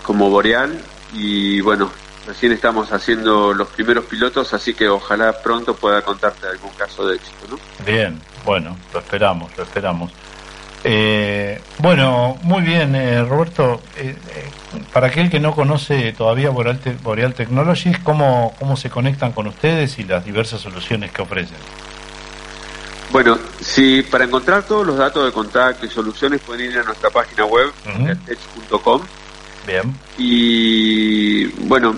como 0.02 0.28
Boreal 0.28 0.78
y 1.14 1.60
bueno, 1.62 1.90
recién 2.26 2.52
estamos 2.52 2.92
haciendo 2.92 3.54
los 3.54 3.68
primeros 3.68 4.04
pilotos, 4.04 4.52
así 4.52 4.74
que 4.74 4.88
ojalá 4.88 5.40
pronto 5.42 5.74
pueda 5.74 6.02
contarte 6.02 6.46
algún 6.46 6.70
caso 6.72 7.06
de 7.08 7.16
éxito. 7.16 7.46
¿no? 7.50 7.84
Bien, 7.84 8.20
bueno, 8.44 8.76
lo 8.92 9.00
esperamos, 9.00 9.50
lo 9.56 9.62
esperamos. 9.64 10.12
Eh, 10.82 11.60
bueno, 11.78 12.38
muy 12.42 12.62
bien, 12.62 12.94
eh, 12.94 13.22
Roberto. 13.22 13.80
para 14.92 15.08
aquel 15.08 15.30
que 15.30 15.40
no 15.40 15.54
conoce 15.54 16.12
todavía 16.12 16.50
Boreal, 16.50 16.80
Boreal 17.02 17.34
Technologies, 17.34 17.98
¿cómo, 17.98 18.54
¿cómo 18.58 18.76
se 18.76 18.88
conectan 18.88 19.32
con 19.32 19.46
ustedes 19.46 19.98
y 19.98 20.04
las 20.04 20.24
diversas 20.24 20.60
soluciones 20.60 21.12
que 21.12 21.22
ofrecen? 21.22 21.58
Bueno, 23.12 23.38
si 23.60 24.02
para 24.02 24.24
encontrar 24.24 24.62
todos 24.62 24.86
los 24.86 24.96
datos 24.96 25.24
de 25.24 25.32
contacto 25.32 25.84
y 25.84 25.88
soluciones 25.88 26.40
pueden 26.40 26.70
ir 26.70 26.78
a 26.78 26.84
nuestra 26.84 27.10
página 27.10 27.44
web, 27.44 27.72
uh 27.86 29.00
Bien. 29.66 29.94
Y 30.16 31.46
bueno, 31.66 31.94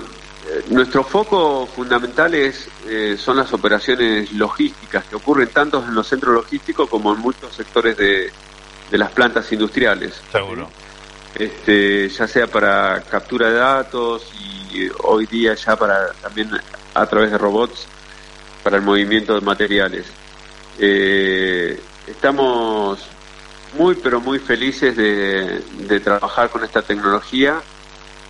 eh, 0.49 0.65
nuestro 0.71 1.05
foco 1.05 1.67
fundamental 1.67 2.35
es 2.35 2.67
eh, 2.89 3.17
son 3.19 3.37
las 3.37 3.53
operaciones 3.53 4.33
logísticas 4.33 5.05
que 5.05 5.17
ocurren 5.17 5.49
tanto 5.49 5.85
en 5.87 5.95
los 5.95 6.09
centros 6.09 6.35
logísticos 6.35 6.89
como 6.89 7.15
en 7.15 7.21
muchos 7.21 7.55
sectores 7.55 7.97
de, 7.97 8.33
de 8.93 8.99
las 8.99 9.11
plantas 9.11 9.51
industriales. 9.51 10.21
Seguro. 10.31 10.69
Este, 11.35 12.11
ya 12.11 12.29
sea 12.29 12.47
para 12.47 13.03
captura 13.11 13.49
de 13.49 13.55
datos 13.55 14.31
y 14.71 14.87
hoy 15.03 15.25
día 15.25 15.55
ya 15.55 15.77
para 15.77 16.13
también 16.21 16.51
a 16.93 17.07
través 17.07 17.31
de 17.31 17.39
robots 17.39 17.87
para 18.63 18.77
el 18.77 18.83
movimiento 18.83 19.35
de 19.35 19.41
materiales. 19.41 20.05
Eh, 20.79 21.81
estamos 22.07 22.99
muy, 23.79 23.95
pero 23.95 24.21
muy 24.21 24.39
felices 24.39 24.95
de, 24.95 26.01
trabajar 26.01 26.51
con 26.51 26.63
esta 26.63 26.83
tecnología. 26.83 27.63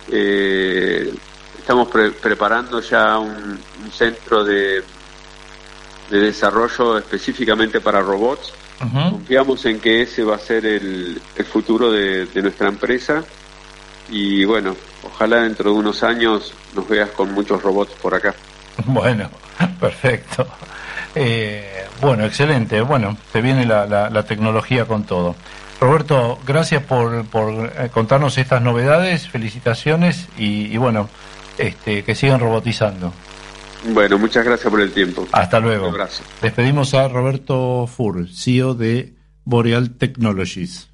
Eh, 0.09 1.13
estamos 1.59 1.89
preparando 1.89 2.79
ya 2.79 3.19
un, 3.19 3.59
centro 3.91 4.45
de, 4.45 4.81
de, 6.09 6.19
desarrollo 6.19 6.97
específicamente 6.97 7.81
para 7.81 7.99
robots. 7.99 8.53
Confiamos 8.91 9.65
en 9.65 9.79
que 9.79 10.01
ese 10.01 10.23
va 10.23 10.35
a 10.35 10.39
ser 10.39 10.65
el, 10.65 11.21
el 11.35 11.45
futuro 11.45 11.91
de, 11.91 12.25
de 12.25 12.41
nuestra 12.41 12.67
empresa. 12.67 13.23
Y 14.09 14.43
bueno, 14.45 14.75
ojalá 15.03 15.41
dentro 15.41 15.71
de 15.71 15.77
unos 15.77 16.03
años 16.03 16.53
nos 16.75 16.87
veas 16.87 17.09
con 17.11 17.33
muchos 17.33 17.61
robots 17.61 17.93
por 18.01 18.15
acá. 18.15 18.33
Bueno, 18.85 19.29
perfecto. 19.79 20.47
Eh, 21.15 21.85
bueno, 22.01 22.25
excelente. 22.25 22.81
Bueno, 22.81 23.17
se 23.31 23.41
viene 23.41 23.65
la, 23.65 23.85
la, 23.85 24.23
tecnología 24.23 24.85
con 24.85 25.03
todo. 25.03 25.35
Roberto, 25.79 26.39
gracias 26.45 26.83
por, 26.83 27.25
por 27.25 27.71
eh, 27.77 27.89
contarnos 27.93 28.37
estas 28.37 28.61
novedades, 28.61 29.27
felicitaciones 29.27 30.27
y, 30.37 30.75
bueno, 30.77 31.09
este, 31.57 32.03
que 32.03 32.15
sigan 32.15 32.39
robotizando. 32.39 33.13
Bueno, 33.91 34.17
muchas 34.17 34.45
gracias 34.45 34.69
por 34.69 34.81
el 34.81 34.91
tiempo. 34.91 35.27
Hasta 35.31 35.59
luego. 35.59 35.91
Gracias. 35.91 36.27
Despedimos 36.41 36.93
a 36.93 37.07
Roberto 37.07 37.87
Fur, 37.87 38.27
CEO 38.29 38.73
de 38.73 39.13
Boreal 39.43 39.97
Technologies. 39.97 40.89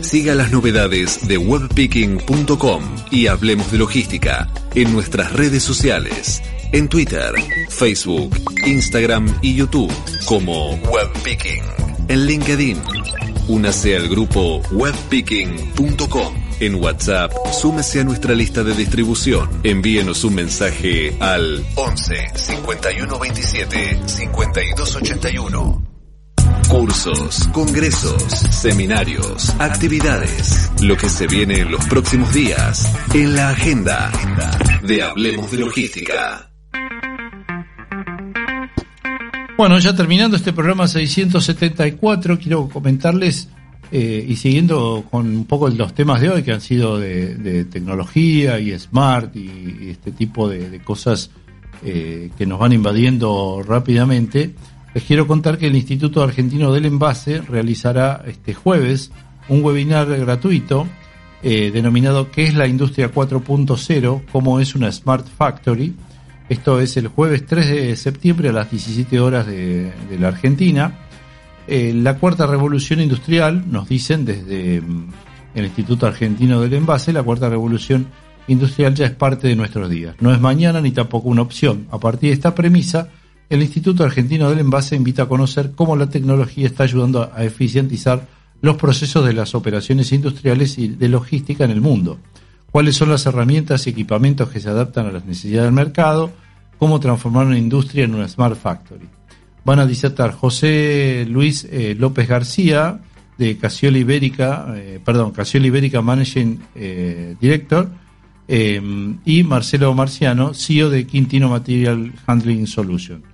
Siga 0.00 0.34
las 0.34 0.52
novedades 0.52 1.26
de 1.26 1.38
webpicking.com 1.38 2.82
y 3.10 3.26
hablemos 3.28 3.72
de 3.72 3.78
logística 3.78 4.48
en 4.74 4.92
nuestras 4.92 5.32
redes 5.32 5.62
sociales 5.62 6.42
en 6.72 6.88
Twitter, 6.88 7.32
Facebook, 7.70 8.36
Instagram 8.66 9.26
y 9.40 9.54
YouTube 9.54 9.92
como 10.26 10.74
Webpicking. 10.74 11.62
En 12.08 12.26
LinkedIn, 12.26 12.82
únase 13.48 13.96
al 13.96 14.08
grupo 14.08 14.60
webpicking.com. 14.72 16.45
En 16.58 16.76
WhatsApp, 16.76 17.32
súmese 17.52 18.00
a 18.00 18.04
nuestra 18.04 18.34
lista 18.34 18.64
de 18.64 18.74
distribución. 18.74 19.46
Envíenos 19.62 20.24
un 20.24 20.36
mensaje 20.36 21.14
al 21.20 21.62
11 21.74 22.14
51 22.34 23.18
27 23.18 24.00
52 24.06 24.96
81. 24.96 25.82
Cursos, 26.70 27.48
congresos, 27.52 28.22
seminarios, 28.22 29.54
actividades. 29.58 30.72
Lo 30.80 30.96
que 30.96 31.10
se 31.10 31.26
viene 31.26 31.60
en 31.60 31.70
los 31.70 31.84
próximos 31.86 32.32
días. 32.32 32.90
En 33.12 33.36
la 33.36 33.50
agenda 33.50 34.10
de 34.82 35.02
Hablemos 35.02 35.50
de 35.50 35.58
Logística. 35.58 36.50
Bueno, 39.58 39.78
ya 39.78 39.94
terminando 39.94 40.36
este 40.36 40.54
programa 40.54 40.88
674, 40.88 42.38
quiero 42.38 42.68
comentarles 42.68 43.48
eh, 43.92 44.24
y 44.28 44.36
siguiendo 44.36 45.04
con 45.10 45.26
un 45.26 45.44
poco 45.44 45.68
los 45.68 45.94
temas 45.94 46.20
de 46.20 46.30
hoy 46.30 46.42
que 46.42 46.52
han 46.52 46.60
sido 46.60 46.98
de, 46.98 47.66
tecnología 47.70 48.58
y 48.58 48.76
smart 48.78 49.34
y, 49.36 49.90
este 49.90 50.12
tipo 50.12 50.48
de, 50.48 50.80
cosas 50.80 51.30
eh, 51.84 52.30
que 52.36 52.46
nos 52.46 52.58
van 52.58 52.72
invadiendo 52.72 53.62
rápidamente, 53.66 54.54
les 54.94 55.04
quiero 55.04 55.26
contar 55.26 55.58
que 55.58 55.66
el 55.66 55.76
Instituto 55.76 56.22
Argentino 56.22 56.72
del 56.72 56.86
Envase 56.86 57.40
realizará 57.42 58.24
este 58.26 58.54
jueves 58.54 59.12
un 59.48 59.62
webinar 59.62 60.08
gratuito 60.08 60.86
eh, 61.42 61.70
denominado 61.70 62.30
¿Qué 62.30 62.44
es 62.44 62.54
la 62.54 62.66
industria 62.66 63.12
4.0? 63.12 64.22
¿Cómo 64.32 64.58
es 64.58 64.74
una 64.74 64.90
Smart 64.90 65.26
Factory? 65.28 65.94
Esto 66.48 66.80
es 66.80 66.96
el 66.96 67.08
jueves 67.08 67.44
3 67.46 67.68
de 67.68 67.96
septiembre 67.96 68.48
a 68.48 68.52
las 68.52 68.70
17 68.70 69.20
horas 69.20 69.46
de, 69.46 69.92
la 70.18 70.28
Argentina. 70.28 71.05
Eh, 71.68 71.92
la 71.94 72.18
cuarta 72.18 72.46
revolución 72.46 73.00
industrial, 73.00 73.64
nos 73.70 73.88
dicen 73.88 74.24
desde 74.24 74.80
mm, 74.80 75.08
el 75.54 75.64
Instituto 75.64 76.06
Argentino 76.06 76.60
del 76.60 76.74
Envase, 76.74 77.12
la 77.12 77.22
cuarta 77.22 77.48
revolución 77.48 78.06
industrial 78.48 78.94
ya 78.94 79.06
es 79.06 79.12
parte 79.12 79.48
de 79.48 79.56
nuestros 79.56 79.90
días. 79.90 80.16
No 80.20 80.32
es 80.32 80.40
mañana 80.40 80.80
ni 80.80 80.92
tampoco 80.92 81.28
una 81.28 81.42
opción. 81.42 81.88
A 81.90 81.98
partir 81.98 82.30
de 82.30 82.34
esta 82.34 82.54
premisa, 82.54 83.08
el 83.50 83.62
Instituto 83.62 84.04
Argentino 84.04 84.48
del 84.48 84.60
Envase 84.60 84.96
invita 84.96 85.24
a 85.24 85.28
conocer 85.28 85.72
cómo 85.74 85.96
la 85.96 86.08
tecnología 86.08 86.66
está 86.66 86.84
ayudando 86.84 87.30
a 87.34 87.44
eficientizar 87.44 88.26
los 88.60 88.76
procesos 88.76 89.24
de 89.26 89.32
las 89.32 89.54
operaciones 89.54 90.12
industriales 90.12 90.78
y 90.78 90.88
de 90.88 91.08
logística 91.08 91.64
en 91.64 91.70
el 91.72 91.80
mundo 91.80 92.18
cuáles 92.76 92.96
son 92.96 93.08
las 93.08 93.24
herramientas 93.24 93.86
y 93.86 93.90
equipamientos 93.90 94.50
que 94.50 94.60
se 94.60 94.68
adaptan 94.68 95.06
a 95.06 95.10
las 95.10 95.24
necesidades 95.24 95.64
del 95.64 95.72
mercado, 95.72 96.30
cómo 96.78 97.00
transformar 97.00 97.46
una 97.46 97.56
industria 97.56 98.04
en 98.04 98.14
una 98.14 98.28
Smart 98.28 98.54
Factory. 98.54 99.08
Van 99.66 99.80
a 99.80 99.86
disertar 99.86 100.30
José 100.30 101.26
Luis 101.28 101.66
eh, 101.68 101.96
López 101.98 102.28
García, 102.28 103.00
de 103.36 103.58
Casiola 103.58 103.98
Ibérica, 103.98 104.72
eh, 104.76 105.00
perdón, 105.04 105.32
Casiola 105.32 105.66
Ibérica 105.66 106.00
Managing 106.02 106.60
eh, 106.76 107.34
Director, 107.40 107.90
y 108.48 109.42
Marcelo 109.42 109.92
Marciano, 109.92 110.54
CEO 110.54 110.88
de 110.88 111.04
Quintino 111.04 111.48
Material 111.48 112.12
Handling 112.28 112.68
Solution. 112.68 113.24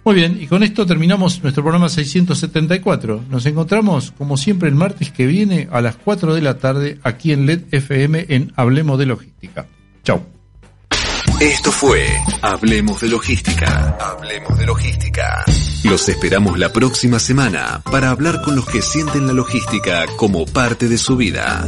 Muy 0.06 0.16
bien, 0.16 0.40
y 0.42 0.48
con 0.48 0.64
esto 0.64 0.86
terminamos 0.86 1.44
nuestro 1.44 1.62
programa 1.62 1.90
674. 1.90 3.26
Nos 3.30 3.46
encontramos, 3.46 4.14
como 4.18 4.38
siempre, 4.38 4.70
el 4.70 4.76
martes 4.76 5.12
que 5.12 5.28
viene 5.28 5.68
a 5.72 5.82
las 5.82 5.98
4 5.98 6.34
de 6.34 6.42
la 6.42 6.58
tarde 6.58 7.00
aquí 7.04 7.32
en 7.32 7.46
LED 7.46 7.64
FM 7.72 8.26
en 8.30 8.54
Hablemos 8.56 8.98
de 8.98 9.06
Logística. 9.06 9.68
Chau. 10.04 10.24
Esto 11.40 11.72
fue 11.72 12.08
Hablemos 12.42 13.02
de 13.02 13.10
Logística. 13.10 13.98
Hablemos 14.00 14.58
de 14.58 14.66
Logística. 14.66 15.44
Los 15.84 16.10
esperamos 16.10 16.58
la 16.58 16.74
próxima 16.74 17.20
semana 17.20 17.82
para 17.92 18.10
hablar 18.10 18.42
con 18.42 18.56
los 18.56 18.66
que 18.66 18.82
sienten 18.82 19.28
la 19.28 19.34
logística 19.34 20.06
como 20.18 20.46
parte 20.46 20.88
de 20.88 20.98
su 20.98 21.16
vida. 21.16 21.66